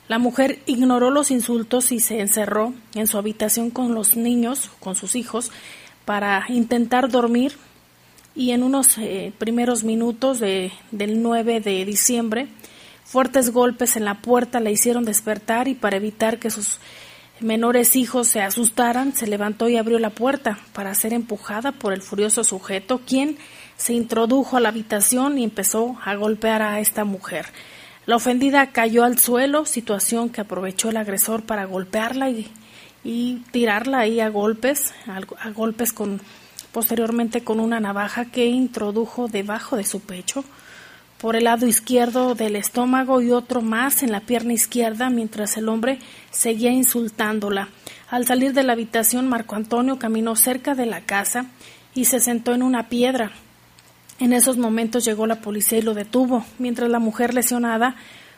La 0.08 0.20
mujer 0.20 0.60
ignoró 0.66 1.10
los 1.10 1.32
insultos 1.32 1.92
y 1.92 2.00
se 2.00 2.20
encerró 2.20 2.74
en 2.96 3.08
su 3.08 3.18
habitación 3.18 3.72
con 3.72 3.94
los 3.94 4.16
niños, 4.16 4.72
con 4.80 4.96
sus 4.96 5.16
hijos, 5.16 5.52
para 6.06 6.46
intentar 6.48 7.10
dormir 7.10 7.54
y 8.38 8.52
en 8.52 8.64
unos 8.64 8.98
eh, 9.00 9.34
primeros 9.38 9.84
minutos 9.84 10.40
de, 10.40 10.72
del 10.92 11.22
9 11.24 11.60
de 11.60 11.84
diciembre, 11.86 12.48
fuertes 13.04 13.52
golpes 13.52 13.96
en 13.98 14.06
la 14.06 14.22
puerta 14.22 14.60
la 14.60 14.70
hicieron 14.70 15.06
despertar 15.06 15.68
y 15.68 15.74
para 15.74 15.98
evitar 15.98 16.38
que 16.38 16.52
sus 16.52 16.80
menores 17.40 17.96
hijos 17.96 18.28
se 18.28 18.42
asustaran, 18.42 19.16
se 19.16 19.28
levantó 19.28 19.70
y 19.70 19.78
abrió 19.78 20.00
la 20.00 20.10
puerta 20.10 20.60
para 20.74 20.94
ser 20.96 21.14
empujada 21.14 21.72
por 21.72 21.94
el 21.94 22.02
furioso 22.02 22.44
sujeto, 22.44 23.02
quien 23.06 23.38
se 23.78 23.94
introdujo 23.94 24.58
a 24.58 24.60
la 24.60 24.70
habitación 24.70 25.38
y 25.38 25.44
empezó 25.44 25.98
a 26.04 26.16
golpear 26.16 26.62
a 26.62 26.80
esta 26.80 27.06
mujer. 27.06 27.46
La 28.06 28.16
ofendida 28.16 28.72
cayó 28.72 29.04
al 29.04 29.20
suelo, 29.20 29.66
situación 29.66 30.30
que 30.30 30.42
aprovechó 30.42 30.90
el 30.90 30.98
agresor 30.98 31.44
para 31.44 31.66
golpearla 31.66 32.30
y, 32.30 32.50
y 33.04 33.44
tirarla 33.52 34.00
ahí 34.00 34.20
a 34.20 34.30
golpes, 34.30 34.94
a 35.06 35.50
golpes 35.52 35.94
con 35.94 36.22
posteriormente 36.72 37.44
con 37.44 37.60
una 37.60 37.80
navaja 37.80 38.26
que 38.26 38.46
introdujo 38.46 39.28
debajo 39.28 39.78
de 39.78 39.84
su 39.84 40.00
pecho 40.00 40.44
por 41.20 41.36
el 41.36 41.46
lado 41.46 41.66
izquierdo 41.66 42.36
del 42.36 42.56
estómago 42.56 43.22
y 43.22 43.32
otro 43.32 43.62
más 43.62 44.04
en 44.04 44.12
la 44.12 44.22
pierna 44.22 44.54
izquierda 44.54 45.10
mientras 45.10 45.58
el 45.58 45.70
hombre 45.70 46.00
seguía 46.32 46.72
insultándola. 46.72 47.70
Al 48.10 48.26
salir 48.26 48.54
de 48.54 48.64
la 48.64 48.74
habitación, 48.74 49.28
Marco 49.28 49.56
Antonio 49.56 49.98
caminó 50.00 50.36
cerca 50.36 50.76
de 50.76 50.86
la 50.86 51.02
casa 51.02 51.48
y 51.94 52.06
se 52.06 52.20
sentó 52.20 52.54
en 52.54 52.62
una 52.62 52.90
piedra. 52.90 53.32
En 54.20 54.34
esos 54.34 54.58
momentos 54.58 55.06
llegó 55.06 55.28
la 55.28 55.42
policía 55.42 55.80
y 55.80 55.84
lo 55.84 55.94
detuvo, 55.94 56.46
mientras 56.60 56.90
la 56.90 57.00
mujer 57.00 57.34
lesionada 57.34 57.96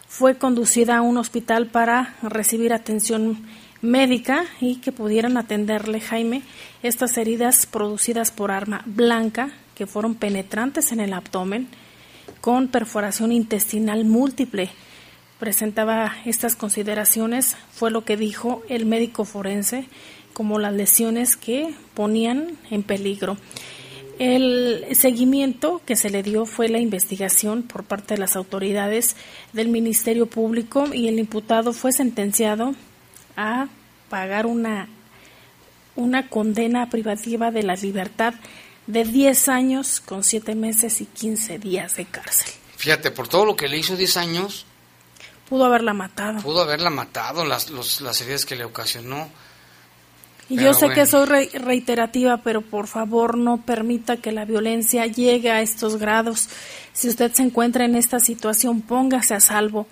fue 0.08 0.38
conducida 0.38 0.98
a 0.98 1.02
un 1.02 1.18
hospital 1.18 1.68
para 1.68 2.16
recibir 2.22 2.74
atención 2.74 3.46
médica 3.82 4.46
y 4.60 4.78
que 4.78 4.92
pudieran 4.92 5.38
atenderle, 5.38 6.02
Jaime, 6.02 6.42
estas 6.84 7.18
heridas 7.18 7.66
producidas 7.66 8.32
por 8.32 8.52
arma 8.52 8.82
blanca 8.86 9.52
que 9.76 9.88
fueron 9.88 10.16
penetrantes 10.16 10.92
en 10.92 11.00
el 11.00 11.14
abdomen 11.14 11.68
con 12.42 12.68
perforación 12.68 13.32
intestinal 13.32 14.06
múltiple. 14.06 14.70
Presentaba 15.40 16.14
estas 16.26 16.56
consideraciones, 16.56 17.56
fue 17.72 17.92
lo 17.92 18.04
que 18.04 18.18
dijo 18.18 18.64
el 18.70 18.86
médico 18.86 19.26
forense, 19.26 19.88
como 20.34 20.60
las 20.60 20.74
lesiones 20.74 21.38
que 21.38 21.74
ponían 21.94 22.58
en 22.72 22.84
peligro. 22.84 23.38
El 24.20 24.86
seguimiento 24.92 25.82
que 25.86 25.96
se 25.96 26.10
le 26.10 26.24
dio 26.24 26.46
fue 26.46 26.68
la 26.68 26.80
investigación 26.80 27.64
por 27.64 27.86
parte 27.86 28.16
de 28.16 28.20
las 28.20 28.36
autoridades 28.36 29.16
del 29.54 29.70
Ministerio 29.70 30.26
Público 30.26 30.94
y 30.94 31.08
el 31.08 31.20
imputado 31.20 31.72
fue 31.72 31.94
sentenciado 31.94 32.76
a 33.38 33.70
pagar 34.10 34.46
una, 34.46 34.90
una 35.96 36.28
condena 36.28 36.90
privativa 36.90 37.50
de 37.52 37.64
la 37.64 37.76
libertad 37.76 38.34
de 38.90 39.04
10 39.04 39.50
años 39.50 40.02
con 40.02 40.24
7 40.24 40.56
meses 40.56 41.00
y 41.00 41.06
15 41.06 41.60
días 41.60 41.96
de 41.96 42.06
cárcel. 42.06 42.52
Fíjate, 42.76 43.12
por 43.12 43.28
todo 43.28 43.46
lo 43.46 43.56
que 43.56 43.68
le 43.68 43.78
hizo 43.78 43.96
10 43.96 44.18
años. 44.18 44.66
Pudo 45.48 45.66
haberla 45.66 45.94
matado. 45.94 46.42
Pudo 46.42 46.62
haberla 46.62 46.90
matado, 46.90 47.46
las, 47.46 47.70
las 47.70 48.22
heridas 48.22 48.46
que 48.46 48.56
le 48.56 48.66
ocasionó. 48.66 49.30
Y 50.50 50.58
yo 50.58 50.74
sé 50.74 50.90
que 50.90 51.06
soy 51.06 51.28
reiterativa, 51.50 52.38
pero 52.38 52.62
por 52.62 52.88
favor 52.88 53.38
no 53.38 53.62
permita 53.62 54.18
que 54.18 54.32
la 54.32 54.46
violencia 54.46 55.06
llegue 55.06 55.52
a 55.52 55.62
estos 55.62 55.98
grados. 55.98 56.50
Si 56.92 57.08
usted 57.08 57.32
se 57.32 57.44
encuentra 57.44 57.86
en 57.86 57.96
esta 57.96 58.20
situación, 58.20 58.82
póngase 58.82 59.36
a 59.36 59.40
salvo. 59.40 59.86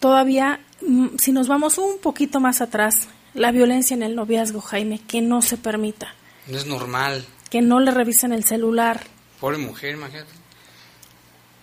Todavía, 0.00 0.58
mm, 0.84 1.18
si 1.18 1.30
nos 1.30 1.46
vamos 1.46 1.78
un 1.78 1.98
poquito 1.98 2.40
más 2.40 2.60
atrás, 2.60 3.06
la 3.34 3.52
violencia 3.52 3.94
en 3.94 4.02
el 4.02 4.16
noviazgo, 4.16 4.60
Jaime, 4.60 5.00
que 5.06 5.20
no 5.20 5.42
se 5.42 5.56
permita. 5.56 6.12
No 6.48 6.58
es 6.58 6.66
normal. 6.66 7.24
Que 7.52 7.60
no 7.60 7.80
le 7.80 7.90
revisen 7.90 8.32
el 8.32 8.44
celular. 8.44 9.04
Pobre 9.38 9.58
mujer, 9.58 9.92
imagínate. 9.92 10.30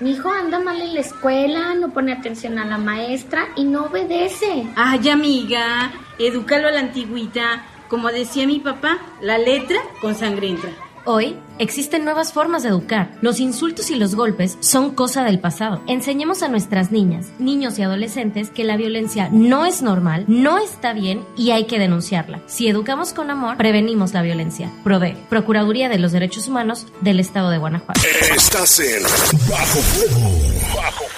Mi 0.00 0.10
hijo 0.12 0.30
anda 0.30 0.58
mal 0.58 0.80
en 0.80 0.94
la 0.94 1.00
escuela, 1.00 1.74
no 1.74 1.92
pone 1.92 2.12
atención 2.12 2.58
a 2.58 2.64
la 2.64 2.78
maestra 2.78 3.48
y 3.56 3.64
no 3.64 3.84
obedece. 3.86 4.66
Ay, 4.76 5.08
amiga, 5.08 5.92
edúcalo 6.18 6.68
a 6.68 6.72
la 6.72 6.80
antigüita. 6.80 7.64
Como 7.88 8.08
decía 8.08 8.46
mi 8.46 8.60
papá, 8.60 8.98
la 9.20 9.38
letra 9.38 9.78
con 10.00 10.14
sangre 10.14 10.48
entra. 10.48 10.70
Hoy 11.10 11.38
existen 11.58 12.04
nuevas 12.04 12.34
formas 12.34 12.62
de 12.62 12.68
educar. 12.68 13.10
Los 13.22 13.40
insultos 13.40 13.90
y 13.90 13.94
los 13.94 14.14
golpes 14.14 14.58
son 14.60 14.94
cosa 14.94 15.24
del 15.24 15.40
pasado. 15.40 15.80
Enseñemos 15.86 16.42
a 16.42 16.48
nuestras 16.48 16.92
niñas, 16.92 17.28
niños 17.38 17.78
y 17.78 17.82
adolescentes 17.82 18.50
que 18.50 18.62
la 18.62 18.76
violencia 18.76 19.30
no 19.32 19.64
es 19.64 19.80
normal, 19.80 20.26
no 20.28 20.58
está 20.58 20.92
bien 20.92 21.24
y 21.34 21.52
hay 21.52 21.64
que 21.64 21.78
denunciarla. 21.78 22.42
Si 22.46 22.68
educamos 22.68 23.14
con 23.14 23.30
amor, 23.30 23.56
prevenimos 23.56 24.12
la 24.12 24.20
violencia. 24.20 24.70
Prove, 24.84 25.16
Procuraduría 25.30 25.88
de 25.88 25.98
los 25.98 26.12
Derechos 26.12 26.46
Humanos 26.46 26.86
del 27.00 27.20
Estado 27.20 27.48
de 27.48 27.56
Guanajuato. 27.56 28.02
Estás 28.30 28.78
en 28.78 29.02
Bajo 29.48 31.17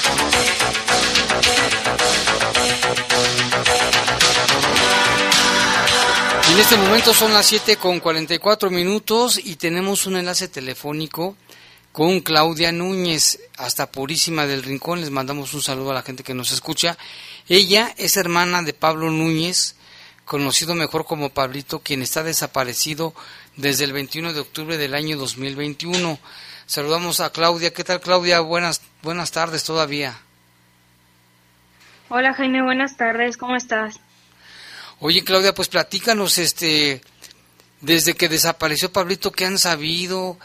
En 6.51 6.59
este 6.59 6.75
momento 6.75 7.13
son 7.13 7.33
las 7.33 7.45
7 7.45 7.77
con 7.77 8.01
44 8.01 8.69
minutos 8.69 9.39
y 9.41 9.55
tenemos 9.55 10.05
un 10.05 10.17
enlace 10.17 10.49
telefónico 10.49 11.37
con 11.93 12.19
Claudia 12.19 12.73
Núñez, 12.73 13.39
hasta 13.57 13.89
Purísima 13.89 14.45
del 14.45 14.61
Rincón. 14.61 14.99
Les 14.99 15.11
mandamos 15.11 15.53
un 15.53 15.61
saludo 15.61 15.91
a 15.91 15.93
la 15.93 16.01
gente 16.01 16.23
que 16.23 16.33
nos 16.33 16.51
escucha. 16.51 16.97
Ella 17.47 17.93
es 17.95 18.17
hermana 18.17 18.63
de 18.63 18.73
Pablo 18.73 19.09
Núñez, 19.11 19.77
conocido 20.25 20.75
mejor 20.75 21.05
como 21.05 21.29
Pablito, 21.29 21.79
quien 21.79 22.01
está 22.01 22.21
desaparecido 22.21 23.13
desde 23.55 23.85
el 23.85 23.93
21 23.93 24.33
de 24.33 24.41
octubre 24.41 24.77
del 24.77 24.93
año 24.93 25.15
2021. 25.15 26.19
Saludamos 26.65 27.21
a 27.21 27.31
Claudia. 27.31 27.71
¿Qué 27.71 27.85
tal, 27.85 28.01
Claudia? 28.01 28.41
Buenas, 28.41 28.81
buenas 29.03 29.31
tardes 29.31 29.63
todavía. 29.63 30.19
Hola, 32.09 32.33
Jaime. 32.33 32.61
Buenas 32.61 32.97
tardes. 32.97 33.37
¿Cómo 33.37 33.55
estás? 33.55 34.01
Oye, 35.03 35.23
Claudia, 35.23 35.55
pues 35.55 35.67
platícanos, 35.67 36.37
este, 36.37 37.01
desde 37.81 38.13
que 38.13 38.29
desapareció 38.29 38.91
Pablito, 38.93 39.31
¿qué 39.31 39.45
han 39.45 39.57
sabido? 39.57 40.37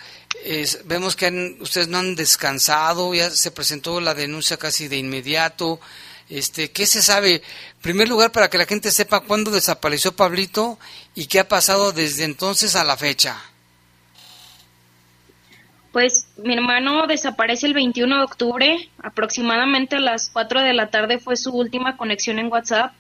vemos 0.85 1.15
que 1.15 1.57
ustedes 1.61 1.89
no 1.89 1.99
han 1.99 2.15
descansado, 2.15 3.13
ya 3.13 3.29
se 3.29 3.51
presentó 3.51 4.01
la 4.01 4.15
denuncia 4.15 4.57
casi 4.57 4.89
de 4.89 4.97
inmediato. 4.97 5.79
Este, 6.31 6.71
¿qué 6.71 6.87
se 6.87 7.03
sabe? 7.03 7.35
En 7.35 7.83
primer 7.83 8.09
lugar, 8.09 8.33
para 8.33 8.49
que 8.49 8.57
la 8.57 8.65
gente 8.65 8.91
sepa 8.91 9.21
cuándo 9.21 9.51
desapareció 9.51 10.17
Pablito 10.17 10.79
y 11.15 11.27
qué 11.27 11.41
ha 11.41 11.49
pasado 11.49 11.93
desde 11.93 12.25
entonces 12.25 12.77
a 12.77 12.85
la 12.85 12.97
fecha. 12.97 13.37
Pues 15.93 16.29
mi 16.39 16.55
hermano 16.55 17.07
desaparece 17.07 17.67
el 17.67 17.75
21 17.75 18.17
de 18.17 18.25
octubre, 18.25 18.91
aproximadamente 19.03 19.97
a 19.97 20.01
las 20.01 20.31
4 20.31 20.63
de 20.63 20.73
la 20.73 20.89
tarde 20.89 21.19
fue 21.19 21.37
su 21.37 21.51
última 21.51 21.99
conexión 21.99 22.39
en 22.39 22.51
WhatsApp 22.51 22.95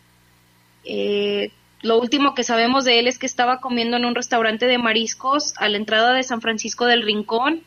eh, 0.86 1.50
lo 1.82 1.98
último 1.98 2.34
que 2.34 2.44
sabemos 2.44 2.84
de 2.84 2.98
él 2.98 3.06
es 3.06 3.18
que 3.18 3.26
estaba 3.26 3.60
comiendo 3.60 3.96
en 3.96 4.04
un 4.04 4.14
restaurante 4.14 4.66
de 4.66 4.78
mariscos 4.78 5.54
a 5.56 5.68
la 5.68 5.76
entrada 5.76 6.12
de 6.14 6.22
San 6.22 6.40
Francisco 6.40 6.86
del 6.86 7.02
Rincón 7.02 7.62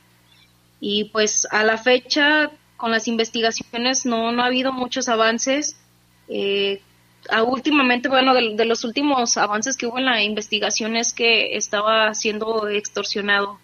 y 0.79 1.05
pues 1.05 1.47
a 1.51 1.63
la 1.63 1.77
fecha 1.77 2.51
con 2.77 2.91
las 2.91 3.07
investigaciones 3.07 4.05
no, 4.05 4.31
no 4.31 4.41
ha 4.41 4.47
habido 4.47 4.71
muchos 4.71 5.09
avances. 5.09 5.75
Eh, 6.27 6.81
últimamente, 7.45 8.09
bueno, 8.09 8.33
de, 8.33 8.65
los 8.65 8.83
últimos 8.83 9.37
avances 9.37 9.75
que 9.75 9.85
hubo 9.85 9.97
en 9.99 10.05
la 10.05 10.23
investigación 10.23 10.95
es 10.95 11.13
que 11.13 11.57
estaba 11.57 12.13
siendo 12.13 12.67
extorsionado 12.69 13.59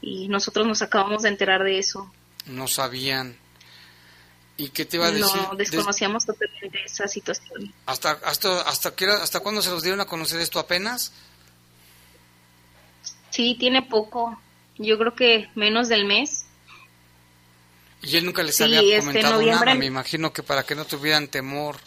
y 0.00 0.28
nosotros 0.28 0.66
nos 0.66 0.82
acabamos 0.82 1.22
de 1.22 1.28
enterar 1.28 1.62
de 1.62 1.78
eso. 1.78 2.12
No 2.46 2.66
sabían. 2.66 3.36
¿Y 4.62 4.68
qué 4.68 4.84
te 4.84 4.96
iba 4.96 5.08
a 5.08 5.10
decir? 5.10 5.42
No, 5.50 5.56
desconocíamos 5.56 6.24
totalmente 6.24 6.84
esa 6.84 7.08
situación. 7.08 7.74
¿Hasta, 7.84 8.12
hasta, 8.12 8.60
hasta, 8.60 8.94
qué, 8.94 9.06
¿Hasta 9.06 9.40
cuándo 9.40 9.60
se 9.60 9.70
los 9.70 9.82
dieron 9.82 10.00
a 10.00 10.04
conocer 10.04 10.40
esto 10.40 10.60
apenas? 10.60 11.12
Sí, 13.30 13.56
tiene 13.58 13.82
poco. 13.82 14.40
Yo 14.78 14.96
creo 14.98 15.16
que 15.16 15.48
menos 15.56 15.88
del 15.88 16.04
mes. 16.04 16.44
Y 18.02 18.16
él 18.16 18.24
nunca 18.24 18.44
les 18.44 18.60
había 18.60 18.82
este, 18.82 19.00
comentado 19.00 19.42
nada, 19.42 19.74
me 19.74 19.86
imagino 19.86 20.32
que 20.32 20.44
para 20.44 20.62
que 20.62 20.76
no 20.76 20.84
tuvieran 20.84 21.26
temor. 21.26 21.78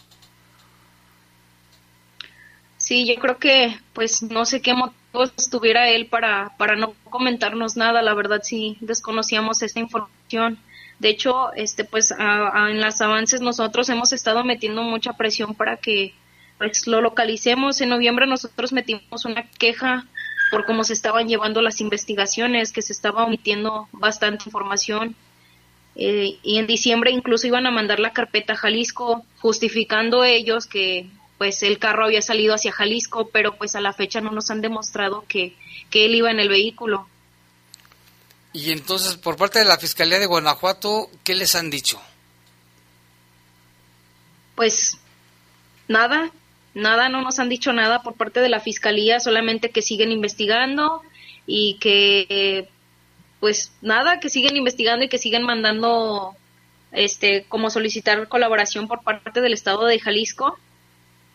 Sí, 2.76 3.06
yo 3.06 3.18
creo 3.18 3.38
que, 3.38 3.80
pues, 3.94 4.22
no 4.22 4.44
sé 4.44 4.60
qué 4.60 4.74
motivos 4.74 5.32
tuviera 5.50 5.88
él 5.88 6.08
para, 6.08 6.54
para 6.58 6.76
no 6.76 6.92
comentarnos 7.04 7.78
nada. 7.78 8.02
La 8.02 8.12
verdad, 8.12 8.42
sí, 8.42 8.76
desconocíamos 8.82 9.62
esta 9.62 9.80
información. 9.80 10.58
De 10.98 11.10
hecho, 11.10 11.52
este, 11.54 11.84
pues, 11.84 12.10
en 12.10 12.80
los 12.80 13.00
avances 13.00 13.40
nosotros 13.40 13.88
hemos 13.88 14.12
estado 14.12 14.44
metiendo 14.44 14.82
mucha 14.82 15.12
presión 15.12 15.54
para 15.54 15.76
que, 15.76 16.14
pues, 16.58 16.86
lo 16.86 17.00
localicemos. 17.00 17.80
En 17.80 17.90
noviembre 17.90 18.26
nosotros 18.26 18.72
metimos 18.72 19.24
una 19.24 19.48
queja 19.58 20.06
por 20.50 20.64
cómo 20.64 20.84
se 20.84 20.92
estaban 20.92 21.28
llevando 21.28 21.60
las 21.60 21.80
investigaciones, 21.80 22.72
que 22.72 22.82
se 22.82 22.92
estaba 22.92 23.24
omitiendo 23.24 23.88
bastante 23.92 24.44
información. 24.46 25.16
Eh, 25.96 26.38
y 26.42 26.58
en 26.58 26.66
diciembre 26.66 27.10
incluso 27.10 27.46
iban 27.46 27.66
a 27.66 27.70
mandar 27.70 28.00
la 28.00 28.12
carpeta 28.12 28.52
a 28.52 28.56
Jalisco, 28.56 29.24
justificando 29.40 30.24
ellos 30.24 30.66
que 30.66 31.08
pues 31.38 31.62
el 31.62 31.78
carro 31.78 32.04
había 32.04 32.22
salido 32.22 32.54
hacia 32.54 32.72
Jalisco, 32.72 33.28
pero 33.28 33.56
pues 33.56 33.76
a 33.76 33.80
la 33.80 33.92
fecha 33.92 34.20
no 34.20 34.30
nos 34.30 34.50
han 34.50 34.60
demostrado 34.60 35.24
que, 35.28 35.54
que 35.90 36.06
él 36.06 36.14
iba 36.14 36.30
en 36.30 36.40
el 36.40 36.48
vehículo. 36.48 37.08
Y 38.56 38.72
entonces, 38.72 39.16
por 39.16 39.36
parte 39.36 39.58
de 39.58 39.66
la 39.66 39.76
Fiscalía 39.76 40.18
de 40.18 40.24
Guanajuato, 40.24 41.10
¿qué 41.24 41.34
les 41.34 41.54
han 41.54 41.68
dicho? 41.68 42.00
Pues 44.54 44.96
nada, 45.88 46.30
nada, 46.72 47.10
no 47.10 47.20
nos 47.20 47.38
han 47.38 47.50
dicho 47.50 47.74
nada 47.74 48.02
por 48.02 48.14
parte 48.14 48.40
de 48.40 48.48
la 48.48 48.60
Fiscalía, 48.60 49.20
solamente 49.20 49.68
que 49.68 49.82
siguen 49.82 50.10
investigando 50.10 51.02
y 51.46 51.76
que, 51.80 52.70
pues 53.40 53.72
nada, 53.82 54.20
que 54.20 54.30
siguen 54.30 54.56
investigando 54.56 55.04
y 55.04 55.10
que 55.10 55.18
siguen 55.18 55.42
mandando, 55.42 56.34
este, 56.92 57.44
como 57.50 57.68
solicitar 57.68 58.26
colaboración 58.26 58.88
por 58.88 59.02
parte 59.02 59.42
del 59.42 59.52
Estado 59.52 59.84
de 59.84 60.00
Jalisco 60.00 60.58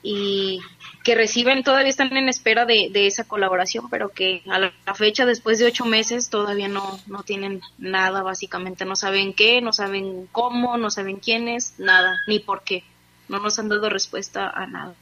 y 0.04 0.60
que 1.04 1.16
reciben, 1.16 1.64
todavía 1.64 1.90
están 1.90 2.16
en 2.16 2.30
espera 2.30 2.66
de, 2.66 2.92
esa 2.94 3.24
colaboración, 3.24 3.90
pero 3.90 4.10
que 4.10 4.44
a 4.50 4.60
la, 4.60 4.74
fecha, 4.96 5.26
después 5.26 5.60
de 5.60 5.66
ocho 5.66 5.86
meses, 5.86 6.30
todavía 6.30 6.68
no, 6.68 7.00
no 7.08 7.24
tienen 7.24 7.62
nada, 7.78 8.22
básicamente. 8.22 8.86
No 8.86 8.96
saben 8.96 9.34
qué, 9.34 9.62
no 9.62 9.74
saben 9.74 10.28
cómo, 10.32 10.78
no 10.78 10.92
saben 10.92 11.18
quiénes, 11.18 11.76
nada, 11.78 12.18
ni 12.28 12.40
por 12.40 12.64
qué. 12.64 12.84
No 13.30 13.40
nos 13.40 13.58
han 13.60 13.70
dado 13.70 13.90
respuesta 13.90 14.50
a 14.50 14.68
nada. 14.68 14.96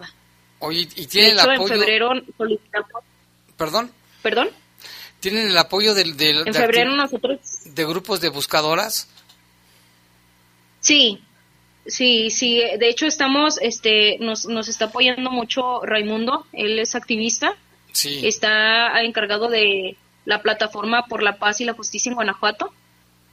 Oye, 0.60 0.88
¿y 0.96 1.08
tienen 1.08 1.32
el 1.32 1.40
apoyo? 1.40 1.62
en 1.62 1.68
febrero 1.68 2.12
solicitamos... 2.38 2.92
¿Perdón? 3.58 3.92
¿Perdón? 4.22 4.50
¿Tienen 5.20 5.48
el 5.48 5.58
apoyo 5.58 5.94
del... 5.94 6.16
del 6.16 6.48
en 6.48 6.54
febrero 6.54 6.96
nosotros... 6.96 7.40
¿De 7.66 7.86
grupos 7.86 8.22
de 8.22 8.30
buscadoras? 8.30 9.10
Sí, 10.80 11.22
Sí, 11.90 12.30
sí, 12.30 12.62
de 12.78 12.90
hecho 12.90 13.08
estamos, 13.08 13.60
este, 13.62 14.18
nos, 14.20 14.46
nos 14.46 14.68
está 14.68 14.86
apoyando 14.86 15.32
mucho 15.32 15.82
Raimundo, 15.84 16.46
él 16.54 16.78
es 16.78 16.94
activista, 16.94 17.56
sí. 17.92 18.28
está 18.28 19.02
encargado 19.02 19.50
de 19.50 19.98
la 20.26 20.42
plataforma 20.42 21.06
por 21.08 21.24
la 21.24 21.38
paz 21.38 21.62
y 21.62 21.66
la 21.66 21.74
justicia 21.74 22.10
en 22.10 22.16
Guanajuato 22.16 22.72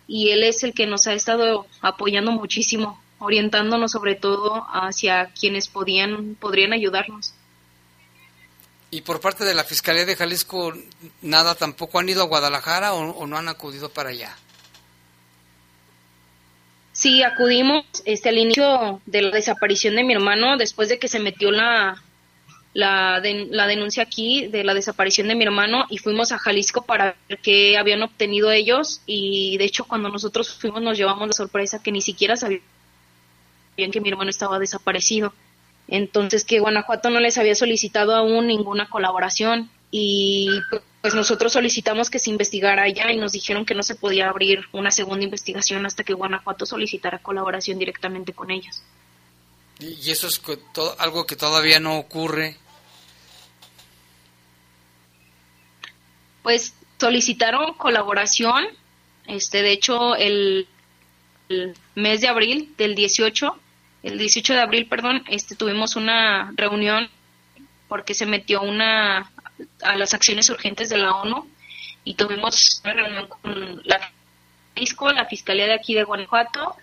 y 0.08 0.30
él 0.30 0.42
es 0.42 0.62
el 0.64 0.72
que 0.72 0.86
nos 0.86 1.06
ha 1.06 1.12
estado 1.12 1.66
apoyando 1.82 2.32
muchísimo, 2.32 3.02
orientándonos 3.18 3.92
sobre 3.92 4.14
todo 4.14 4.66
hacia 4.72 5.26
quienes 5.38 5.68
podían, 5.68 6.36
podrían 6.36 6.72
ayudarnos. 6.72 7.34
¿Y 8.90 9.02
por 9.02 9.20
parte 9.20 9.44
de 9.44 9.52
la 9.52 9.64
Fiscalía 9.64 10.06
de 10.06 10.16
Jalisco 10.16 10.72
nada 11.20 11.54
tampoco 11.56 11.98
han 11.98 12.08
ido 12.08 12.22
a 12.22 12.26
Guadalajara 12.26 12.94
o 12.94 13.26
no 13.26 13.36
han 13.36 13.48
acudido 13.48 13.90
para 13.90 14.10
allá? 14.10 14.34
Sí, 16.96 17.22
acudimos 17.22 17.84
este, 18.06 18.30
al 18.30 18.38
inicio 18.38 19.02
de 19.04 19.20
la 19.20 19.30
desaparición 19.30 19.96
de 19.96 20.02
mi 20.02 20.14
hermano, 20.14 20.56
después 20.56 20.88
de 20.88 20.98
que 20.98 21.08
se 21.08 21.18
metió 21.18 21.50
la, 21.50 22.02
la, 22.72 23.20
la 23.22 23.66
denuncia 23.66 24.02
aquí 24.02 24.46
de 24.46 24.64
la 24.64 24.72
desaparición 24.72 25.28
de 25.28 25.34
mi 25.34 25.44
hermano 25.44 25.84
y 25.90 25.98
fuimos 25.98 26.32
a 26.32 26.38
Jalisco 26.38 26.86
para 26.86 27.14
ver 27.28 27.38
qué 27.42 27.76
habían 27.76 28.02
obtenido 28.02 28.50
ellos 28.50 29.02
y 29.04 29.58
de 29.58 29.66
hecho 29.66 29.84
cuando 29.84 30.08
nosotros 30.08 30.54
fuimos 30.54 30.80
nos 30.80 30.96
llevamos 30.96 31.28
la 31.28 31.34
sorpresa 31.34 31.82
que 31.82 31.92
ni 31.92 32.00
siquiera 32.00 32.34
sabían 32.34 32.62
que 33.76 34.00
mi 34.00 34.08
hermano 34.08 34.30
estaba 34.30 34.58
desaparecido. 34.58 35.34
Entonces 35.88 36.46
que 36.46 36.60
Guanajuato 36.60 37.10
no 37.10 37.20
les 37.20 37.36
había 37.36 37.54
solicitado 37.54 38.16
aún 38.16 38.46
ninguna 38.46 38.88
colaboración 38.88 39.68
y 39.90 40.48
pues 41.06 41.14
nosotros 41.14 41.52
solicitamos 41.52 42.10
que 42.10 42.18
se 42.18 42.30
investigara 42.30 42.82
allá 42.82 43.12
y 43.12 43.16
nos 43.16 43.30
dijeron 43.30 43.64
que 43.64 43.76
no 43.76 43.84
se 43.84 43.94
podía 43.94 44.28
abrir 44.28 44.64
una 44.72 44.90
segunda 44.90 45.24
investigación 45.24 45.86
hasta 45.86 46.02
que 46.02 46.14
Guanajuato 46.14 46.66
solicitara 46.66 47.20
colaboración 47.20 47.78
directamente 47.78 48.32
con 48.32 48.50
ellos. 48.50 48.82
¿Y 49.78 50.10
eso 50.10 50.26
es 50.26 50.42
algo 50.98 51.24
que 51.24 51.36
todavía 51.36 51.78
no 51.78 51.96
ocurre? 51.96 52.56
Pues 56.42 56.74
solicitaron 56.98 57.74
colaboración, 57.74 58.66
este, 59.28 59.62
de 59.62 59.70
hecho 59.70 60.16
el, 60.16 60.66
el 61.48 61.76
mes 61.94 62.20
de 62.20 62.26
abril 62.26 62.74
del 62.76 62.96
18, 62.96 63.56
el 64.02 64.18
18 64.18 64.54
de 64.54 64.60
abril, 64.60 64.88
perdón, 64.88 65.22
este, 65.28 65.54
tuvimos 65.54 65.94
una 65.94 66.52
reunión 66.56 67.08
porque 67.86 68.12
se 68.12 68.26
metió 68.26 68.60
una 68.62 69.30
a 69.82 69.96
las 69.96 70.14
acciones 70.14 70.48
urgentes 70.50 70.88
de 70.88 70.98
la 70.98 71.14
ONU 71.16 71.48
y 72.04 72.14
tuvimos 72.14 72.80
una 72.84 72.94
reunión 72.94 73.26
con 73.28 73.82
la 73.84 74.12
Fisco, 74.74 75.10
la 75.12 75.24
Fiscalía 75.24 75.66
de 75.66 75.74
aquí 75.74 75.94
de 75.94 76.04
Guanajuato 76.04 76.76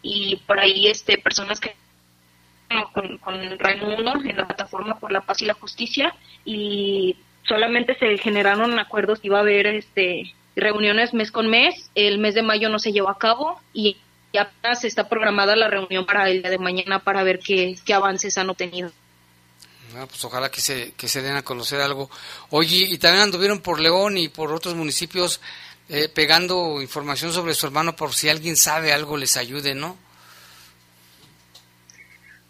y 0.00 0.36
por 0.46 0.60
ahí 0.60 0.86
este 0.86 1.18
personas 1.18 1.60
que 1.60 1.74
con, 2.92 3.18
con 3.18 3.58
Raimundo 3.58 4.14
en 4.24 4.36
la 4.36 4.46
plataforma 4.46 4.98
por 4.98 5.12
la 5.12 5.20
paz 5.20 5.42
y 5.42 5.46
la 5.46 5.54
justicia 5.54 6.14
y 6.44 7.16
solamente 7.46 7.98
se 7.98 8.16
generaron 8.18 8.78
acuerdos 8.78 9.20
iba 9.22 9.38
a 9.38 9.42
haber 9.42 9.66
este 9.66 10.32
reuniones 10.56 11.12
mes 11.14 11.30
con 11.30 11.48
mes. 11.48 11.90
El 11.94 12.18
mes 12.18 12.34
de 12.34 12.42
mayo 12.42 12.68
no 12.68 12.78
se 12.78 12.92
llevó 12.92 13.10
a 13.10 13.18
cabo 13.18 13.60
y 13.72 13.96
apenas 14.38 14.84
está 14.84 15.08
programada 15.08 15.56
la 15.56 15.68
reunión 15.68 16.06
para 16.06 16.28
el 16.30 16.42
día 16.42 16.50
de 16.50 16.58
mañana 16.58 17.00
para 17.00 17.22
ver 17.22 17.38
qué, 17.40 17.76
qué 17.84 17.94
avances 17.94 18.38
han 18.38 18.50
obtenido 18.50 18.90
Ah, 19.96 20.06
pues 20.06 20.24
ojalá 20.24 20.50
que 20.50 20.60
se, 20.60 20.92
que 20.92 21.08
se 21.08 21.22
den 21.22 21.36
a 21.36 21.42
conocer 21.42 21.80
algo. 21.80 22.10
Oye, 22.50 22.86
y 22.88 22.98
también 22.98 23.24
anduvieron 23.24 23.60
por 23.60 23.80
León 23.80 24.16
y 24.16 24.28
por 24.28 24.52
otros 24.52 24.74
municipios 24.74 25.40
eh, 25.88 26.08
pegando 26.08 26.80
información 26.80 27.32
sobre 27.32 27.54
su 27.54 27.66
hermano 27.66 27.94
por 27.94 28.14
si 28.14 28.28
alguien 28.28 28.56
sabe 28.56 28.92
algo 28.92 29.16
les 29.16 29.36
ayude, 29.36 29.74
¿no? 29.74 29.96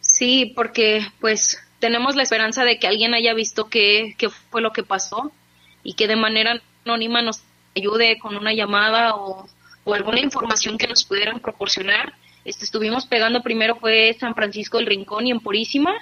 Sí, 0.01 0.53
porque 0.55 1.07
pues 1.21 1.59
tenemos 1.81 2.15
la 2.15 2.23
esperanza 2.23 2.65
de 2.65 2.79
que 2.79 2.87
alguien 2.87 3.15
haya 3.15 3.35
visto 3.35 3.69
qué, 3.69 4.15
qué 4.19 4.29
fue 4.31 4.61
lo 4.61 4.73
que 4.73 4.83
pasó 4.83 5.33
y 5.83 5.95
que 5.95 6.07
de 6.07 6.17
manera 6.17 6.63
anónima 6.85 7.23
nos 7.23 7.43
ayude 7.75 8.19
con 8.19 8.37
una 8.37 8.53
llamada 8.53 9.17
o, 9.17 9.49
o 9.85 9.95
alguna 9.95 10.21
información 10.21 10.79
que 10.79 10.87
nos 10.87 11.03
pudieran 11.05 11.41
proporcionar. 11.41 12.15
Este, 12.45 12.65
estuvimos 12.65 13.07
pegando 13.07 13.43
primero 13.43 13.77
fue 13.77 14.17
San 14.21 14.35
Francisco 14.35 14.77
del 14.77 14.87
Rincón 14.87 15.27
y 15.27 15.31
en 15.31 15.41
Purísima 15.41 15.95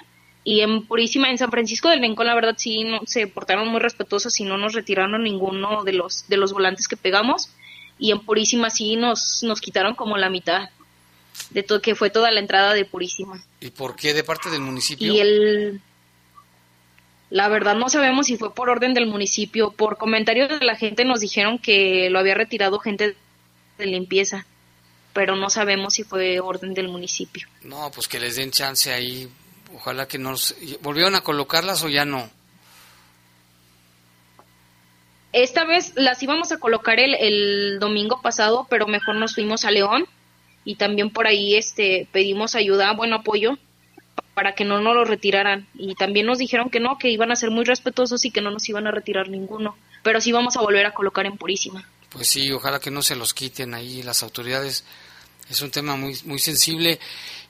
y 0.43 0.61
en 0.61 0.85
Purísima, 0.87 1.29
en 1.29 1.37
San 1.37 1.51
Francisco 1.51 1.89
del 1.89 2.01
Rincón, 2.01 2.25
la 2.25 2.35
verdad 2.35 2.55
sí 2.57 2.83
no, 2.83 3.01
se 3.05 3.27
portaron 3.27 3.67
muy 3.67 3.79
respetuosos 3.79 4.39
y 4.39 4.43
no 4.43 4.57
nos 4.57 4.73
retiraron 4.73 5.21
ninguno 5.23 5.83
de 5.83 5.93
los, 5.93 6.27
de 6.27 6.37
los 6.37 6.51
volantes 6.51 6.87
que 6.87 6.97
pegamos. 6.97 7.49
Y 7.99 8.11
en 8.11 8.19
Purísima 8.19 8.71
sí 8.71 8.95
nos, 8.95 9.43
nos 9.43 9.61
quitaron 9.61 9.93
como 9.93 10.17
la 10.17 10.29
mitad 10.29 10.69
de 11.51 11.61
todo, 11.61 11.81
que 11.81 11.93
fue 11.93 12.09
toda 12.09 12.31
la 12.31 12.39
entrada 12.39 12.73
de 12.73 12.85
Purísima. 12.85 13.43
¿Y 13.59 13.69
por 13.69 13.95
qué 13.95 14.13
de 14.13 14.23
parte 14.23 14.49
del 14.49 14.61
municipio? 14.61 15.13
Y 15.13 15.19
el, 15.19 15.81
la 17.29 17.47
verdad 17.47 17.75
no 17.75 17.89
sabemos 17.89 18.25
si 18.25 18.37
fue 18.37 18.55
por 18.55 18.69
orden 18.69 18.95
del 18.95 19.05
municipio. 19.05 19.71
Por 19.71 19.97
comentarios 19.97 20.49
de 20.49 20.65
la 20.65 20.75
gente 20.75 21.05
nos 21.05 21.19
dijeron 21.19 21.59
que 21.59 22.09
lo 22.09 22.17
había 22.17 22.33
retirado 22.33 22.79
gente 22.79 23.15
de 23.77 23.85
limpieza, 23.85 24.47
pero 25.13 25.35
no 25.35 25.51
sabemos 25.51 25.93
si 25.93 26.03
fue 26.03 26.39
orden 26.39 26.73
del 26.73 26.87
municipio. 26.87 27.47
No, 27.61 27.91
pues 27.93 28.07
que 28.07 28.19
les 28.19 28.37
den 28.37 28.49
chance 28.49 28.91
ahí 28.91 29.29
Ojalá 29.75 30.07
que 30.07 30.17
nos... 30.17 30.55
¿Volvieron 30.81 31.15
a 31.15 31.21
colocarlas 31.21 31.83
o 31.83 31.89
ya 31.89 32.05
no? 32.05 32.29
Esta 35.33 35.63
vez 35.63 35.93
las 35.95 36.21
íbamos 36.21 36.51
a 36.51 36.59
colocar 36.59 36.99
el, 36.99 37.15
el 37.15 37.79
domingo 37.79 38.21
pasado, 38.21 38.67
pero 38.69 38.87
mejor 38.87 39.15
nos 39.15 39.35
fuimos 39.35 39.63
a 39.63 39.71
León 39.71 40.05
y 40.65 40.75
también 40.75 41.09
por 41.09 41.25
ahí 41.25 41.55
este 41.55 42.07
pedimos 42.11 42.55
ayuda, 42.55 42.93
buen 42.93 43.13
apoyo 43.13 43.57
para 44.33 44.55
que 44.55 44.65
no 44.65 44.79
nos 44.79 44.95
lo 44.95 45.05
retiraran 45.05 45.67
y 45.73 45.95
también 45.95 46.25
nos 46.25 46.37
dijeron 46.37 46.69
que 46.69 46.79
no, 46.79 46.97
que 46.97 47.09
iban 47.09 47.31
a 47.31 47.35
ser 47.35 47.51
muy 47.51 47.63
respetuosos 47.65 48.25
y 48.25 48.31
que 48.31 48.41
no 48.41 48.51
nos 48.51 48.67
iban 48.69 48.87
a 48.87 48.91
retirar 48.91 49.29
ninguno, 49.29 49.77
pero 50.03 50.21
sí 50.21 50.31
vamos 50.31 50.57
a 50.57 50.61
volver 50.61 50.85
a 50.85 50.93
colocar 50.93 51.25
en 51.25 51.37
Purísima. 51.37 51.87
Pues 52.09 52.27
sí, 52.27 52.51
ojalá 52.51 52.79
que 52.79 52.91
no 52.91 53.01
se 53.01 53.15
los 53.15 53.33
quiten 53.33 53.73
ahí 53.73 54.03
las 54.03 54.23
autoridades. 54.23 54.83
Es 55.51 55.61
un 55.61 55.69
tema 55.69 55.95
muy 55.95 56.17
muy 56.25 56.39
sensible 56.39 56.99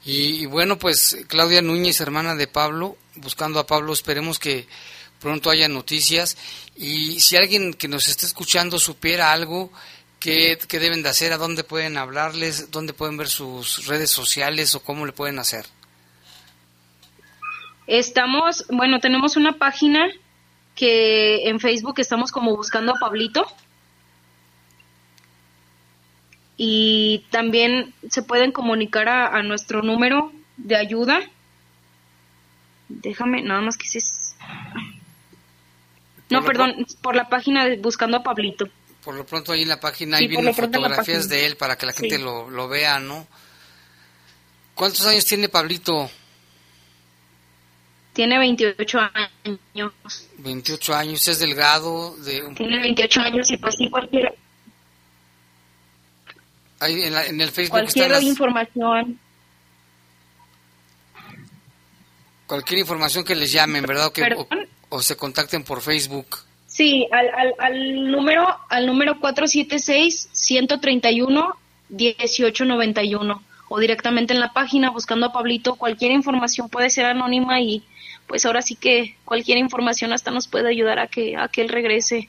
y, 0.03 0.47
bueno, 0.47 0.79
pues 0.79 1.17
Claudia 1.27 1.61
Núñez, 1.61 2.01
hermana 2.01 2.35
de 2.35 2.47
Pablo, 2.47 2.97
buscando 3.15 3.59
a 3.59 3.67
Pablo, 3.67 3.93
esperemos 3.93 4.39
que 4.39 4.65
pronto 5.19 5.51
haya 5.51 5.67
noticias. 5.67 6.37
Y 6.75 7.19
si 7.19 7.37
alguien 7.37 7.73
que 7.73 7.87
nos 7.87 8.07
esté 8.07 8.25
escuchando 8.25 8.79
supiera 8.79 9.31
algo, 9.31 9.71
¿qué, 10.19 10.57
deben 10.71 11.03
de 11.03 11.09
hacer? 11.09 11.33
¿A 11.33 11.37
dónde 11.37 11.63
pueden 11.63 11.97
hablarles? 11.97 12.71
¿Dónde 12.71 12.93
pueden 12.93 13.17
ver 13.17 13.27
sus 13.27 13.85
redes 13.85 14.09
sociales 14.09 14.73
o 14.73 14.81
cómo 14.81 15.05
le 15.05 15.11
pueden 15.11 15.37
hacer? 15.37 15.67
Estamos, 17.85 18.65
bueno, 18.69 18.99
tenemos 18.99 19.35
una 19.35 19.57
página 19.57 20.09
que 20.75 21.47
en 21.47 21.59
Facebook 21.59 21.99
estamos 21.99 22.31
como 22.31 22.55
buscando 22.55 22.95
a 22.95 22.99
Pablito. 22.99 23.45
Y 26.63 27.25
también 27.31 27.91
se 28.07 28.21
pueden 28.21 28.51
comunicar 28.51 29.09
a, 29.09 29.41
nuestro 29.41 29.81
número 29.81 30.31
de 30.57 30.75
ayuda. 30.75 31.19
Déjame, 32.87 33.41
nada 33.41 33.61
más 33.61 33.77
que 33.77 33.87
se... 33.87 33.99
No, 36.29 36.45
perdón, 36.45 36.85
por 37.01 37.15
la 37.15 37.29
página 37.29 37.65
de 37.65 37.77
Buscando 37.77 38.17
a 38.17 38.21
Pablito. 38.21 38.69
Por 39.03 39.15
lo 39.15 39.25
pronto 39.25 39.53
ahí 39.53 39.63
en 39.63 39.69
la 39.69 39.79
página 39.79 40.17
hay 40.17 40.27
vienen 40.27 40.53
fotografías 40.53 41.27
de 41.27 41.47
él 41.47 41.57
para 41.57 41.79
que 41.79 41.87
la 41.87 41.93
gente 41.93 42.19
lo, 42.19 42.47
lo 42.51 42.67
vea, 42.67 42.99
¿no? 42.99 43.25
¿Cuántos 44.75 45.03
años 45.07 45.25
tiene 45.25 45.49
Pablito? 45.49 46.11
Tiene 48.13 48.37
28 48.37 48.99
años. 48.99 50.27
28 50.37 50.93
años, 50.93 51.27
es 51.27 51.39
delgado. 51.39 52.15
De... 52.17 52.53
Tiene 52.55 52.81
28 52.81 53.19
años 53.19 53.49
y 53.49 53.57
pues 53.57 53.77
sí, 53.79 53.89
cualquier... 53.89 54.37
Ahí 56.81 57.03
en, 57.03 57.13
en 57.15 57.39
el 57.39 57.51
Facebook 57.51 57.79
cualquier 57.79 58.23
información. 58.23 59.19
Cualquier 62.47 62.79
información 62.79 63.23
que 63.23 63.35
les 63.35 63.51
llamen, 63.51 63.85
¿verdad? 63.85 64.11
Que, 64.11 64.23
o, 64.89 64.99
se 64.99 65.15
contacten 65.15 65.63
por 65.63 65.81
Facebook. 65.81 66.39
Sí, 66.65 67.07
al, 67.11 67.29
al, 67.29 67.53
al 67.59 68.11
número 68.11 68.47
al 68.67 68.87
número 68.87 69.19
476 69.19 70.29
131 70.31 71.55
1891 71.89 73.43
o 73.69 73.79
directamente 73.79 74.33
en 74.33 74.39
la 74.39 74.51
página 74.51 74.89
buscando 74.89 75.27
a 75.27 75.33
Pablito. 75.33 75.75
Cualquier 75.75 76.11
información 76.11 76.67
puede 76.67 76.89
ser 76.89 77.05
anónima 77.05 77.61
y 77.61 77.83
pues 78.25 78.43
ahora 78.47 78.63
sí 78.63 78.75
que 78.75 79.15
cualquier 79.23 79.59
información 79.59 80.13
hasta 80.13 80.31
nos 80.31 80.47
puede 80.47 80.69
ayudar 80.69 80.97
a 80.97 81.05
que 81.05 81.37
a 81.37 81.47
que 81.47 81.61
él 81.61 81.69
regrese. 81.69 82.27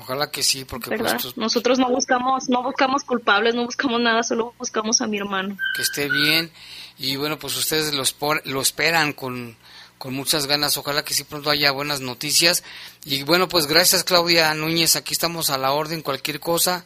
Ojalá 0.00 0.30
que 0.30 0.42
sí, 0.42 0.64
porque 0.64 0.96
pues, 0.96 1.36
nosotros 1.36 1.78
no 1.78 1.88
buscamos 1.90 2.48
no 2.48 2.62
buscamos 2.62 3.04
culpables, 3.04 3.54
no 3.54 3.66
buscamos 3.66 4.00
nada, 4.00 4.22
solo 4.22 4.54
buscamos 4.58 5.00
a 5.00 5.06
mi 5.06 5.18
hermano. 5.18 5.56
Que 5.76 5.82
esté 5.82 6.08
bien 6.08 6.50
y 6.98 7.16
bueno, 7.16 7.38
pues 7.38 7.56
ustedes 7.56 7.92
lo, 7.92 8.04
lo 8.44 8.62
esperan 8.62 9.12
con 9.12 9.56
con 10.02 10.14
muchas 10.14 10.48
ganas. 10.48 10.76
Ojalá 10.78 11.04
que 11.04 11.14
sí 11.14 11.22
pronto 11.22 11.48
haya 11.48 11.70
buenas 11.70 12.00
noticias. 12.00 12.64
Y 13.04 13.22
bueno, 13.22 13.48
pues 13.48 13.68
gracias 13.68 14.02
Claudia 14.02 14.52
Núñez. 14.52 14.96
Aquí 14.96 15.12
estamos 15.12 15.48
a 15.48 15.58
la 15.58 15.70
orden. 15.70 16.02
Cualquier 16.02 16.40
cosa, 16.40 16.84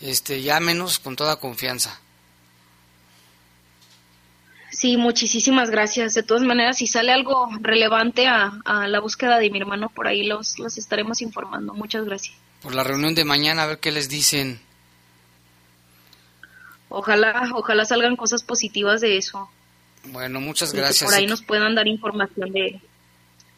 este, 0.00 0.40
llámenos 0.40 0.98
con 0.98 1.14
toda 1.14 1.36
confianza. 1.36 2.00
Sí, 4.70 4.96
muchísimas 4.96 5.68
gracias. 5.70 6.14
De 6.14 6.22
todas 6.22 6.42
maneras, 6.42 6.78
si 6.78 6.86
sale 6.86 7.12
algo 7.12 7.50
relevante 7.60 8.26
a, 8.26 8.52
la 8.88 9.00
búsqueda 9.00 9.38
de 9.38 9.50
mi 9.50 9.58
hermano, 9.58 9.90
por 9.90 10.06
ahí 10.08 10.24
los, 10.24 10.58
los 10.58 10.78
estaremos 10.78 11.20
informando. 11.20 11.74
Muchas 11.74 12.06
gracias. 12.06 12.34
Por 12.64 12.74
la 12.74 12.82
reunión 12.82 13.14
de 13.14 13.26
mañana, 13.26 13.64
a 13.64 13.66
ver 13.66 13.78
qué 13.78 13.92
les 13.92 14.08
dicen. 14.08 14.58
Ojalá, 16.88 17.50
ojalá 17.54 17.84
salgan 17.84 18.16
cosas 18.16 18.42
positivas 18.42 19.02
de 19.02 19.18
eso. 19.18 19.50
Bueno, 20.04 20.40
muchas 20.40 20.72
gracias. 20.72 21.04
por 21.04 21.12
ahí 21.12 21.26
nos 21.26 21.42
puedan 21.42 21.74
dar 21.74 21.86
información 21.86 22.52
de... 22.52 22.80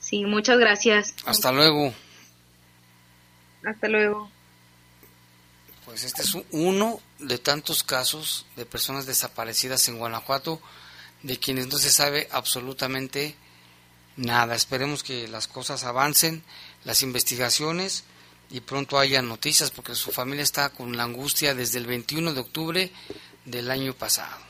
Sí, 0.00 0.24
muchas 0.24 0.58
gracias. 0.58 1.14
Hasta 1.24 1.52
luego. 1.52 1.94
Hasta 3.64 3.86
luego. 3.86 4.28
Pues 5.84 6.02
este 6.02 6.22
es 6.22 6.36
uno 6.50 6.98
de 7.20 7.38
tantos 7.38 7.84
casos 7.84 8.44
de 8.56 8.66
personas 8.66 9.06
desaparecidas 9.06 9.86
en 9.86 9.98
Guanajuato 9.98 10.60
de 11.22 11.38
quienes 11.38 11.68
no 11.68 11.78
se 11.78 11.90
sabe 11.90 12.28
absolutamente 12.32 13.36
nada. 14.16 14.56
Esperemos 14.56 15.04
que 15.04 15.28
las 15.28 15.46
cosas 15.46 15.84
avancen, 15.84 16.42
las 16.84 17.02
investigaciones 17.02 18.02
y 18.50 18.60
pronto 18.60 18.98
haya 18.98 19.22
noticias 19.22 19.70
porque 19.70 19.94
su 19.94 20.12
familia 20.12 20.42
está 20.42 20.70
con 20.70 20.96
la 20.96 21.02
angustia 21.02 21.54
desde 21.54 21.78
el 21.78 21.86
21 21.86 22.32
de 22.32 22.40
octubre 22.40 22.92
del 23.44 23.70
año 23.70 23.94
pasado. 23.94 24.46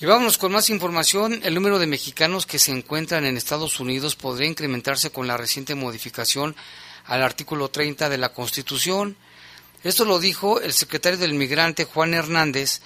Y 0.00 0.06
vámonos 0.06 0.38
con 0.38 0.52
más 0.52 0.70
información. 0.70 1.40
El 1.42 1.54
número 1.54 1.78
de 1.78 1.86
mexicanos 1.86 2.46
que 2.46 2.58
se 2.58 2.72
encuentran 2.72 3.26
en 3.26 3.36
Estados 3.36 3.80
Unidos 3.80 4.16
podría 4.16 4.48
incrementarse 4.48 5.10
con 5.10 5.26
la 5.26 5.36
reciente 5.36 5.74
modificación 5.74 6.56
al 7.04 7.22
artículo 7.22 7.70
30 7.70 8.08
de 8.08 8.16
la 8.16 8.32
Constitución. 8.32 9.16
Esto 9.84 10.06
lo 10.06 10.18
dijo 10.18 10.60
el 10.60 10.72
secretario 10.72 11.18
del 11.18 11.34
Migrante 11.34 11.84
Juan 11.84 12.14
Hernández 12.14 12.80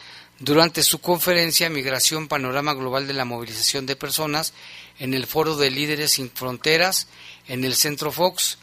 durante 0.44 0.82
su 0.82 1.00
conferencia 1.00 1.70
Migración 1.70 2.28
Panorama 2.28 2.74
Global 2.74 3.06
de 3.06 3.14
la 3.14 3.24
Movilización 3.24 3.86
de 3.86 3.96
Personas 3.96 4.52
en 4.98 5.14
el 5.14 5.26
Foro 5.26 5.56
de 5.56 5.70
Líderes 5.70 6.12
Sin 6.12 6.30
Fronteras 6.30 7.08
en 7.48 7.64
el 7.64 7.74
Centro 7.74 8.12
Fox, 8.12 8.58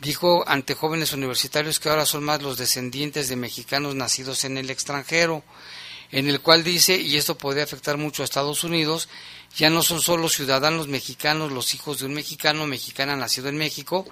dijo 0.00 0.42
ante 0.48 0.72
jóvenes 0.72 1.12
universitarios 1.12 1.80
que 1.80 1.90
ahora 1.90 2.06
son 2.06 2.24
más 2.24 2.40
los 2.40 2.56
descendientes 2.56 3.28
de 3.28 3.36
mexicanos 3.36 3.94
nacidos 3.94 4.44
en 4.44 4.56
el 4.56 4.70
extranjero, 4.70 5.44
en 6.12 6.30
el 6.30 6.40
cual 6.40 6.64
dice, 6.64 6.96
y 6.96 7.18
esto 7.18 7.36
puede 7.36 7.60
afectar 7.60 7.98
mucho 7.98 8.22
a 8.22 8.24
Estados 8.24 8.64
Unidos, 8.64 9.10
ya 9.54 9.68
no 9.68 9.82
son 9.82 10.00
solo 10.00 10.30
ciudadanos 10.30 10.88
mexicanos 10.88 11.52
los 11.52 11.74
hijos 11.74 11.98
de 11.98 12.06
un 12.06 12.14
mexicano 12.14 12.62
o 12.62 12.66
mexicana 12.66 13.16
nacido 13.16 13.50
en 13.50 13.58
México, 13.58 14.06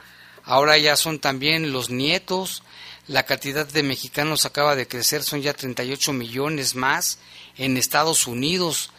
ahora 0.45 0.77
ya 0.77 0.97
son 0.97 1.19
también 1.19 1.73
los 1.73 1.89
nietos, 1.89 2.63
la 3.09 3.25
cantidad 3.25 3.67
de 3.67 3.83
mexicanos 3.83 4.45
acaba 4.45 4.75
de 4.75 4.89
crecer, 4.89 5.23
son 5.23 5.41
ya 5.41 5.53
38 5.53 6.13
millones 6.13 6.75
más 6.75 7.19
en 7.57 7.77
Estados 7.77 8.27
Unidos 8.27 8.91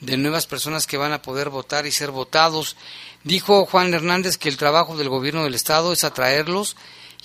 de 0.00 0.16
nuevas 0.16 0.46
personas 0.46 0.86
que 0.86 0.98
van 0.98 1.12
a 1.12 1.22
poder 1.22 1.48
votar 1.48 1.86
y 1.86 1.92
ser 1.92 2.10
votados. 2.10 2.76
Dijo 3.22 3.64
Juan 3.64 3.94
Hernández 3.94 4.36
que 4.36 4.48
el 4.48 4.58
trabajo 4.58 4.96
del 4.96 5.08
gobierno 5.08 5.44
del 5.44 5.54
estado 5.54 5.92
es 5.92 6.04
atraerlos 6.04 6.76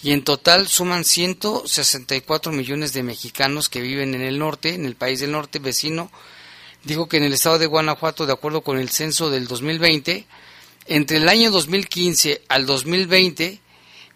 y 0.02 0.12
en 0.12 0.24
total 0.24 0.68
suman 0.68 1.04
164 1.04 2.54
millones 2.54 2.94
de 2.94 3.04
mexicanos 3.04 3.68
que 3.68 3.82
viven 3.82 4.16
en 4.16 4.22
el 4.22 4.40
norte, 4.40 4.74
en 4.74 4.86
el 4.86 4.96
país 4.96 5.20
del 5.20 5.32
norte 5.32 5.60
vecino. 5.60 6.10
Dijo 6.86 7.10
que 7.10 7.18
en 7.18 7.24
el 7.24 7.34
estado 7.34 7.60
de 7.60 7.66
Guanajuato, 7.66 8.26
de 8.26 8.32
acuerdo 8.32 8.62
con 8.62 8.78
el 8.78 8.90
censo 8.90 9.30
del 9.30 9.48
2020, 9.48 10.26
entre 10.86 11.18
el 11.18 11.28
año 11.28 11.52
2015 11.52 12.44
al 12.48 12.66
2020 12.66 13.60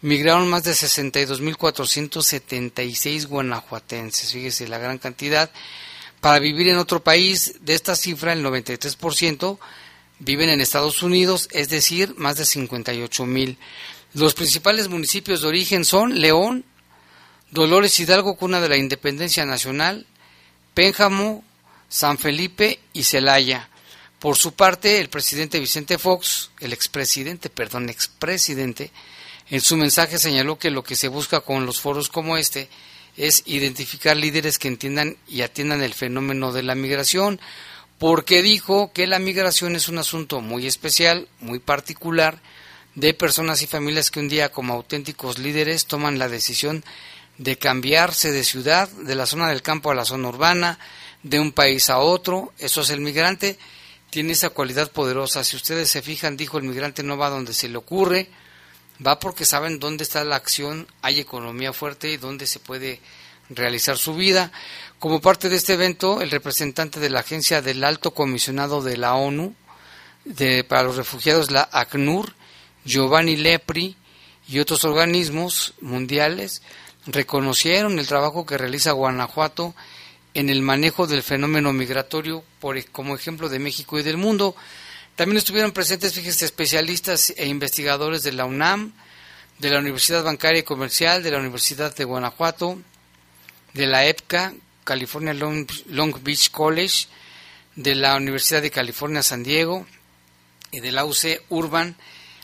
migraron 0.04 0.48
más 0.50 0.64
de 0.66 0.74
62.476 0.74 3.26
guanajuatenses, 3.26 4.34
fíjese 4.34 4.68
la 4.68 4.78
gran 4.78 5.00
cantidad, 5.00 5.50
para 6.20 6.40
vivir 6.40 6.68
en 6.68 6.78
otro 6.78 7.02
país. 7.02 7.56
De 7.62 7.74
esta 7.74 7.96
cifra, 7.96 8.34
el 8.34 8.44
93% 8.46 9.58
viven 10.20 10.50
en 10.50 10.60
Estados 10.60 11.04
Unidos, 11.04 11.48
es 11.52 11.70
decir, 11.70 12.16
más 12.18 12.36
de 12.36 12.44
58.000. 12.44 13.56
Los 14.14 14.34
principales 14.34 14.90
municipios 14.90 15.42
de 15.42 15.48
origen 15.48 15.86
son 15.86 16.20
León, 16.20 16.66
Dolores 17.50 17.98
Hidalgo, 18.00 18.36
cuna 18.36 18.60
de 18.60 18.70
la 18.70 18.78
independencia 18.78 19.46
nacional, 19.46 20.06
Pénjamo, 20.74 21.46
San 21.88 22.18
Felipe 22.18 22.82
y 22.92 23.04
Celaya. 23.04 23.70
Por 24.20 24.36
su 24.36 24.54
parte, 24.54 25.00
el 25.00 25.10
presidente 25.10 25.62
Vicente 25.62 25.98
Fox, 25.98 26.52
el 26.60 26.74
expresidente, 26.74 27.50
perdón, 27.50 27.88
expresidente, 27.90 28.92
en 29.54 29.62
su 29.62 29.78
mensaje 29.78 30.18
señaló 30.18 30.58
que 30.58 30.72
lo 30.72 30.84
que 30.84 30.96
se 30.96 31.10
busca 31.10 31.42
con 31.42 31.68
los 31.68 31.80
foros 31.80 32.10
como 32.10 32.38
este 32.38 32.70
es 33.16 33.44
identificar 33.46 34.18
líderes 34.18 34.58
que 34.58 34.68
entiendan 34.68 35.16
y 35.28 35.42
atiendan 35.42 35.84
el 35.84 35.94
fenómeno 35.94 36.52
de 36.52 36.64
la 36.64 36.74
migración, 36.74 37.40
porque 38.00 38.42
dijo 38.42 38.92
que 38.94 39.06
la 39.06 39.20
migración 39.20 39.76
es 39.76 39.90
un 39.90 40.00
asunto 40.00 40.42
muy 40.42 40.66
especial, 40.66 41.28
muy 41.40 41.60
particular, 41.60 42.42
de 42.96 43.14
personas 43.14 43.62
y 43.62 43.68
familias 43.68 44.10
que 44.10 44.20
un 44.20 44.28
día 44.28 44.52
como 44.52 44.74
auténticos 44.74 45.38
líderes 45.38 45.86
toman 45.86 46.18
la 46.18 46.30
decisión 46.30 46.84
de 47.38 47.56
cambiarse 47.60 48.32
de 48.32 48.44
ciudad, 48.44 48.90
de 48.90 49.14
la 49.14 49.28
zona 49.28 49.50
del 49.50 49.62
campo 49.62 49.92
a 49.92 49.96
la 49.96 50.04
zona 50.04 50.30
urbana, 50.30 50.80
de 51.22 51.40
un 51.40 51.52
país 51.52 51.92
a 51.92 52.00
otro, 52.00 52.54
eso 52.58 52.82
es 52.82 52.90
el 52.90 53.02
migrante, 53.02 53.60
tiene 54.10 54.34
esa 54.34 54.50
cualidad 54.50 54.92
poderosa. 54.92 55.44
Si 55.44 55.56
ustedes 55.56 55.92
se 55.92 56.02
fijan, 56.02 56.38
dijo 56.38 56.58
el 56.58 56.64
migrante 56.64 57.04
no 57.04 57.18
va 57.18 57.30
donde 57.30 57.54
se 57.54 57.70
le 57.70 57.78
ocurre, 57.78 58.32
va 59.06 59.20
porque 59.20 59.46
saben 59.46 59.80
dónde 59.80 60.04
está 60.04 60.24
la 60.24 60.36
acción, 60.36 60.88
hay 61.02 61.20
economía 61.20 61.74
fuerte 61.74 62.12
y 62.12 62.18
dónde 62.18 62.48
se 62.48 62.60
puede 62.60 63.00
realizar 63.50 63.98
su 63.98 64.16
vida. 64.16 64.52
Como 65.00 65.22
parte 65.22 65.50
de 65.50 65.58
este 65.58 65.74
evento, 65.74 66.22
el 66.22 66.32
representante 66.32 67.00
de 67.00 67.10
la 67.10 67.20
agencia 67.20 67.62
del 67.62 67.84
Alto 67.84 68.12
Comisionado 68.12 68.82
de 68.82 68.98
la 68.98 69.16
ONU 69.16 69.56
de, 70.26 70.64
para 70.64 70.84
los 70.84 70.96
Refugiados, 70.96 71.52
la 71.52 71.68
ACNUR, 71.72 72.34
Giovanni 72.86 73.36
Lepri 73.36 73.98
y 74.48 74.60
otros 74.60 74.84
organismos 74.84 75.74
mundiales 75.82 76.62
reconocieron 77.06 78.00
el 78.00 78.08
trabajo 78.08 78.46
que 78.46 78.58
realiza 78.58 78.92
Guanajuato 78.92 79.76
en 80.34 80.50
el 80.50 80.62
manejo 80.62 81.08
del 81.08 81.24
fenómeno 81.24 81.74
migratorio 81.74 82.44
por, 82.60 82.84
como 82.92 83.16
ejemplo 83.16 83.50
de 83.50 83.60
México 83.60 84.00
y 84.00 84.04
del 84.04 84.18
mundo. 84.18 84.56
También 85.16 85.38
estuvieron 85.38 85.72
presentes, 85.72 86.14
fíjense, 86.14 86.46
especialistas 86.46 87.34
e 87.38 87.48
investigadores 87.48 88.24
de 88.24 88.34
la 88.34 88.46
UNAM, 88.46 88.94
de 89.60 89.70
la 89.70 89.80
Universidad 89.80 90.24
Bancaria 90.24 90.62
y 90.62 90.64
Comercial, 90.64 91.22
de 91.22 91.32
la 91.32 91.38
Universidad 91.38 91.96
de 91.96 92.04
Guanajuato, 92.04 92.82
de 93.74 93.88
la 93.88 94.08
EPCA, 94.08 94.54
California 94.84 95.34
Long, 95.34 96.24
Beach 96.24 96.50
College, 96.50 97.08
de 97.76 97.96
la 97.96 98.16
Universidad 98.16 98.62
de 98.62 98.72
California 98.72 99.24
San 99.24 99.44
Diego 99.44 99.86
y 100.72 100.80
de 100.80 100.92
la 100.92 101.06
UC 101.06 101.44
Urban. 101.50 101.96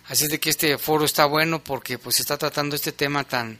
Así 0.08 0.26
es 0.26 0.30
de 0.30 0.40
que 0.40 0.50
este 0.50 0.78
foro 0.78 1.06
está 1.06 1.26
bueno 1.26 1.64
porque 1.64 1.98
pues 1.98 2.20
está 2.20 2.38
tratando 2.38 2.76
este 2.76 2.92
tema 2.92 3.24
tan 3.24 3.60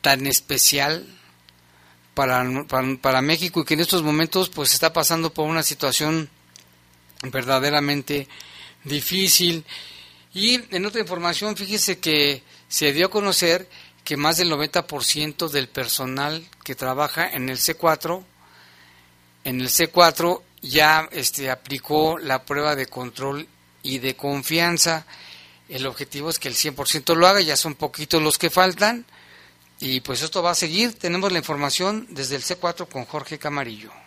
tan 0.00 0.26
especial 0.26 1.06
para, 2.12 2.44
para, 2.68 2.96
para 3.00 3.22
México 3.22 3.60
y 3.60 3.64
que 3.64 3.74
en 3.74 3.80
estos 3.80 4.02
momentos 4.02 4.50
pues 4.50 4.74
está 4.74 4.92
pasando 4.92 5.32
por 5.32 5.48
una 5.48 5.62
situación 5.62 6.28
verdaderamente 7.30 8.28
difícil. 8.84 9.64
Y 10.32 10.60
en 10.74 10.86
otra 10.86 11.00
información, 11.00 11.56
fíjese 11.56 11.98
que 11.98 12.42
se 12.68 12.92
dio 12.92 13.06
a 13.06 13.10
conocer 13.10 13.68
que 14.04 14.16
más 14.16 14.36
del 14.36 14.50
90% 14.52 15.48
del 15.48 15.68
personal 15.68 16.46
que 16.62 16.74
trabaja 16.74 17.30
en 17.30 17.48
el 17.48 17.58
C4, 17.58 18.24
en 19.44 19.60
el 19.60 19.68
C4 19.68 20.42
ya 20.62 21.08
este, 21.12 21.50
aplicó 21.50 22.18
la 22.18 22.44
prueba 22.44 22.74
de 22.74 22.86
control 22.86 23.48
y 23.82 23.98
de 23.98 24.16
confianza. 24.16 25.06
El 25.68 25.86
objetivo 25.86 26.30
es 26.30 26.38
que 26.38 26.48
el 26.48 26.54
100% 26.54 27.14
lo 27.14 27.26
haga, 27.26 27.40
ya 27.40 27.56
son 27.56 27.74
poquitos 27.74 28.22
los 28.22 28.38
que 28.38 28.50
faltan. 28.50 29.06
Y 29.80 30.00
pues 30.00 30.22
esto 30.22 30.42
va 30.42 30.52
a 30.52 30.54
seguir. 30.54 30.98
Tenemos 30.98 31.32
la 31.32 31.38
información 31.38 32.06
desde 32.10 32.36
el 32.36 32.42
C4 32.42 32.88
con 32.88 33.04
Jorge 33.04 33.38
Camarillo. 33.38 34.03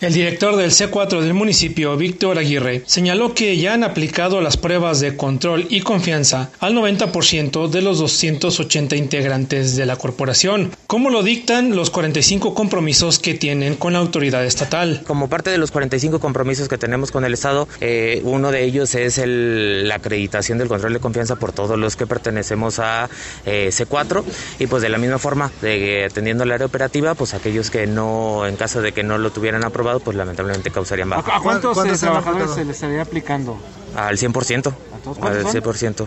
El 0.00 0.12
director 0.12 0.54
del 0.54 0.70
C4 0.70 1.22
del 1.22 1.34
municipio, 1.34 1.96
Víctor 1.96 2.38
Aguirre, 2.38 2.84
señaló 2.86 3.34
que 3.34 3.56
ya 3.56 3.74
han 3.74 3.82
aplicado 3.82 4.40
las 4.40 4.56
pruebas 4.56 5.00
de 5.00 5.16
control 5.16 5.66
y 5.70 5.80
confianza 5.80 6.52
al 6.60 6.76
90% 6.76 7.68
de 7.68 7.82
los 7.82 7.98
280 7.98 8.94
integrantes 8.94 9.74
de 9.74 9.86
la 9.86 9.96
corporación, 9.96 10.70
como 10.86 11.10
lo 11.10 11.24
dictan 11.24 11.74
los 11.74 11.90
45 11.90 12.54
compromisos 12.54 13.18
que 13.18 13.34
tienen 13.34 13.74
con 13.74 13.92
la 13.92 13.98
autoridad 13.98 14.44
estatal. 14.44 15.02
Como 15.04 15.28
parte 15.28 15.50
de 15.50 15.58
los 15.58 15.72
45 15.72 16.20
compromisos 16.20 16.68
que 16.68 16.78
tenemos 16.78 17.10
con 17.10 17.24
el 17.24 17.34
Estado, 17.34 17.66
eh, 17.80 18.20
uno 18.22 18.52
de 18.52 18.62
ellos 18.62 18.94
es 18.94 19.20
la 19.26 19.96
acreditación 19.96 20.58
del 20.58 20.68
control 20.68 20.92
de 20.92 21.00
confianza 21.00 21.34
por 21.34 21.50
todos 21.50 21.76
los 21.76 21.96
que 21.96 22.06
pertenecemos 22.06 22.78
a 22.78 23.10
eh, 23.44 23.70
C4 23.72 24.22
y 24.60 24.68
pues 24.68 24.80
de 24.80 24.90
la 24.90 24.98
misma 24.98 25.18
forma, 25.18 25.50
de, 25.60 26.04
atendiendo 26.04 26.44
el 26.44 26.52
área 26.52 26.66
operativa, 26.66 27.16
pues 27.16 27.34
aquellos 27.34 27.68
que 27.72 27.88
no, 27.88 28.46
en 28.46 28.54
caso 28.54 28.80
de 28.80 28.92
que 28.92 29.02
no 29.02 29.18
lo 29.18 29.32
tuvieran 29.32 29.64
aprobado, 29.64 29.87
pues 29.98 30.16
lamentablemente 30.16 30.70
causarían 30.70 31.10
baja. 31.10 31.36
¿A 31.36 31.40
cuántos, 31.40 31.74
¿Cuántos 31.74 32.00
trabajadores 32.00 32.50
se 32.52 32.64
les 32.64 32.76
estaría 32.76 33.02
aplicando? 33.02 33.56
Al 33.96 34.16
100%. 34.16 34.68
¿A 34.68 34.98
todos 35.02 35.18
al 35.22 35.42
son? 35.42 35.52
100%. 35.62 36.06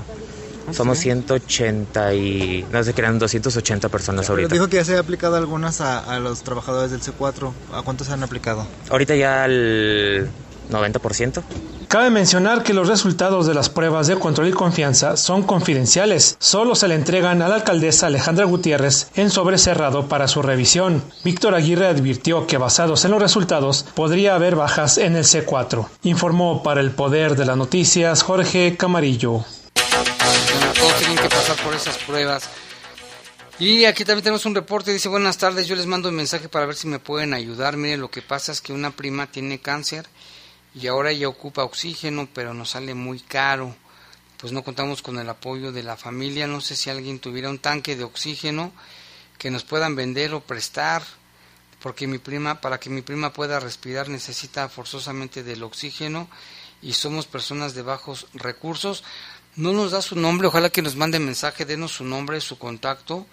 Somos 0.71 0.99
180 0.99 2.13
y... 2.13 2.65
No 2.71 2.83
sé, 2.83 2.93
crean 2.93 3.19
280 3.19 3.89
personas 3.89 4.27
Pero 4.27 4.33
ahorita. 4.35 4.53
dijo 4.53 4.67
que 4.69 4.77
ya 4.77 4.85
se 4.85 4.95
ha 4.95 4.99
aplicado 4.99 5.35
algunas 5.35 5.81
a, 5.81 5.99
a 5.99 6.19
los 6.19 6.43
trabajadores 6.43 6.91
del 6.91 7.01
C4. 7.01 7.51
¿A 7.73 7.81
cuántos 7.81 8.07
se 8.07 8.13
han 8.13 8.23
aplicado? 8.23 8.65
Ahorita 8.89 9.15
ya 9.15 9.43
al 9.43 10.29
90%. 10.71 11.43
Cabe 11.87 12.09
mencionar 12.09 12.63
que 12.63 12.73
los 12.73 12.87
resultados 12.87 13.47
de 13.47 13.53
las 13.53 13.69
pruebas 13.69 14.07
de 14.07 14.17
control 14.17 14.47
y 14.47 14.51
confianza 14.51 15.17
son 15.17 15.43
confidenciales. 15.43 16.37
Solo 16.39 16.73
se 16.75 16.87
le 16.87 16.95
entregan 16.95 17.41
a 17.41 17.49
la 17.49 17.55
alcaldesa 17.55 18.07
Alejandra 18.07 18.45
Gutiérrez 18.45 19.09
en 19.15 19.29
sobre 19.29 19.57
cerrado 19.57 20.07
para 20.07 20.29
su 20.29 20.41
revisión. 20.41 21.03
Víctor 21.23 21.53
Aguirre 21.53 21.87
advirtió 21.87 22.47
que 22.47 22.57
basados 22.57 23.03
en 23.03 23.11
los 23.11 23.21
resultados 23.21 23.85
podría 23.93 24.35
haber 24.35 24.55
bajas 24.55 24.97
en 24.97 25.17
el 25.17 25.25
C4. 25.25 25.87
Informó 26.03 26.63
para 26.63 26.79
el 26.79 26.91
Poder 26.91 27.35
de 27.35 27.45
las 27.45 27.57
Noticias 27.57 28.23
Jorge 28.23 28.77
Camarillo. 28.77 29.43
Todos 30.79 30.95
tienen 30.99 31.17
que 31.17 31.29
pasar 31.29 31.57
por 31.57 31.73
esas 31.73 31.97
pruebas. 31.97 32.49
Y 33.59 33.85
aquí 33.85 34.05
también 34.05 34.23
tenemos 34.23 34.45
un 34.45 34.55
reporte, 34.55 34.91
dice 34.91 35.07
buenas 35.07 35.37
tardes, 35.37 35.67
yo 35.67 35.75
les 35.75 35.85
mando 35.85 36.09
un 36.09 36.15
mensaje 36.15 36.49
para 36.49 36.65
ver 36.65 36.75
si 36.75 36.87
me 36.87 36.99
pueden 36.99 37.33
ayudar. 37.33 37.77
Mire, 37.77 37.97
lo 37.97 38.09
que 38.09 38.21
pasa 38.21 38.51
es 38.51 38.61
que 38.61 38.73
una 38.73 38.91
prima 38.91 39.27
tiene 39.27 39.59
cáncer 39.59 40.07
y 40.73 40.87
ahora 40.87 41.11
ella 41.11 41.27
ocupa 41.27 41.63
oxígeno, 41.63 42.29
pero 42.33 42.53
nos 42.53 42.71
sale 42.71 42.93
muy 42.93 43.19
caro. 43.19 43.75
Pues 44.37 44.53
no 44.53 44.63
contamos 44.63 45.01
con 45.01 45.19
el 45.19 45.29
apoyo 45.29 45.71
de 45.71 45.83
la 45.83 45.97
familia. 45.97 46.47
No 46.47 46.61
sé 46.61 46.75
si 46.75 46.89
alguien 46.89 47.19
tuviera 47.19 47.49
un 47.49 47.59
tanque 47.59 47.95
de 47.95 48.03
oxígeno 48.03 48.71
que 49.37 49.51
nos 49.51 49.63
puedan 49.63 49.95
vender 49.95 50.33
o 50.33 50.41
prestar, 50.41 51.03
porque 51.81 52.07
mi 52.07 52.19
prima, 52.19 52.61
para 52.61 52.79
que 52.79 52.89
mi 52.89 53.01
prima 53.01 53.33
pueda 53.33 53.59
respirar, 53.59 54.07
necesita 54.07 54.69
forzosamente 54.69 55.43
del 55.43 55.63
oxígeno 55.63 56.27
y 56.81 56.93
somos 56.93 57.25
personas 57.25 57.73
de 57.73 57.81
bajos 57.81 58.27
recursos. 58.33 59.03
No 59.55 59.73
nos 59.73 59.91
da 59.91 60.01
su 60.01 60.15
nombre, 60.15 60.47
ojalá 60.47 60.69
que 60.69 60.81
nos 60.81 60.95
mande 60.95 61.19
mensaje, 61.19 61.65
denos 61.65 61.91
su 61.91 62.03
nombre, 62.03 62.39
su 62.39 62.57
contacto, 62.57 63.27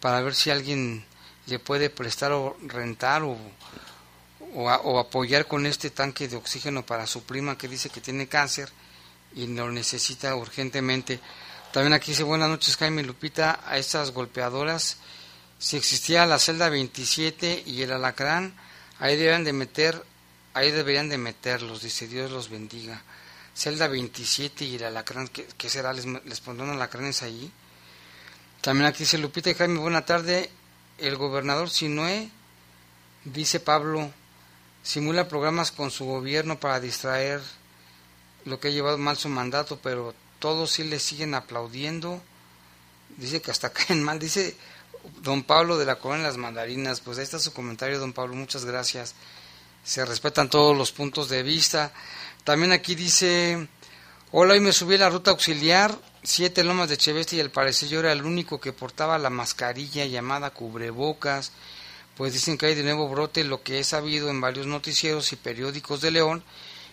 para 0.00 0.20
ver 0.20 0.34
si 0.34 0.50
alguien 0.50 1.04
le 1.46 1.58
puede 1.58 1.90
prestar 1.90 2.32
o 2.32 2.56
rentar 2.62 3.22
o, 3.22 3.36
o, 4.54 4.98
apoyar 4.98 5.46
con 5.46 5.66
este 5.66 5.90
tanque 5.90 6.28
de 6.28 6.36
oxígeno 6.36 6.84
para 6.84 7.06
su 7.06 7.22
prima 7.22 7.56
que 7.56 7.68
dice 7.68 7.90
que 7.90 8.00
tiene 8.00 8.28
cáncer 8.28 8.70
y 9.34 9.46
lo 9.46 9.70
necesita 9.70 10.34
urgentemente. 10.34 11.20
También 11.72 11.92
aquí 11.92 12.12
dice 12.12 12.24
buenas 12.24 12.48
noches 12.48 12.76
Jaime 12.76 13.02
Lupita 13.02 13.60
a 13.64 13.78
estas 13.78 14.10
golpeadoras. 14.10 14.96
Si 15.58 15.76
existía 15.76 16.26
la 16.26 16.38
celda 16.38 16.68
27 16.68 17.64
y 17.66 17.82
el 17.82 17.92
alacrán, 17.92 18.54
ahí 18.98 19.16
deberían 19.16 19.44
de 19.44 19.52
meter, 19.52 20.02
ahí 20.54 20.70
deberían 20.70 21.08
de 21.08 21.18
meterlos, 21.18 21.82
dice 21.82 22.08
Dios 22.08 22.30
los 22.30 22.48
bendiga. 22.48 23.02
Celda 23.54 23.88
27 23.88 24.64
y 24.64 24.76
el 24.76 24.84
alacrán, 24.84 25.28
¿qué, 25.28 25.68
será? 25.68 25.92
¿Les, 25.92 26.06
¿Les 26.06 26.40
pondrán 26.40 26.70
alacranes 26.70 27.22
ahí? 27.22 27.52
También 28.60 28.86
aquí 28.86 29.00
dice 29.00 29.18
Lupita 29.18 29.50
y 29.50 29.54
Jaime, 29.54 29.78
buena 29.78 30.04
tarde. 30.04 30.50
El 30.98 31.16
gobernador 31.16 31.70
Sinoé, 31.70 32.30
dice 33.24 33.60
Pablo, 33.60 34.12
simula 34.82 35.28
programas 35.28 35.72
con 35.72 35.90
su 35.90 36.04
gobierno 36.04 36.58
para 36.58 36.80
distraer 36.80 37.40
lo 38.44 38.58
que 38.58 38.68
ha 38.68 38.70
llevado 38.70 38.98
mal 38.98 39.16
su 39.16 39.28
mandato, 39.28 39.78
pero 39.82 40.14
todos 40.38 40.72
sí 40.72 40.84
le 40.84 40.98
siguen 40.98 41.34
aplaudiendo. 41.34 42.20
Dice 43.16 43.42
que 43.42 43.50
hasta 43.50 43.72
caen 43.72 44.02
mal. 44.02 44.18
Dice 44.18 44.56
don 45.22 45.42
Pablo 45.42 45.78
de 45.78 45.86
la 45.86 45.96
Colonia 45.96 46.26
Las 46.26 46.36
Mandarinas. 46.36 47.00
Pues 47.00 47.18
ahí 47.18 47.24
está 47.24 47.38
su 47.38 47.52
comentario, 47.52 47.98
don 47.98 48.12
Pablo. 48.12 48.34
Muchas 48.34 48.64
gracias. 48.64 49.14
Se 49.84 50.04
respetan 50.04 50.50
todos 50.50 50.76
los 50.76 50.92
puntos 50.92 51.28
de 51.28 51.42
vista. 51.42 51.92
También 52.44 52.72
aquí 52.72 52.94
dice, 52.94 53.68
hola, 54.32 54.54
hoy 54.54 54.60
me 54.60 54.72
subí 54.72 54.94
a 54.94 54.98
la 54.98 55.10
ruta 55.10 55.30
auxiliar, 55.30 55.96
siete 56.22 56.64
lomas 56.64 56.88
de 56.88 56.96
Cheveste 56.96 57.36
y 57.36 57.40
al 57.40 57.50
parecer 57.50 57.88
yo 57.88 58.00
era 58.00 58.12
el 58.12 58.24
único 58.24 58.60
que 58.60 58.72
portaba 58.72 59.18
la 59.18 59.30
mascarilla 59.30 60.04
llamada 60.06 60.50
cubrebocas. 60.50 61.52
Pues 62.20 62.34
dicen 62.34 62.58
que 62.58 62.66
hay 62.66 62.74
de 62.74 62.82
nuevo 62.82 63.08
brote, 63.08 63.44
lo 63.44 63.62
que 63.62 63.78
he 63.78 63.82
sabido 63.82 64.28
en 64.28 64.42
varios 64.42 64.66
noticieros 64.66 65.32
y 65.32 65.36
periódicos 65.36 66.02
de 66.02 66.10
León. 66.10 66.44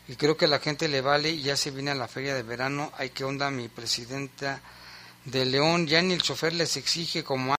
Y 0.08 0.16
creo 0.16 0.38
que 0.38 0.46
a 0.46 0.48
la 0.48 0.60
gente 0.60 0.88
le 0.88 1.02
vale 1.02 1.32
y 1.32 1.42
ya 1.42 1.58
se 1.58 1.70
viene 1.70 1.92
a 1.92 1.96
la 1.96 2.08
feria 2.08 2.34
de 2.34 2.44
verano. 2.44 2.94
Ay, 2.98 3.10
qué 3.10 3.26
onda 3.26 3.52
mi 3.52 3.68
presidenta 3.68 4.62
de 5.26 5.44
León. 5.44 5.86
Ya 5.86 6.02
ni 6.02 6.14
el 6.14 6.22
chofer 6.22 6.54
les 6.54 6.78
exige 6.78 7.26
como 7.26 7.58